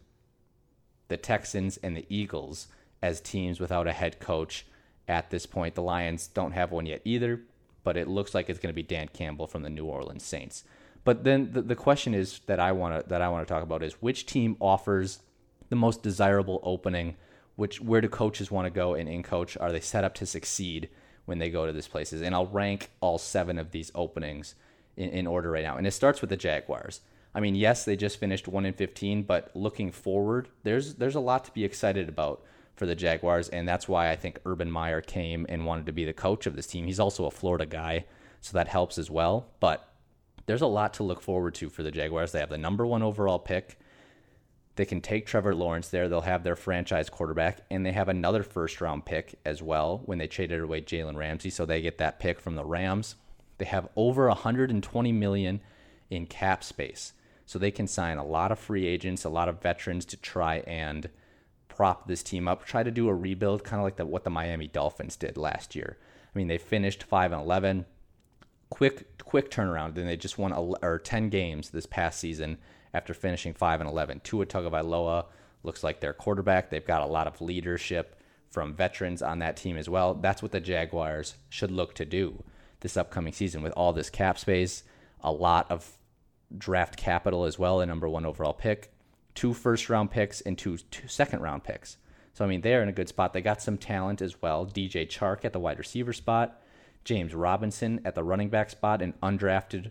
the 1.08 1.16
Texans, 1.16 1.76
and 1.78 1.96
the 1.96 2.06
Eagles 2.08 2.66
as 3.00 3.20
teams 3.20 3.60
without 3.60 3.86
a 3.86 3.92
head 3.92 4.18
coach 4.18 4.66
at 5.06 5.30
this 5.30 5.46
point. 5.46 5.76
The 5.76 5.82
Lions 5.82 6.26
don't 6.26 6.52
have 6.52 6.72
one 6.72 6.86
yet 6.86 7.02
either, 7.04 7.42
but 7.84 7.96
it 7.96 8.08
looks 8.08 8.34
like 8.34 8.50
it's 8.50 8.58
going 8.58 8.72
to 8.72 8.76
be 8.76 8.82
Dan 8.82 9.08
Campbell 9.12 9.46
from 9.46 9.62
the 9.62 9.70
New 9.70 9.84
Orleans 9.84 10.24
Saints. 10.24 10.64
But 11.04 11.22
then 11.22 11.52
the, 11.52 11.62
the 11.62 11.76
question 11.76 12.14
is 12.14 12.40
that 12.46 12.58
I 12.58 12.72
want 12.72 13.00
to 13.04 13.08
that 13.08 13.22
I 13.22 13.28
want 13.28 13.46
to 13.46 13.54
talk 13.54 13.62
about 13.62 13.84
is 13.84 14.02
which 14.02 14.26
team 14.26 14.56
offers 14.58 15.20
the 15.68 15.76
most 15.76 16.02
desirable 16.02 16.58
opening 16.64 17.14
which 17.56 17.80
where 17.80 18.00
do 18.00 18.08
coaches 18.08 18.50
want 18.50 18.66
to 18.66 18.70
go 18.70 18.94
and 18.94 19.08
in 19.08 19.22
coach 19.22 19.56
are 19.56 19.72
they 19.72 19.80
set 19.80 20.04
up 20.04 20.14
to 20.14 20.26
succeed 20.26 20.88
when 21.24 21.38
they 21.38 21.50
go 21.50 21.66
to 21.66 21.72
these 21.72 21.88
places? 21.88 22.22
And 22.22 22.34
i'll 22.34 22.46
rank 22.46 22.90
all 23.00 23.18
seven 23.18 23.58
of 23.58 23.72
these 23.72 23.90
openings 23.94 24.54
in, 24.96 25.10
in 25.10 25.26
order 25.26 25.50
right 25.50 25.64
now. 25.64 25.76
And 25.76 25.86
it 25.86 25.92
starts 25.92 26.20
with 26.20 26.30
the 26.30 26.36
jaguars. 26.36 27.00
I 27.34 27.40
mean 27.40 27.54
yes 27.54 27.84
they 27.84 27.96
just 27.96 28.20
finished 28.20 28.46
1 28.46 28.66
in 28.66 28.74
15 28.74 29.24
but 29.24 29.50
looking 29.54 29.90
forward 29.90 30.48
there's 30.62 30.94
there's 30.94 31.14
a 31.14 31.20
lot 31.20 31.44
to 31.46 31.52
be 31.52 31.64
excited 31.64 32.08
about 32.08 32.42
for 32.76 32.86
the 32.86 32.94
jaguars. 32.94 33.48
And 33.48 33.66
that's 33.66 33.88
why 33.88 34.10
i 34.10 34.16
think 34.16 34.38
urban 34.44 34.70
meyer 34.70 35.00
came 35.00 35.46
and 35.48 35.66
wanted 35.66 35.86
to 35.86 35.92
be 35.92 36.04
the 36.04 36.12
coach 36.12 36.46
of 36.46 36.54
this 36.54 36.66
team. 36.66 36.86
He's 36.86 37.00
also 37.00 37.26
a 37.26 37.30
florida 37.30 37.66
guy 37.66 38.04
so 38.40 38.52
that 38.56 38.68
helps 38.68 38.98
as 38.98 39.10
well. 39.10 39.48
But 39.58 39.88
there's 40.46 40.62
a 40.62 40.66
lot 40.66 40.94
to 40.94 41.02
look 41.02 41.20
forward 41.20 41.54
to 41.56 41.68
for 41.68 41.82
the 41.82 41.90
jaguars. 41.90 42.32
They 42.32 42.38
have 42.38 42.50
the 42.50 42.58
number 42.58 42.86
one 42.86 43.02
overall 43.02 43.38
pick 43.38 43.78
they 44.76 44.84
can 44.84 45.00
take 45.00 45.26
Trevor 45.26 45.54
Lawrence 45.54 45.88
there. 45.88 46.08
They'll 46.08 46.20
have 46.20 46.44
their 46.44 46.54
franchise 46.54 47.08
quarterback, 47.08 47.62
and 47.70 47.84
they 47.84 47.92
have 47.92 48.08
another 48.08 48.42
first 48.42 48.80
round 48.80 49.06
pick 49.06 49.38
as 49.44 49.62
well 49.62 50.02
when 50.04 50.18
they 50.18 50.26
traded 50.26 50.60
away 50.60 50.82
Jalen 50.82 51.16
Ramsey. 51.16 51.50
So 51.50 51.64
they 51.64 51.80
get 51.80 51.98
that 51.98 52.20
pick 52.20 52.38
from 52.40 52.56
the 52.56 52.64
Rams. 52.64 53.16
They 53.58 53.64
have 53.64 53.88
over 53.96 54.28
120 54.28 55.12
million 55.12 55.60
in 56.10 56.26
cap 56.26 56.62
space, 56.62 57.14
so 57.46 57.58
they 57.58 57.70
can 57.70 57.86
sign 57.86 58.18
a 58.18 58.24
lot 58.24 58.52
of 58.52 58.58
free 58.58 58.86
agents, 58.86 59.24
a 59.24 59.30
lot 59.30 59.48
of 59.48 59.62
veterans 59.62 60.04
to 60.06 60.16
try 60.18 60.58
and 60.66 61.08
prop 61.68 62.06
this 62.06 62.22
team 62.22 62.46
up, 62.46 62.64
try 62.64 62.82
to 62.82 62.90
do 62.90 63.08
a 63.08 63.14
rebuild, 63.14 63.64
kind 63.64 63.80
of 63.80 63.84
like 63.84 63.96
the, 63.96 64.04
what 64.04 64.24
the 64.24 64.30
Miami 64.30 64.66
Dolphins 64.66 65.16
did 65.16 65.36
last 65.36 65.74
year. 65.74 65.96
I 66.34 66.38
mean, 66.38 66.48
they 66.48 66.58
finished 66.58 67.02
five 67.02 67.32
and 67.32 67.40
11, 67.40 67.86
quick 68.68 69.18
quick 69.24 69.50
turnaround. 69.50 69.94
Then 69.94 70.06
they 70.06 70.18
just 70.18 70.36
won 70.36 70.52
or 70.52 70.98
10 70.98 71.30
games 71.30 71.70
this 71.70 71.86
past 71.86 72.20
season 72.20 72.58
after 72.94 73.14
finishing 73.14 73.54
5 73.54 73.80
and 73.80 73.90
11. 73.90 74.20
Tua 74.20 74.46
Tagovailoa 74.46 75.26
looks 75.62 75.84
like 75.84 76.00
their 76.00 76.12
quarterback. 76.12 76.70
They've 76.70 76.86
got 76.86 77.02
a 77.02 77.06
lot 77.06 77.26
of 77.26 77.40
leadership 77.40 78.20
from 78.50 78.74
veterans 78.74 79.22
on 79.22 79.40
that 79.40 79.56
team 79.56 79.76
as 79.76 79.88
well. 79.88 80.14
That's 80.14 80.42
what 80.42 80.52
the 80.52 80.60
Jaguars 80.60 81.34
should 81.48 81.70
look 81.70 81.94
to 81.94 82.04
do 82.04 82.42
this 82.80 82.96
upcoming 82.96 83.32
season 83.32 83.62
with 83.62 83.72
all 83.72 83.92
this 83.92 84.10
cap 84.10 84.38
space, 84.38 84.84
a 85.20 85.32
lot 85.32 85.70
of 85.70 85.98
draft 86.56 86.96
capital 86.96 87.44
as 87.44 87.58
well, 87.58 87.80
a 87.80 87.86
number 87.86 88.08
one 88.08 88.24
overall 88.24 88.52
pick, 88.52 88.92
two 89.34 89.52
first 89.52 89.88
round 89.88 90.10
picks, 90.10 90.40
and 90.40 90.56
two, 90.56 90.76
two 90.76 91.08
second 91.08 91.40
round 91.40 91.64
picks. 91.64 91.96
So, 92.32 92.44
I 92.44 92.48
mean, 92.48 92.60
they're 92.60 92.82
in 92.82 92.88
a 92.88 92.92
good 92.92 93.08
spot. 93.08 93.32
They 93.32 93.40
got 93.40 93.62
some 93.62 93.78
talent 93.78 94.20
as 94.20 94.40
well. 94.42 94.66
DJ 94.66 95.08
Chark 95.08 95.44
at 95.44 95.52
the 95.52 95.60
wide 95.60 95.78
receiver 95.78 96.12
spot, 96.12 96.62
James 97.02 97.34
Robinson 97.34 98.00
at 98.04 98.14
the 98.14 98.22
running 98.22 98.50
back 98.50 98.70
spot, 98.70 99.00
an 99.00 99.14
undrafted 99.22 99.90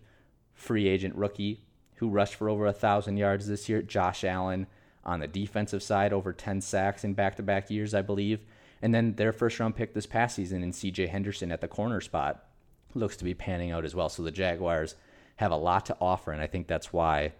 free 0.53 0.87
agent 0.87 1.15
rookie 1.15 1.64
who 1.95 2.09
rushed 2.09 2.35
for 2.35 2.49
over 2.49 2.65
a 2.65 2.73
thousand 2.73 3.17
yards 3.17 3.47
this 3.47 3.69
year. 3.69 3.81
Josh 3.81 4.23
Allen 4.23 4.67
on 5.03 5.19
the 5.19 5.27
defensive 5.27 5.83
side, 5.83 6.13
over 6.13 6.33
10 6.33 6.61
sacks 6.61 7.03
in 7.03 7.13
back 7.13 7.35
to 7.35 7.43
back 7.43 7.69
years, 7.69 7.93
I 7.93 8.01
believe. 8.01 8.41
And 8.81 8.93
then 8.93 9.15
their 9.15 9.31
first 9.31 9.59
round 9.59 9.75
pick 9.75 9.93
this 9.93 10.05
past 10.05 10.35
season 10.35 10.63
in 10.63 10.71
CJ 10.71 11.09
Henderson 11.09 11.51
at 11.51 11.61
the 11.61 11.67
corner 11.67 12.01
spot 12.01 12.45
looks 12.93 13.17
to 13.17 13.23
be 13.23 13.33
panning 13.33 13.71
out 13.71 13.85
as 13.85 13.95
well. 13.95 14.09
So 14.09 14.23
the 14.23 14.31
Jaguars 14.31 14.95
have 15.37 15.51
a 15.51 15.57
lot 15.57 15.85
to 15.87 15.97
offer, 15.99 16.31
and 16.31 16.41
I 16.41 16.47
think 16.47 16.67
that's 16.67 16.93
why 16.93 17.33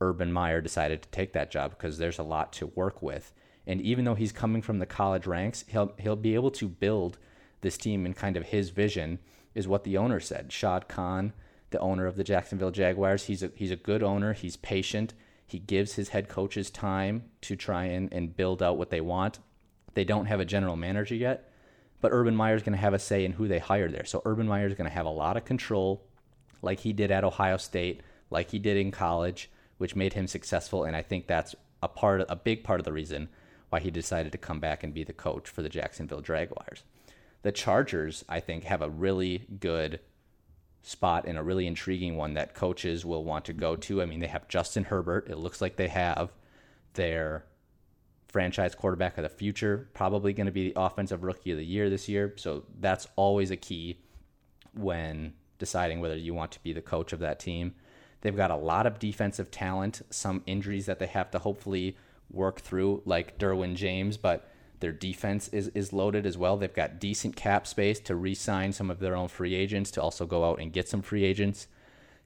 Urban 0.00 0.32
Meyer 0.32 0.60
decided 0.60 1.02
to 1.02 1.08
take 1.08 1.32
that 1.32 1.50
job 1.50 1.70
because 1.70 1.98
there's 1.98 2.18
a 2.18 2.24
lot 2.24 2.52
to 2.54 2.68
work 2.68 3.02
with. 3.02 3.32
And 3.66 3.80
even 3.82 4.04
though 4.04 4.14
he's 4.14 4.32
coming 4.32 4.62
from 4.62 4.78
the 4.78 4.86
college 4.86 5.26
ranks, 5.26 5.64
he'll 5.68 5.92
he'll 5.98 6.16
be 6.16 6.34
able 6.34 6.50
to 6.52 6.68
build 6.68 7.18
this 7.60 7.76
team 7.76 8.06
in 8.06 8.14
kind 8.14 8.36
of 8.36 8.46
his 8.46 8.70
vision, 8.70 9.18
is 9.54 9.68
what 9.68 9.84
the 9.84 9.96
owner 9.96 10.20
said. 10.20 10.52
Shad 10.52 10.88
Khan 10.88 11.32
the 11.70 11.78
owner 11.80 12.06
of 12.06 12.16
the 12.16 12.24
Jacksonville 12.24 12.70
Jaguars. 12.70 13.24
He's 13.24 13.42
a 13.42 13.50
he's 13.54 13.70
a 13.70 13.76
good 13.76 14.02
owner. 14.02 14.32
He's 14.32 14.56
patient. 14.56 15.14
He 15.46 15.58
gives 15.58 15.94
his 15.94 16.10
head 16.10 16.28
coaches 16.28 16.70
time 16.70 17.24
to 17.42 17.56
try 17.56 17.84
and, 17.84 18.12
and 18.12 18.36
build 18.36 18.62
out 18.62 18.76
what 18.76 18.90
they 18.90 19.00
want. 19.00 19.38
They 19.94 20.04
don't 20.04 20.26
have 20.26 20.40
a 20.40 20.44
general 20.44 20.76
manager 20.76 21.14
yet, 21.14 21.50
but 22.02 22.12
Urban 22.12 22.36
Meyer 22.36 22.54
is 22.54 22.62
going 22.62 22.74
to 22.74 22.80
have 22.80 22.92
a 22.92 22.98
say 22.98 23.24
in 23.24 23.32
who 23.32 23.48
they 23.48 23.58
hire 23.58 23.88
there. 23.88 24.04
So 24.04 24.20
Urban 24.26 24.46
Meyer 24.46 24.66
is 24.66 24.74
going 24.74 24.88
to 24.88 24.94
have 24.94 25.06
a 25.06 25.10
lot 25.10 25.38
of 25.38 25.46
control, 25.46 26.04
like 26.60 26.80
he 26.80 26.92
did 26.92 27.10
at 27.10 27.24
Ohio 27.24 27.56
State, 27.56 28.02
like 28.30 28.50
he 28.50 28.58
did 28.58 28.76
in 28.76 28.90
college, 28.90 29.50
which 29.78 29.96
made 29.96 30.12
him 30.12 30.26
successful. 30.26 30.84
And 30.84 30.94
I 30.94 31.02
think 31.02 31.26
that's 31.26 31.54
a 31.82 31.88
part, 31.88 32.22
a 32.28 32.36
big 32.36 32.62
part 32.62 32.80
of 32.80 32.84
the 32.84 32.92
reason 32.92 33.30
why 33.70 33.80
he 33.80 33.90
decided 33.90 34.32
to 34.32 34.38
come 34.38 34.60
back 34.60 34.84
and 34.84 34.92
be 34.92 35.04
the 35.04 35.12
coach 35.14 35.48
for 35.48 35.62
the 35.62 35.68
Jacksonville 35.68 36.20
Jaguars. 36.20 36.82
The 37.42 37.52
Chargers, 37.52 38.24
I 38.28 38.40
think, 38.40 38.64
have 38.64 38.82
a 38.82 38.90
really 38.90 39.46
good 39.60 40.00
spot 40.88 41.26
and 41.26 41.36
a 41.36 41.42
really 41.42 41.66
intriguing 41.66 42.16
one 42.16 42.32
that 42.32 42.54
coaches 42.54 43.04
will 43.04 43.22
want 43.22 43.44
to 43.44 43.52
go 43.52 43.76
to. 43.76 44.00
I 44.00 44.06
mean, 44.06 44.20
they 44.20 44.26
have 44.26 44.48
Justin 44.48 44.84
Herbert. 44.84 45.28
It 45.28 45.36
looks 45.36 45.60
like 45.60 45.76
they 45.76 45.88
have 45.88 46.32
their 46.94 47.44
franchise 48.28 48.74
quarterback 48.74 49.18
of 49.18 49.22
the 49.22 49.28
future, 49.28 49.90
probably 49.92 50.32
going 50.32 50.46
to 50.46 50.52
be 50.52 50.72
the 50.72 50.80
offensive 50.80 51.24
rookie 51.24 51.50
of 51.50 51.58
the 51.58 51.64
year 51.64 51.90
this 51.90 52.08
year. 52.08 52.32
So 52.36 52.64
that's 52.80 53.06
always 53.16 53.50
a 53.50 53.56
key 53.56 53.98
when 54.72 55.34
deciding 55.58 56.00
whether 56.00 56.16
you 56.16 56.32
want 56.32 56.52
to 56.52 56.62
be 56.62 56.72
the 56.72 56.80
coach 56.80 57.12
of 57.12 57.20
that 57.20 57.38
team. 57.38 57.74
They've 58.22 58.34
got 58.34 58.50
a 58.50 58.56
lot 58.56 58.86
of 58.86 58.98
defensive 58.98 59.50
talent, 59.50 60.00
some 60.08 60.42
injuries 60.46 60.86
that 60.86 60.98
they 60.98 61.06
have 61.06 61.30
to 61.32 61.38
hopefully 61.38 61.98
work 62.30 62.60
through, 62.60 63.02
like 63.04 63.38
Derwin 63.38 63.74
James, 63.74 64.16
but 64.16 64.50
their 64.80 64.92
defense 64.92 65.48
is, 65.48 65.68
is 65.68 65.92
loaded 65.92 66.26
as 66.26 66.38
well. 66.38 66.56
They've 66.56 66.72
got 66.72 67.00
decent 67.00 67.36
cap 67.36 67.66
space 67.66 68.00
to 68.00 68.14
re 68.14 68.34
sign 68.34 68.72
some 68.72 68.90
of 68.90 69.00
their 69.00 69.16
own 69.16 69.28
free 69.28 69.54
agents, 69.54 69.90
to 69.92 70.02
also 70.02 70.26
go 70.26 70.48
out 70.48 70.60
and 70.60 70.72
get 70.72 70.88
some 70.88 71.02
free 71.02 71.24
agents. 71.24 71.66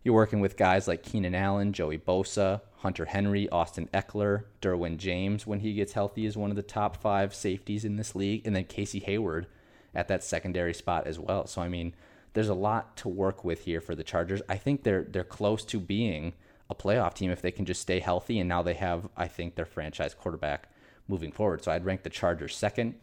You're 0.04 0.14
working 0.14 0.40
with 0.40 0.56
guys 0.56 0.88
like 0.88 1.02
Keenan 1.02 1.34
Allen, 1.34 1.72
Joey 1.72 1.98
Bosa, 1.98 2.60
Hunter 2.78 3.04
Henry, 3.04 3.48
Austin 3.50 3.88
Ekeler, 3.94 4.44
Derwin 4.60 4.96
James, 4.96 5.46
when 5.46 5.60
he 5.60 5.74
gets 5.74 5.92
healthy, 5.92 6.26
is 6.26 6.36
one 6.36 6.50
of 6.50 6.56
the 6.56 6.62
top 6.62 6.96
five 6.96 7.34
safeties 7.34 7.84
in 7.84 7.96
this 7.96 8.16
league, 8.16 8.42
and 8.44 8.56
then 8.56 8.64
Casey 8.64 8.98
Hayward 9.00 9.46
at 9.94 10.08
that 10.08 10.24
secondary 10.24 10.74
spot 10.74 11.06
as 11.06 11.18
well. 11.18 11.46
So, 11.46 11.62
I 11.62 11.68
mean, 11.68 11.94
there's 12.32 12.48
a 12.48 12.54
lot 12.54 12.96
to 12.98 13.08
work 13.08 13.44
with 13.44 13.64
here 13.64 13.80
for 13.80 13.94
the 13.94 14.02
Chargers. 14.02 14.42
I 14.48 14.56
think 14.56 14.82
they're 14.82 15.04
they're 15.04 15.24
close 15.24 15.64
to 15.66 15.78
being 15.78 16.32
a 16.72 16.74
playoff 16.74 17.14
team 17.14 17.30
if 17.30 17.42
they 17.42 17.50
can 17.50 17.64
just 17.64 17.82
stay 17.82 18.00
healthy. 18.00 18.40
And 18.40 18.48
now 18.48 18.62
they 18.62 18.74
have, 18.74 19.08
I 19.16 19.28
think, 19.28 19.54
their 19.54 19.66
franchise 19.66 20.14
quarterback 20.14 20.68
moving 21.08 21.32
forward. 21.32 21.62
So 21.62 21.72
I'd 21.72 21.84
rank 21.84 22.02
the 22.02 22.10
Chargers 22.10 22.56
second. 22.56 22.94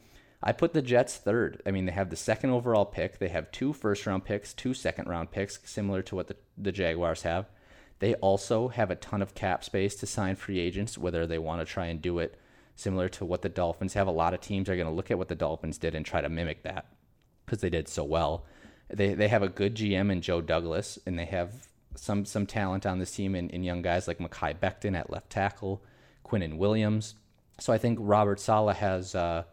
I 0.42 0.54
put 0.54 0.74
the 0.74 0.82
Jets 0.82 1.18
third. 1.18 1.62
I 1.66 1.72
mean, 1.72 1.86
they 1.86 1.92
have 1.92 2.10
the 2.10 2.16
second 2.16 2.52
overall 2.52 2.86
pick. 2.86 3.20
They 3.20 3.28
have 3.28 3.52
two 3.52 3.74
first 3.74 4.06
round 4.06 4.24
picks, 4.24 4.54
two 4.54 4.74
second 4.74 5.08
round 5.08 5.32
picks, 5.32 5.60
similar 5.66 6.02
to 6.04 6.16
what 6.16 6.28
the, 6.28 6.36
the 6.58 6.72
Jaguars 6.72 7.24
have. 7.24 7.50
They 8.00 8.16
also 8.16 8.70
have 8.70 8.90
a 8.90 8.96
ton 8.96 9.22
of 9.22 9.36
cap 9.36 9.64
space 9.64 9.96
to 9.98 10.06
sign 10.06 10.38
free 10.38 10.60
agents, 10.60 10.98
whether 10.98 11.28
they 11.28 11.38
want 11.38 11.60
to 11.60 11.66
try 11.66 11.88
and 11.88 12.02
do 12.02 12.20
it 12.20 12.40
similar 12.76 13.10
to 13.10 13.26
what 13.26 13.42
the 13.42 13.50
Dolphins 13.50 13.94
have. 13.94 14.08
A 14.08 14.12
lot 14.12 14.34
of 14.34 14.40
teams 14.40 14.70
are 14.70 14.76
going 14.78 14.88
to 14.88 14.94
look 14.94 15.12
at 15.12 15.18
what 15.18 15.28
the 15.28 15.36
Dolphins 15.36 15.78
did 15.78 15.94
and 15.94 16.06
try 16.06 16.22
to 16.22 16.30
mimic 16.30 16.64
that 16.64 16.86
because 17.46 17.60
they 17.60 17.70
did 17.70 17.90
so 17.90 18.06
well. 18.06 18.46
They 18.90 19.14
they 19.14 19.28
have 19.28 19.44
a 19.44 19.50
good 19.50 19.76
GM 19.76 20.12
in 20.12 20.22
Joe 20.22 20.42
Douglas, 20.42 20.98
and 21.06 21.20
they 21.20 21.26
have 21.26 21.68
some 21.96 22.26
some 22.26 22.46
talent 22.46 22.86
on 22.86 23.00
this 23.00 23.12
team 23.12 23.36
in, 23.36 23.50
in 23.50 23.64
young 23.64 23.82
guys 23.82 24.08
like 24.08 24.20
Mekhi 24.20 24.58
Becton 24.58 24.98
at 24.98 25.12
left 25.12 25.30
tackle, 25.30 25.84
Quinnen 26.26 26.58
Williams. 26.58 27.16
So 27.60 27.74
I 27.74 27.78
think 27.78 28.00
Robert 28.02 28.40
Saleh 28.40 28.78
has 28.78 29.16
uh, 29.16 29.44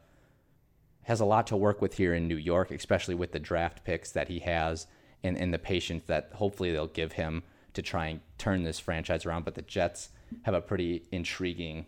has 1.02 1.20
a 1.20 1.24
lot 1.24 1.46
to 1.48 1.56
work 1.56 1.80
with 1.80 1.94
here 1.94 2.14
in 2.14 2.26
New 2.28 2.36
York, 2.36 2.70
especially 2.70 3.14
with 3.14 3.32
the 3.32 3.38
draft 3.38 3.84
picks 3.84 4.10
that 4.12 4.28
he 4.28 4.40
has 4.40 4.86
and, 5.22 5.36
and 5.36 5.52
the 5.52 5.58
patience 5.58 6.04
that 6.06 6.30
hopefully 6.34 6.72
they'll 6.72 6.86
give 6.86 7.12
him 7.12 7.42
to 7.74 7.82
try 7.82 8.06
and 8.06 8.20
turn 8.38 8.62
this 8.62 8.78
franchise 8.78 9.26
around. 9.26 9.44
But 9.44 9.54
the 9.54 9.62
Jets 9.62 10.10
have 10.42 10.54
a 10.54 10.60
pretty 10.60 11.04
intriguing 11.12 11.86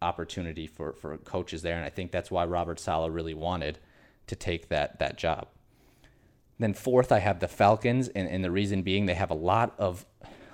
opportunity 0.00 0.66
for, 0.66 0.92
for 0.92 1.16
coaches 1.18 1.62
there, 1.62 1.76
and 1.76 1.84
I 1.84 1.90
think 1.90 2.10
that's 2.10 2.30
why 2.30 2.44
Robert 2.44 2.78
Saleh 2.78 3.12
really 3.12 3.34
wanted 3.34 3.78
to 4.26 4.36
take 4.36 4.68
that 4.68 4.98
that 4.98 5.18
job. 5.18 5.48
Then 6.58 6.72
fourth, 6.72 7.10
I 7.10 7.18
have 7.18 7.40
the 7.40 7.48
Falcons, 7.48 8.08
and, 8.08 8.28
and 8.28 8.44
the 8.44 8.50
reason 8.50 8.82
being 8.82 9.06
they 9.06 9.14
have 9.14 9.30
a 9.30 9.34
lot 9.34 9.74
of 9.78 10.06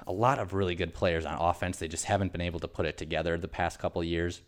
a 0.07 0.13
lot 0.13 0.39
of 0.39 0.55
really 0.55 0.75
good 0.75 0.95
players 0.95 1.27
on 1.27 1.37
offense. 1.39 1.79
They 1.79 1.89
just 1.89 2.07
haven't 2.07 2.33
been 2.33 2.41
able 2.41 2.59
to 2.61 2.69
put 2.69 2.87
it 2.87 2.97
together 2.97 3.37
the 3.37 3.49
past 3.49 3.79
couple 3.79 4.01
of 4.01 4.09
years. 4.09 4.41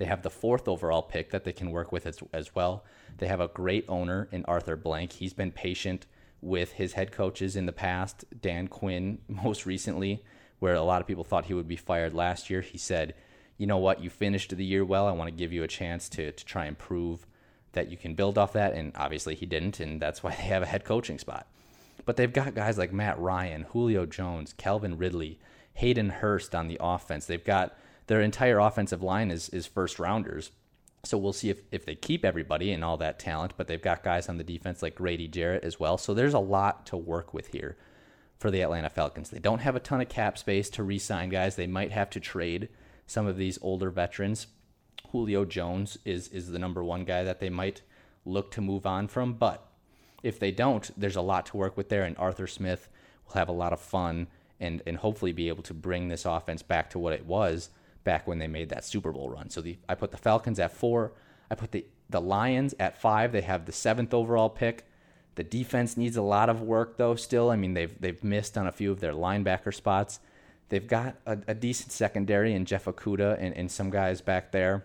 They 0.00 0.06
have 0.06 0.22
the 0.22 0.30
fourth 0.30 0.66
overall 0.66 1.02
pick 1.02 1.30
that 1.30 1.44
they 1.44 1.52
can 1.52 1.70
work 1.70 1.92
with 1.92 2.06
as, 2.06 2.20
as 2.32 2.54
well. 2.54 2.84
They 3.18 3.26
have 3.26 3.40
a 3.40 3.48
great 3.48 3.84
owner 3.86 4.28
in 4.32 4.46
Arthur 4.46 4.74
Blank. 4.74 5.12
He's 5.12 5.34
been 5.34 5.52
patient 5.52 6.06
with 6.40 6.72
his 6.72 6.94
head 6.94 7.12
coaches 7.12 7.54
in 7.54 7.66
the 7.66 7.72
past. 7.72 8.24
Dan 8.40 8.66
Quinn, 8.66 9.18
most 9.28 9.66
recently, 9.66 10.24
where 10.58 10.72
a 10.72 10.80
lot 10.80 11.02
of 11.02 11.06
people 11.06 11.22
thought 11.22 11.44
he 11.44 11.52
would 11.52 11.68
be 11.68 11.76
fired 11.76 12.14
last 12.14 12.48
year, 12.48 12.62
he 12.62 12.78
said, 12.78 13.12
"You 13.58 13.66
know 13.66 13.76
what? 13.76 14.02
You 14.02 14.08
finished 14.08 14.56
the 14.56 14.64
year 14.64 14.86
well. 14.86 15.06
I 15.06 15.12
want 15.12 15.28
to 15.28 15.36
give 15.36 15.52
you 15.52 15.64
a 15.64 15.68
chance 15.68 16.08
to 16.10 16.32
to 16.32 16.44
try 16.46 16.64
and 16.64 16.78
prove 16.78 17.26
that 17.72 17.90
you 17.90 17.98
can 17.98 18.14
build 18.14 18.38
off 18.38 18.54
that. 18.54 18.72
And 18.72 18.92
obviously 18.96 19.34
he 19.34 19.44
didn't, 19.44 19.80
and 19.80 20.00
that's 20.00 20.22
why 20.22 20.30
they 20.30 20.44
have 20.44 20.62
a 20.62 20.66
head 20.66 20.84
coaching 20.84 21.18
spot. 21.18 21.46
But 22.06 22.16
they've 22.16 22.32
got 22.32 22.54
guys 22.54 22.78
like 22.78 22.90
Matt 22.90 23.18
Ryan, 23.18 23.66
Julio 23.70 24.06
Jones, 24.06 24.54
Calvin 24.54 24.96
Ridley, 24.96 25.38
Hayden 25.74 26.08
Hurst 26.08 26.54
on 26.54 26.68
the 26.68 26.78
offense. 26.80 27.26
They've 27.26 27.44
got 27.44 27.76
their 28.10 28.20
entire 28.20 28.58
offensive 28.58 29.04
line 29.04 29.30
is, 29.30 29.48
is 29.50 29.68
first 29.68 30.00
rounders. 30.00 30.50
So 31.04 31.16
we'll 31.16 31.32
see 31.32 31.48
if, 31.48 31.60
if 31.70 31.86
they 31.86 31.94
keep 31.94 32.24
everybody 32.24 32.72
and 32.72 32.82
all 32.82 32.96
that 32.96 33.20
talent, 33.20 33.52
but 33.56 33.68
they've 33.68 33.80
got 33.80 34.02
guys 34.02 34.28
on 34.28 34.36
the 34.36 34.42
defense 34.42 34.82
like 34.82 34.96
Grady 34.96 35.28
Jarrett 35.28 35.62
as 35.62 35.78
well. 35.78 35.96
So 35.96 36.12
there's 36.12 36.34
a 36.34 36.40
lot 36.40 36.86
to 36.86 36.96
work 36.96 37.32
with 37.32 37.52
here 37.52 37.76
for 38.36 38.50
the 38.50 38.62
Atlanta 38.62 38.90
Falcons. 38.90 39.30
They 39.30 39.38
don't 39.38 39.60
have 39.60 39.76
a 39.76 39.80
ton 39.80 40.00
of 40.00 40.08
cap 40.08 40.38
space 40.38 40.68
to 40.70 40.82
re 40.82 40.98
sign 40.98 41.28
guys. 41.28 41.54
They 41.54 41.68
might 41.68 41.92
have 41.92 42.10
to 42.10 42.18
trade 42.18 42.68
some 43.06 43.28
of 43.28 43.36
these 43.36 43.60
older 43.62 43.90
veterans 43.90 44.48
Julio 45.12 45.44
Jones 45.44 45.96
is 46.04 46.26
is 46.28 46.50
the 46.50 46.58
number 46.58 46.82
one 46.82 47.04
guy 47.04 47.22
that 47.22 47.38
they 47.38 47.50
might 47.50 47.82
look 48.24 48.50
to 48.52 48.60
move 48.60 48.86
on 48.86 49.06
from. 49.06 49.34
But 49.34 49.66
if 50.24 50.40
they 50.40 50.50
don't, 50.50 50.90
there's 50.96 51.16
a 51.16 51.22
lot 51.22 51.46
to 51.46 51.56
work 51.56 51.76
with 51.76 51.88
there, 51.88 52.04
and 52.04 52.16
Arthur 52.18 52.46
Smith 52.46 52.88
will 53.24 53.34
have 53.34 53.48
a 53.48 53.52
lot 53.52 53.72
of 53.72 53.80
fun 53.80 54.26
and 54.58 54.82
and 54.84 54.96
hopefully 54.96 55.32
be 55.32 55.48
able 55.48 55.62
to 55.64 55.74
bring 55.74 56.08
this 56.08 56.24
offense 56.24 56.62
back 56.62 56.90
to 56.90 56.98
what 56.98 57.12
it 57.12 57.26
was 57.26 57.70
back 58.04 58.26
when 58.26 58.38
they 58.38 58.46
made 58.46 58.68
that 58.70 58.84
Super 58.84 59.12
Bowl 59.12 59.30
run. 59.30 59.50
So 59.50 59.60
the 59.60 59.78
I 59.88 59.94
put 59.94 60.10
the 60.10 60.16
Falcons 60.16 60.58
at 60.58 60.72
four. 60.72 61.12
I 61.50 61.54
put 61.54 61.72
the 61.72 61.84
the 62.08 62.20
Lions 62.20 62.74
at 62.78 63.00
five. 63.00 63.32
They 63.32 63.42
have 63.42 63.66
the 63.66 63.72
seventh 63.72 64.14
overall 64.14 64.50
pick. 64.50 64.86
The 65.36 65.44
defense 65.44 65.96
needs 65.96 66.16
a 66.16 66.22
lot 66.22 66.48
of 66.48 66.60
work 66.60 66.96
though. 66.96 67.14
Still, 67.14 67.50
I 67.50 67.56
mean 67.56 67.74
they've 67.74 67.98
they've 68.00 68.22
missed 68.22 68.58
on 68.58 68.66
a 68.66 68.72
few 68.72 68.90
of 68.90 69.00
their 69.00 69.12
linebacker 69.12 69.74
spots. 69.74 70.20
They've 70.68 70.86
got 70.86 71.16
a, 71.26 71.38
a 71.48 71.54
decent 71.54 71.92
secondary 71.92 72.54
in 72.54 72.64
Jeff 72.64 72.84
Okudah 72.84 73.36
and, 73.40 73.54
and 73.56 73.70
some 73.70 73.90
guys 73.90 74.20
back 74.20 74.52
there. 74.52 74.84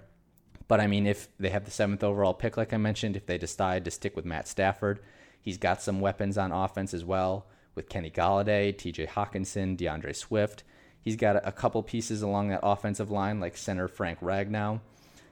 But 0.67 0.79
I 0.79 0.87
mean, 0.87 1.05
if 1.05 1.27
they 1.39 1.49
have 1.49 1.65
the 1.65 1.71
seventh 1.71 2.03
overall 2.03 2.33
pick, 2.33 2.57
like 2.57 2.73
I 2.73 2.77
mentioned, 2.77 3.15
if 3.15 3.27
they 3.27 3.37
decide 3.37 3.85
to 3.85 3.91
stick 3.91 4.15
with 4.15 4.25
Matt 4.25 4.47
Stafford, 4.47 4.99
he's 5.39 5.57
got 5.57 5.81
some 5.81 6.01
weapons 6.01 6.39
on 6.39 6.51
offense 6.51 6.93
as 6.93 7.05
well 7.05 7.45
with 7.75 7.89
Kenny 7.89 8.09
Golladay, 8.09 8.73
TJ 8.73 9.09
Hockenson, 9.09 9.77
D'Andre 9.77 10.13
Swift. 10.13 10.63
He's 11.05 11.15
got 11.15 11.47
a 11.47 11.51
couple 11.51 11.83
pieces 11.83 12.23
along 12.23 12.49
that 12.49 12.61
offensive 12.63 13.11
line, 13.11 13.39
like 13.39 13.55
center 13.55 13.87
Frank 13.87 14.19
Ragnow. 14.21 14.81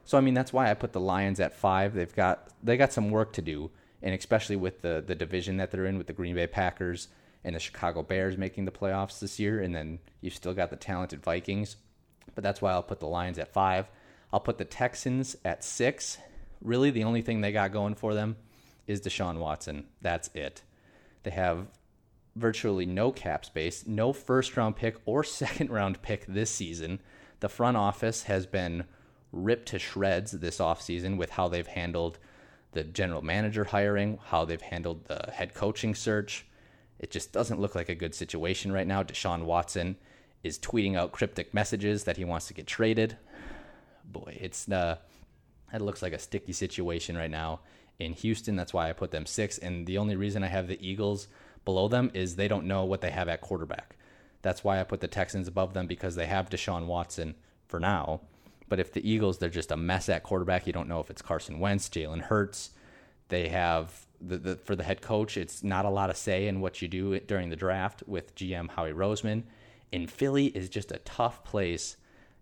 So 0.05 0.19
I 0.19 0.21
mean, 0.21 0.35
that's 0.35 0.53
why 0.53 0.69
I 0.69 0.75
put 0.75 0.93
the 0.93 0.99
Lions 0.99 1.39
at 1.39 1.55
five. 1.55 1.95
They've 1.95 2.15
got 2.15 2.47
they 2.61 2.77
got 2.77 2.93
some 2.93 3.09
work 3.09 3.33
to 3.33 3.41
do, 3.41 3.71
and 4.03 4.13
especially 4.13 4.55
with 4.55 4.83
the 4.83 5.03
the 5.05 5.15
division 5.15 5.57
that 5.57 5.71
they're 5.71 5.87
in 5.87 5.97
with 5.97 6.05
the 6.05 6.13
Green 6.13 6.35
Bay 6.35 6.45
Packers 6.45 7.07
and 7.43 7.55
the 7.55 7.59
Chicago 7.59 8.03
Bears 8.03 8.37
making 8.37 8.65
the 8.65 8.71
playoffs 8.71 9.19
this 9.19 9.39
year, 9.39 9.59
and 9.59 9.73
then 9.73 9.97
you've 10.21 10.35
still 10.35 10.53
got 10.53 10.69
the 10.69 10.75
talented 10.75 11.23
Vikings. 11.23 11.75
But 12.35 12.43
that's 12.43 12.61
why 12.61 12.71
I'll 12.71 12.83
put 12.83 12.99
the 12.99 13.07
Lions 13.07 13.39
at 13.39 13.51
five. 13.51 13.89
I'll 14.31 14.39
put 14.39 14.59
the 14.59 14.65
Texans 14.65 15.35
at 15.43 15.63
six. 15.63 16.19
Really, 16.61 16.91
the 16.91 17.03
only 17.03 17.23
thing 17.23 17.41
they 17.41 17.51
got 17.51 17.73
going 17.73 17.95
for 17.95 18.13
them 18.13 18.37
is 18.85 19.01
Deshaun 19.01 19.37
Watson. 19.39 19.85
That's 20.01 20.29
it. 20.35 20.61
They 21.23 21.31
have 21.31 21.67
virtually 22.35 22.85
no 22.85 23.11
cap 23.11 23.45
space, 23.45 23.85
no 23.85 24.13
first 24.13 24.55
round 24.57 24.75
pick 24.75 24.97
or 25.05 25.23
second 25.23 25.69
round 25.69 26.01
pick 26.01 26.25
this 26.25 26.49
season. 26.49 26.99
The 27.39 27.49
front 27.49 27.77
office 27.77 28.23
has 28.23 28.45
been 28.45 28.85
ripped 29.31 29.67
to 29.69 29.79
shreds 29.79 30.31
this 30.31 30.59
offseason 30.59 31.17
with 31.17 31.31
how 31.31 31.47
they've 31.47 31.67
handled 31.67 32.19
the 32.71 32.83
general 32.83 33.21
manager 33.21 33.65
hiring, 33.65 34.19
how 34.25 34.45
they've 34.45 34.61
handled 34.61 35.05
the 35.05 35.31
head 35.31 35.53
coaching 35.53 35.93
search. 35.93 36.45
It 36.99 37.11
just 37.11 37.31
doesn't 37.31 37.59
look 37.59 37.75
like 37.75 37.89
a 37.89 37.95
good 37.95 38.15
situation 38.15 38.71
right 38.71 38.87
now. 38.87 39.03
Deshaun 39.03 39.43
Watson 39.43 39.97
is 40.43 40.57
tweeting 40.59 40.95
out 40.95 41.11
cryptic 41.11 41.53
messages 41.53 42.05
that 42.05 42.17
he 42.17 42.25
wants 42.25 42.47
to 42.47 42.53
get 42.53 42.67
traded 42.67 43.17
boy, 44.05 44.37
it's 44.39 44.69
uh, 44.69 44.97
looks 45.79 46.01
like 46.01 46.13
a 46.13 46.19
sticky 46.19 46.53
situation 46.53 47.17
right 47.17 47.31
now 47.31 47.61
in 47.99 48.13
Houston. 48.13 48.55
That's 48.55 48.73
why 48.73 48.89
I 48.89 48.93
put 48.93 49.11
them 49.11 49.25
six. 49.25 49.57
And 49.57 49.87
the 49.87 49.97
only 49.97 50.15
reason 50.15 50.43
I 50.43 50.47
have 50.47 50.67
the 50.67 50.85
Eagles 50.85 51.27
below 51.65 51.87
them 51.87 52.11
is 52.13 52.35
they 52.35 52.47
don't 52.47 52.65
know 52.67 52.83
what 52.85 53.01
they 53.01 53.11
have 53.11 53.27
at 53.27 53.41
quarterback. 53.41 53.95
That's 54.41 54.63
why 54.63 54.79
I 54.79 54.83
put 54.83 54.99
the 54.99 55.07
Texans 55.07 55.47
above 55.47 55.73
them 55.73 55.87
because 55.87 56.15
they 56.15 56.25
have 56.27 56.49
Deshaun 56.49 56.85
Watson 56.85 57.35
for 57.67 57.79
now. 57.79 58.21
But 58.67 58.79
if 58.79 58.91
the 58.91 59.07
Eagles, 59.09 59.37
they're 59.37 59.49
just 59.49 59.71
a 59.71 59.77
mess 59.77 60.09
at 60.09 60.23
quarterback. 60.23 60.67
You 60.67 60.73
don't 60.73 60.89
know 60.89 60.99
if 60.99 61.09
it's 61.09 61.21
Carson 61.21 61.59
Wentz, 61.59 61.89
Jalen 61.89 62.21
Hurts. 62.21 62.71
They 63.29 63.49
have 63.49 64.05
the, 64.19 64.37
the 64.37 64.55
for 64.55 64.75
the 64.75 64.83
head 64.83 65.01
coach. 65.01 65.37
It's 65.37 65.63
not 65.63 65.85
a 65.85 65.89
lot 65.89 66.09
of 66.09 66.17
say 66.17 66.47
in 66.47 66.61
what 66.61 66.81
you 66.81 66.87
do 66.87 67.19
during 67.19 67.49
the 67.49 67.55
draft 67.55 68.03
with 68.07 68.35
GM 68.35 68.71
Howie 68.71 68.93
Roseman. 68.93 69.43
In 69.91 70.07
Philly 70.07 70.47
is 70.47 70.69
just 70.69 70.91
a 70.91 70.99
tough 70.99 71.43
place 71.43 71.97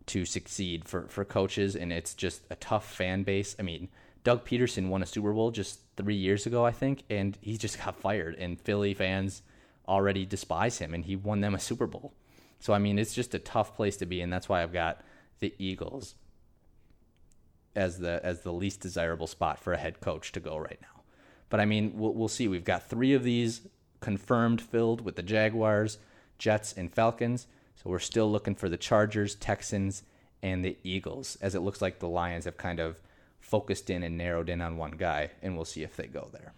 to 0.08 0.26
succeed 0.26 0.86
for, 0.88 1.08
for 1.08 1.26
coaches, 1.26 1.76
and 1.76 1.92
it's 1.92 2.14
just 2.14 2.42
a 2.50 2.56
tough 2.56 2.92
fan 2.92 3.24
base. 3.24 3.56
I 3.60 3.64
mean, 3.64 3.90
Doug 4.24 4.46
Pederson 4.46 4.90
won 4.90 5.02
a 5.02 5.06
Super 5.06 5.34
Bowl 5.34 5.52
just 5.52 5.80
three 5.98 6.16
years 6.16 6.46
ago, 6.46 6.66
I 6.66 6.72
think, 6.72 7.04
and 7.10 7.38
he 7.42 7.58
just 7.58 7.84
got 7.84 7.96
fired, 7.96 8.36
and 8.36 8.60
Philly 8.60 8.94
fans 8.94 9.42
already 9.88 10.26
despise 10.26 10.78
him, 10.78 10.94
and 10.94 11.06
he 11.06 11.16
won 11.16 11.42
them 11.42 11.56
a 11.56 11.60
Super 11.60 11.88
Bowl. 11.88 12.14
So, 12.60 12.74
I 12.74 12.78
mean, 12.78 13.00
it's 13.00 13.16
just 13.16 13.34
a 13.34 13.40
tough 13.40 13.76
place 13.76 13.98
to 13.98 14.06
be, 14.06 14.22
and 14.22 14.32
that's 14.32 14.48
why 14.48 14.62
I've 14.62 14.74
got 14.74 15.02
the 15.40 15.54
Eagles 15.58 16.16
as 17.76 18.00
the 18.00 18.20
as 18.24 18.42
the 18.42 18.52
least 18.52 18.82
desirable 18.82 19.28
spot 19.28 19.58
for 19.58 19.74
a 19.74 19.78
head 19.78 20.02
coach 20.02 20.32
to 20.34 20.40
go 20.40 20.58
right 20.58 20.80
now. 20.82 21.02
But 21.50 21.60
I 21.60 21.66
mean, 21.66 21.94
we'll, 21.96 22.14
we'll 22.14 22.28
see. 22.28 22.48
We've 22.48 22.64
got 22.64 22.90
three 22.90 23.14
of 23.14 23.24
these 23.24 23.62
confirmed 24.00 24.62
filled 24.62 25.02
with 25.02 25.16
the 25.16 25.24
Jaguars, 25.24 25.98
Jets, 26.38 26.74
and 26.74 26.94
Falcons. 26.94 27.48
So 27.76 27.90
we're 27.90 28.00
still 28.00 28.32
looking 28.32 28.56
for 28.56 28.70
the 28.70 28.78
Chargers, 28.78 29.36
Texans, 29.36 30.04
and 30.44 30.64
the 30.64 30.78
Eagles, 30.84 31.38
as 31.42 31.56
it 31.56 31.62
looks 31.62 31.82
like 31.82 32.00
the 32.00 32.08
Lions 32.08 32.46
have 32.46 32.58
kind 32.58 32.80
of 32.80 33.02
focused 33.42 33.90
in 33.90 34.04
and 34.04 34.18
narrowed 34.18 34.50
in 34.50 34.62
on 34.62 34.78
one 34.78 34.92
guy, 34.92 35.32
and 35.42 35.56
we'll 35.56 35.66
see 35.66 35.84
if 35.84 35.98
they 35.98 36.08
go 36.08 36.30
there. 36.32 36.54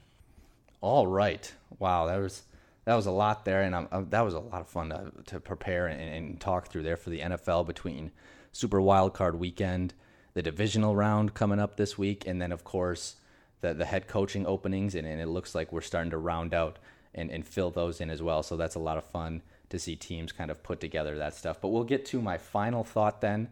All 0.81 1.07
right. 1.07 1.51
Wow, 1.79 2.05
that 2.07 2.17
was 2.17 2.43
that 2.85 2.95
was 2.95 3.05
a 3.05 3.11
lot 3.11 3.45
there, 3.45 3.61
and 3.61 3.73
um, 3.73 4.07
that 4.09 4.21
was 4.21 4.33
a 4.33 4.39
lot 4.39 4.61
of 4.61 4.67
fun 4.67 4.89
to, 4.89 5.11
to 5.27 5.39
prepare 5.39 5.87
and, 5.87 6.01
and, 6.01 6.41
talk 6.41 6.67
through 6.67 6.83
there 6.83 6.97
for 6.97 7.09
the 7.09 7.21
NFL 7.21 7.65
between 7.65 8.11
Super 8.51 8.81
Wild 8.81 9.13
Card 9.13 9.39
Weekend, 9.39 9.93
the 10.33 10.41
divisional 10.41 10.93
round 10.93 11.33
coming 11.33 11.59
up 11.59 11.77
this 11.77 11.97
week, 11.97 12.27
and 12.27 12.41
then 12.41 12.51
of 12.51 12.65
course 12.65 13.15
the 13.61 13.73
the 13.73 13.85
head 13.85 14.07
coaching 14.07 14.45
openings, 14.45 14.95
and, 14.95 15.07
and 15.07 15.21
it 15.21 15.27
looks 15.27 15.55
like 15.55 15.71
we're 15.71 15.81
starting 15.81 16.11
to 16.11 16.17
round 16.17 16.53
out 16.53 16.77
and, 17.15 17.31
and 17.31 17.47
fill 17.47 17.71
those 17.71 18.01
in 18.01 18.09
as 18.09 18.21
well. 18.21 18.43
So 18.43 18.57
that's 18.57 18.75
a 18.75 18.79
lot 18.79 18.97
of 18.97 19.05
fun 19.05 19.41
to 19.69 19.79
see 19.79 19.95
teams 19.95 20.31
kind 20.31 20.51
of 20.51 20.61
put 20.61 20.79
together 20.79 21.17
that 21.17 21.35
stuff. 21.35 21.61
But 21.61 21.69
we'll 21.69 21.83
get 21.83 22.05
to 22.07 22.21
my 22.21 22.37
final 22.37 22.83
thought 22.83 23.21
then 23.21 23.49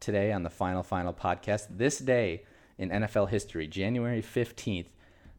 today 0.00 0.32
on 0.32 0.44
the 0.44 0.50
final 0.50 0.82
final 0.82 1.12
podcast. 1.12 1.66
This 1.70 1.98
day 1.98 2.44
in 2.78 2.90
NFL 2.90 3.28
history, 3.28 3.66
January 3.66 4.22
15th, 4.22 4.86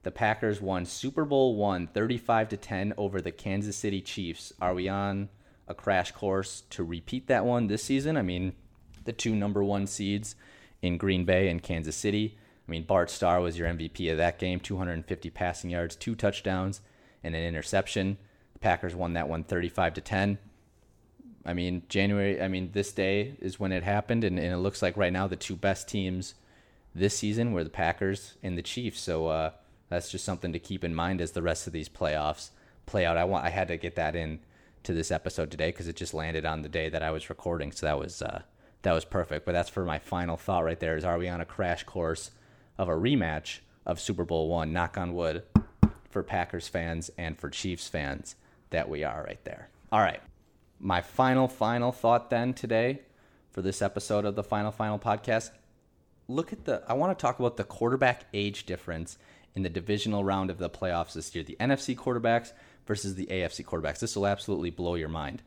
the 0.04 0.12
Packers 0.12 0.62
won 0.62 0.86
Super 0.86 1.26
Bowl 1.26 1.56
1 1.56 1.88
35 1.88 2.50
to 2.50 2.58
10 2.58 2.94
over 2.98 3.22
the 3.22 3.32
Kansas 3.32 3.76
City 3.76 4.02
Chiefs. 4.02 4.54
Are 4.62 4.74
we 4.74 4.88
on 4.88 5.30
a 5.68 5.74
crash 5.74 6.12
course 6.12 6.64
to 6.70 6.84
repeat 6.84 7.28
that 7.28 7.46
one 7.46 7.68
this 7.68 7.84
season? 7.84 8.18
I 8.18 8.22
mean, 8.22 8.54
the 9.06 9.14
two 9.14 9.36
number 9.36 9.64
1 9.64 9.88
seeds 9.88 10.36
in 10.82 10.98
Green 10.98 11.26
Bay 11.26 11.50
and 11.50 11.62
Kansas 11.62 11.96
City. 11.96 12.38
I 12.68 12.72
mean, 12.72 12.84
Bart 12.84 13.10
Starr 13.10 13.42
was 13.42 13.58
your 13.58 13.68
MVP 13.68 14.12
of 14.12 14.18
that 14.18 14.38
game, 14.38 14.60
250 14.60 15.30
passing 15.32 15.72
yards, 15.72 15.96
two 15.96 16.16
touchdowns, 16.16 16.82
and 17.24 17.36
an 17.36 17.44
interception. 17.44 18.18
The 18.54 18.60
Packers 18.60 18.96
won 18.96 19.14
that 19.14 19.28
one 19.28 19.44
35 19.44 19.96
to 19.96 20.02
10. 20.02 20.38
I 21.46 21.54
mean, 21.54 21.84
January, 21.90 22.42
I 22.42 22.48
mean, 22.48 22.72
this 22.74 22.92
day 22.92 23.36
is 23.40 23.60
when 23.60 23.72
it 23.72 23.84
happened, 23.84 24.24
and, 24.24 24.38
and, 24.38 24.54
it 24.54 24.58
looks 24.58 24.82
like 24.82 24.98
right 24.98 25.12
now 25.12 25.26
the 25.26 25.36
two 25.36 25.56
best 25.56 25.88
teams 25.88 26.36
this 26.94 27.18
season 27.18 27.52
were 27.52 27.64
the 27.64 27.70
Packers 27.70 28.36
and 28.44 28.58
the 28.58 28.62
Chiefs. 28.62 29.00
So 29.00 29.28
uh, 29.28 29.52
that's 29.90 30.12
just 30.12 30.26
something 30.26 30.54
to 30.54 30.60
keep 30.60 30.84
in 30.84 30.96
mind 30.96 31.22
as 31.22 31.32
the 31.32 31.42
rest 31.42 31.68
of 31.68 31.74
these 31.74 31.90
playoffs 31.90 32.50
play 32.86 33.06
out. 33.06 33.18
I 33.18 33.24
want, 33.24 33.46
I 33.46 33.50
had 33.50 33.68
to 33.70 33.78
get 33.78 33.96
that 33.96 34.16
in 34.16 34.40
to 34.84 34.94
this 34.94 35.12
episode 35.12 35.52
today 35.52 35.70
because 35.70 35.88
it 35.88 35.96
just 35.96 36.14
landed 36.14 36.46
on 36.46 36.62
the 36.62 36.70
day 36.70 36.90
that 36.90 37.04
I 37.04 37.12
was 37.12 37.30
recording, 37.30 37.72
so 37.72 37.86
that 37.86 38.00
was 38.00 38.22
uh, 38.22 38.44
that 38.84 38.94
was 38.94 39.06
perfect. 39.06 39.46
But 39.46 39.52
that's 39.52 39.70
for 39.70 39.84
my 39.84 40.00
final 40.00 40.38
thought 40.38 40.64
right 40.64 40.80
there: 40.80 40.98
is 40.98 41.04
are 41.04 41.18
we 41.18 41.28
on 41.28 41.42
a 41.42 41.46
crash 41.46 41.84
course 41.84 42.32
of 42.78 42.88
a 42.88 42.94
rematch 42.94 43.60
of 43.86 44.00
Super 44.00 44.24
Bowl 44.24 44.48
one? 44.48 44.74
Knock 44.74 44.98
on 44.98 45.14
wood 45.14 45.44
for 46.10 46.24
Packers 46.24 46.68
fans 46.68 47.12
and 47.18 47.38
for 47.38 47.50
Chiefs 47.50 47.88
fans 47.88 48.36
that 48.70 48.90
we 48.90 49.04
are 49.04 49.24
right 49.24 49.44
there. 49.44 49.70
All 49.92 50.00
right. 50.00 50.22
My 50.80 51.02
final, 51.02 51.48
final 51.48 51.92
thought 51.92 52.30
then 52.30 52.54
today 52.54 53.02
for 53.52 53.62
this 53.62 53.82
episode 53.82 54.24
of 54.24 54.36
the 54.36 54.44
Final 54.44 54.72
Final 54.72 54.98
podcast. 54.98 55.52
Look 56.30 56.54
at 56.54 56.66
the, 56.66 56.84
I 56.88 56.94
want 56.94 57.18
to 57.18 57.22
talk 57.22 57.40
about 57.40 57.58
the 57.58 57.64
quarterback 57.64 58.26
age 58.34 58.66
difference 58.66 59.18
in 59.56 59.64
the 59.64 59.70
divisional 59.70 60.24
round 60.24 60.50
of 60.50 60.60
the 60.60 60.70
playoffs 60.70 61.14
this 61.14 61.34
year. 61.34 61.44
The 61.44 61.58
NFC 61.60 61.96
quarterbacks 61.98 62.54
versus 62.86 63.16
the 63.16 63.26
AFC 63.26 63.66
quarterbacks. 63.66 64.00
This 64.00 64.16
will 64.16 64.28
absolutely 64.28 64.70
blow 64.70 64.96
your 64.96 65.10
mind. 65.10 65.42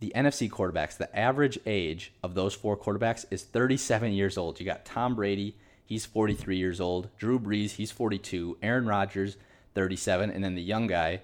The 0.00 0.10
NFC 0.16 0.50
quarterbacks, 0.50 0.96
the 0.96 1.14
average 1.16 1.58
age 1.66 2.12
of 2.22 2.34
those 2.34 2.54
four 2.54 2.76
quarterbacks 2.76 3.26
is 3.30 3.44
37 3.44 4.12
years 4.12 4.36
old. 4.38 4.58
You 4.58 4.66
got 4.66 4.84
Tom 4.84 5.14
Brady, 5.14 5.54
he's 5.84 6.06
43 6.06 6.56
years 6.56 6.80
old. 6.80 7.08
Drew 7.18 7.38
Brees, 7.38 7.72
he's 7.72 7.92
42. 7.92 8.56
Aaron 8.62 8.86
Rodgers, 8.86 9.36
37, 9.74 10.30
and 10.30 10.42
then 10.42 10.54
the 10.54 10.62
young 10.62 10.86
guy, 10.86 11.20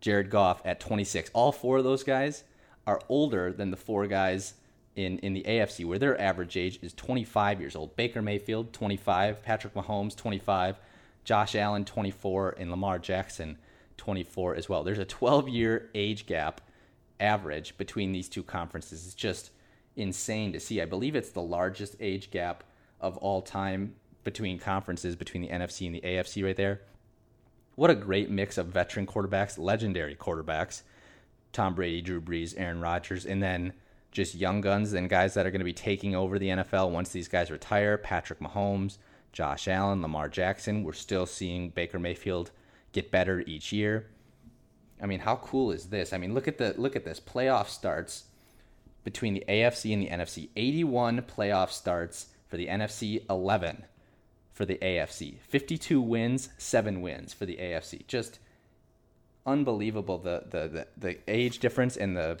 Jared 0.00 0.30
Goff, 0.30 0.60
at 0.64 0.80
26. 0.80 1.30
All 1.32 1.52
four 1.52 1.78
of 1.78 1.84
those 1.84 2.02
guys 2.02 2.44
are 2.86 3.00
older 3.08 3.52
than 3.52 3.70
the 3.70 3.76
four 3.76 4.06
guys 4.06 4.54
in, 4.98 5.18
in 5.18 5.32
the 5.32 5.42
AFC, 5.44 5.84
where 5.84 5.98
their 5.98 6.20
average 6.20 6.56
age 6.56 6.78
is 6.82 6.92
25 6.92 7.60
years 7.60 7.76
old. 7.76 7.96
Baker 7.96 8.22
Mayfield, 8.22 8.72
25. 8.72 9.42
Patrick 9.42 9.74
Mahomes, 9.74 10.16
25. 10.16 10.78
Josh 11.24 11.54
Allen, 11.54 11.84
24. 11.84 12.56
And 12.58 12.70
Lamar 12.70 12.98
Jackson, 12.98 13.58
24 13.96 14.56
as 14.56 14.68
well. 14.68 14.82
There's 14.84 14.98
a 14.98 15.04
12 15.04 15.48
year 15.48 15.90
age 15.94 16.26
gap 16.26 16.60
average 17.20 17.76
between 17.78 18.12
these 18.12 18.28
two 18.28 18.42
conferences. 18.42 19.06
It's 19.06 19.14
just 19.14 19.50
insane 19.96 20.52
to 20.52 20.60
see. 20.60 20.80
I 20.80 20.84
believe 20.84 21.16
it's 21.16 21.30
the 21.30 21.42
largest 21.42 21.96
age 22.00 22.30
gap 22.30 22.64
of 23.00 23.16
all 23.18 23.42
time 23.42 23.94
between 24.24 24.58
conferences, 24.58 25.16
between 25.16 25.42
the 25.42 25.48
NFC 25.48 25.86
and 25.86 25.94
the 25.94 26.00
AFC 26.00 26.44
right 26.44 26.56
there 26.56 26.82
what 27.78 27.90
a 27.90 27.94
great 27.94 28.28
mix 28.28 28.58
of 28.58 28.66
veteran 28.66 29.06
quarterbacks, 29.06 29.56
legendary 29.56 30.16
quarterbacks, 30.16 30.82
Tom 31.52 31.76
Brady, 31.76 32.02
Drew 32.02 32.20
Brees, 32.20 32.52
Aaron 32.56 32.80
Rodgers, 32.80 33.24
and 33.24 33.40
then 33.40 33.72
just 34.18 34.34
young 34.34 34.60
guns 34.60 34.94
and 34.94 35.08
guys 35.08 35.34
that 35.34 35.46
are 35.46 35.50
going 35.52 35.60
to 35.60 35.64
be 35.64 35.72
taking 35.72 36.16
over 36.16 36.40
the 36.40 36.48
NFL 36.48 36.90
once 36.90 37.10
these 37.10 37.28
guys 37.28 37.52
retire. 37.52 37.96
Patrick 37.96 38.40
Mahomes, 38.40 38.98
Josh 39.32 39.68
Allen, 39.68 40.02
Lamar 40.02 40.28
Jackson. 40.28 40.82
We're 40.82 40.92
still 40.92 41.24
seeing 41.24 41.70
Baker 41.70 42.00
Mayfield 42.00 42.50
get 42.90 43.12
better 43.12 43.44
each 43.46 43.72
year. 43.72 44.08
I 45.00 45.06
mean, 45.06 45.20
how 45.20 45.36
cool 45.36 45.70
is 45.70 45.86
this? 45.86 46.12
I 46.12 46.18
mean, 46.18 46.34
look 46.34 46.48
at 46.48 46.58
the 46.58 46.74
look 46.76 46.96
at 46.96 47.04
this. 47.04 47.20
Playoff 47.20 47.68
starts 47.68 48.24
between 49.04 49.34
the 49.34 49.44
AFC 49.48 49.92
and 49.92 50.02
the 50.02 50.08
NFC. 50.08 50.48
81 50.56 51.22
playoff 51.22 51.70
starts 51.70 52.26
for 52.48 52.56
the 52.56 52.66
NFC, 52.66 53.24
11 53.30 53.84
for 54.52 54.64
the 54.64 54.78
AFC. 54.78 55.38
52 55.42 56.00
wins, 56.00 56.48
7 56.58 57.00
wins 57.00 57.32
for 57.32 57.46
the 57.46 57.58
AFC. 57.58 58.04
Just 58.08 58.40
unbelievable 59.46 60.18
the 60.18 60.42
the 60.50 60.66
the, 60.66 60.86
the 60.96 61.18
age 61.28 61.60
difference 61.60 61.96
and 61.96 62.16
the 62.16 62.40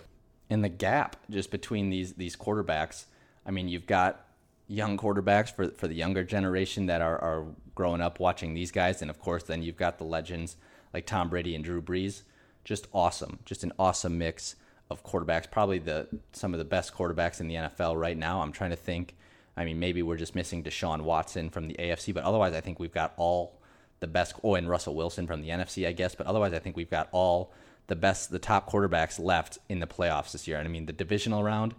and 0.50 0.64
the 0.64 0.68
gap 0.68 1.16
just 1.30 1.50
between 1.50 1.90
these 1.90 2.14
these 2.14 2.36
quarterbacks. 2.36 3.04
I 3.46 3.50
mean, 3.50 3.68
you've 3.68 3.86
got 3.86 4.26
young 4.66 4.98
quarterbacks 4.98 5.54
for 5.54 5.70
for 5.70 5.88
the 5.88 5.94
younger 5.94 6.24
generation 6.24 6.86
that 6.86 7.00
are 7.00 7.18
are 7.18 7.44
growing 7.74 8.00
up 8.00 8.18
watching 8.20 8.54
these 8.54 8.72
guys 8.72 9.00
and 9.00 9.10
of 9.10 9.20
course 9.20 9.44
then 9.44 9.62
you've 9.62 9.76
got 9.76 9.98
the 9.98 10.04
legends 10.04 10.56
like 10.92 11.06
Tom 11.06 11.28
Brady 11.28 11.54
and 11.54 11.64
Drew 11.64 11.80
Brees. 11.80 12.22
Just 12.64 12.86
awesome. 12.92 13.38
Just 13.44 13.64
an 13.64 13.72
awesome 13.78 14.18
mix 14.18 14.56
of 14.90 15.04
quarterbacks, 15.04 15.50
probably 15.50 15.78
the 15.78 16.08
some 16.32 16.54
of 16.54 16.58
the 16.58 16.64
best 16.64 16.94
quarterbacks 16.94 17.40
in 17.40 17.48
the 17.48 17.54
NFL 17.54 17.98
right 17.98 18.16
now. 18.16 18.42
I'm 18.42 18.52
trying 18.52 18.70
to 18.70 18.76
think 18.76 19.14
I 19.58 19.64
mean, 19.64 19.80
maybe 19.80 20.02
we're 20.02 20.16
just 20.16 20.36
missing 20.36 20.62
Deshaun 20.62 21.00
Watson 21.00 21.50
from 21.50 21.66
the 21.66 21.74
AFC, 21.74 22.14
but 22.14 22.22
otherwise, 22.22 22.54
I 22.54 22.60
think 22.60 22.78
we've 22.78 22.94
got 22.94 23.12
all 23.16 23.58
the 23.98 24.06
best. 24.06 24.34
Oh, 24.44 24.54
and 24.54 24.68
Russell 24.68 24.94
Wilson 24.94 25.26
from 25.26 25.42
the 25.42 25.48
NFC, 25.48 25.86
I 25.86 25.90
guess. 25.90 26.14
But 26.14 26.28
otherwise, 26.28 26.52
I 26.52 26.60
think 26.60 26.76
we've 26.76 26.88
got 26.88 27.08
all 27.10 27.52
the 27.88 27.96
best, 27.96 28.30
the 28.30 28.38
top 28.38 28.70
quarterbacks 28.70 29.18
left 29.18 29.58
in 29.68 29.80
the 29.80 29.86
playoffs 29.86 30.32
this 30.32 30.46
year. 30.46 30.58
And 30.58 30.68
I 30.68 30.70
mean, 30.70 30.86
the 30.86 30.92
divisional 30.92 31.42
round, 31.42 31.74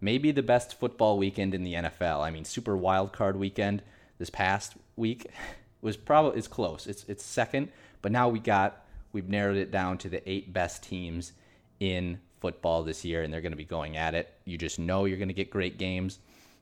maybe 0.00 0.30
the 0.30 0.42
best 0.42 0.78
football 0.78 1.18
weekend 1.18 1.54
in 1.54 1.64
the 1.64 1.74
NFL. 1.74 2.20
I 2.20 2.30
mean, 2.30 2.44
super 2.44 2.76
wild 2.76 3.12
card 3.12 3.36
weekend 3.36 3.82
this 4.18 4.30
past 4.30 4.74
week 4.94 5.26
was 5.82 5.96
probably 5.96 6.38
it's 6.38 6.48
close. 6.48 6.86
It's 6.86 7.04
it's 7.04 7.24
second, 7.24 7.70
but 8.00 8.12
now 8.12 8.28
we 8.28 8.38
got 8.38 8.84
we've 9.12 9.28
narrowed 9.28 9.56
it 9.56 9.70
down 9.70 9.98
to 9.98 10.08
the 10.08 10.28
eight 10.30 10.52
best 10.52 10.82
teams 10.82 11.32
in 11.80 12.20
football 12.40 12.82
this 12.82 13.04
year, 13.04 13.22
and 13.22 13.32
they're 13.32 13.40
going 13.40 13.52
to 13.52 13.56
be 13.56 13.64
going 13.64 13.96
at 13.96 14.14
it. 14.14 14.32
You 14.44 14.56
just 14.56 14.78
know 14.78 15.04
you're 15.04 15.18
going 15.18 15.28
to 15.28 15.34
get 15.34 15.50
great 15.50 15.78
games 15.78 16.18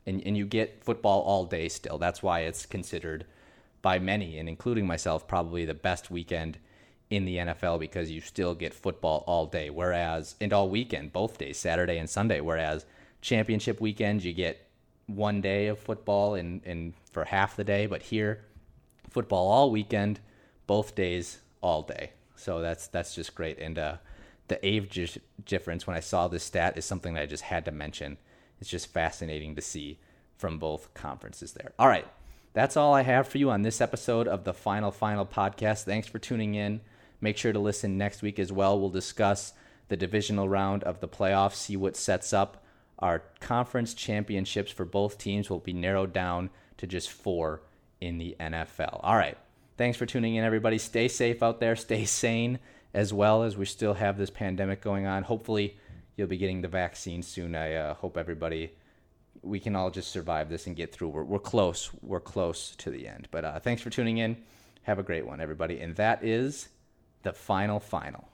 and, 0.07 0.23
and 0.25 0.37
you 0.37 0.47
get 0.47 0.85
football 0.85 1.23
all 1.23 1.45
day 1.45 1.69
still. 1.69 1.99
That's 1.99 2.23
why 2.23 2.41
it's 2.41 2.67
considered 2.67 3.27
by 3.83 3.99
many, 3.99 4.39
and 4.39 4.49
including 4.49 4.87
myself, 4.87 5.29
probably 5.29 5.65
the 5.65 5.75
best 5.75 6.11
weekend 6.11 6.59
in 7.11 7.25
the 7.25 7.37
NFL 7.37 7.79
because 7.79 8.11
you 8.11 8.21
still 8.21 8.55
get 8.55 8.75
football 8.75 9.25
all 9.27 9.47
day, 9.47 9.71
whereas 9.71 10.35
and 10.41 10.53
all 10.53 10.69
weekend, 10.69 11.13
both 11.13 11.39
days, 11.39 11.59
Saturday 11.59 11.99
and 11.99 12.09
Sunday. 12.09 12.41
Whereas 12.41 12.87
championship 13.21 13.81
weekend, 13.81 14.25
you 14.25 14.33
get 14.33 14.67
one 15.07 15.41
day 15.41 15.67
of 15.67 15.79
football 15.79 16.35
and, 16.35 16.63
and 16.65 16.95
for 17.13 17.25
half 17.25 17.57
the 17.57 17.65
day, 17.65 17.87
but 17.87 18.03
here, 18.03 18.45
football 19.11 19.49
all 19.49 19.71
weekend, 19.71 20.21
both 20.67 20.95
days, 20.95 21.39
all 21.61 21.83
day. 21.83 22.11
So 22.37 22.61
that's 22.61 22.89
that's 22.89 23.15
just 23.15 23.35
great. 23.35 23.59
And 23.59 23.79
uh, 23.79 23.97
the 24.49 24.65
age 24.67 25.19
difference 25.45 25.87
when 25.87 25.97
I 25.97 26.01
saw 26.01 26.29
this 26.29 26.45
stat 26.45 26.77
is 26.77 26.85
something 26.85 27.15
that 27.15 27.23
I 27.23 27.27
just 27.27 27.45
had 27.45 27.65
to 27.67 27.71
mention 27.71 28.19
it's 28.61 28.71
just 28.71 28.93
fascinating 28.93 29.55
to 29.57 29.63
see 29.63 29.99
from 30.37 30.59
both 30.59 30.93
conferences 30.95 31.53
there. 31.53 31.73
All 31.79 31.89
right. 31.89 32.07
That's 32.53 32.77
all 32.77 32.95
I 32.95 33.03
have 33.03 33.27
for 33.27 33.39
you 33.39 33.51
on 33.51 33.63
this 33.63 33.81
episode 33.81 34.29
of 34.29 34.45
the 34.45 34.55
Final 34.55 34.91
Final 34.91 35.27
podcast. 35.27 35.85
Thanks 35.85 36.07
for 36.07 36.19
tuning 36.19 36.55
in. 36.55 36.81
Make 37.25 37.39
sure 37.39 37.55
to 37.55 37.59
listen 37.59 37.97
next 37.97 38.21
week 38.21 38.39
as 38.39 38.53
well. 38.53 38.79
We'll 38.79 38.91
discuss 38.91 39.55
the 39.89 39.97
divisional 39.97 40.47
round 40.47 40.85
of 40.85 41.01
the 41.01 41.09
playoffs, 41.09 41.55
see 41.55 41.75
what 41.75 41.97
sets 41.97 42.35
up 42.35 42.63
our 42.99 43.23
conference 43.41 43.95
championships 43.95 44.71
for 44.71 44.85
both 44.85 45.19
teams 45.19 45.51
will 45.51 45.59
be 45.59 45.73
narrowed 45.73 46.13
down 46.13 46.51
to 46.79 46.87
just 46.87 47.11
four 47.11 47.63
in 48.01 48.19
the 48.19 48.37
NFL. 48.39 49.01
All 49.03 49.17
right. 49.17 49.37
Thanks 49.77 49.99
for 49.99 50.07
tuning 50.07 50.37
in, 50.37 50.45
everybody. 50.45 50.79
Stay 50.79 51.09
safe 51.09 51.43
out 51.43 51.61
there. 51.61 51.77
Stay 51.77 52.05
sane 52.05 52.59
as 52.93 53.13
well 53.13 53.43
as 53.43 53.57
we 53.57 53.65
still 53.65 53.95
have 53.95 54.17
this 54.17 54.31
pandemic 54.31 54.81
going 54.81 55.07
on. 55.07 55.25
Hopefully, 55.25 55.77
you'll 56.17 56.29
be 56.29 56.37
getting 56.37 56.61
the 56.61 56.69
vaccine 56.69 57.23
soon. 57.23 57.57
I 57.57 57.75
uh, 57.75 57.95
hope 57.95 58.17
everybody, 58.17 58.73
we 59.43 59.59
can 59.59 59.75
all 59.75 59.91
just 59.91 60.13
survive 60.13 60.49
this 60.49 60.67
and 60.67 60.77
get 60.77 60.93
through. 60.93 61.09
We're, 61.09 61.25
we're 61.25 61.39
close. 61.41 61.91
We're 62.03 62.21
close 62.21 62.77
to 62.77 62.91
the 62.91 63.09
end. 63.09 63.29
But 63.31 63.45
uh, 63.45 63.59
thanks 63.59 63.83
for 63.83 63.91
tuning 63.91 64.19
in. 64.19 64.37
Have 64.83 64.99
a 64.99 65.03
great 65.03 65.27
one, 65.27 65.41
everybody. 65.41 65.81
And 65.81 65.97
that 65.97 66.23
is 66.23 66.69
the 67.25 67.33
final 67.33 67.81
final. 67.81 68.29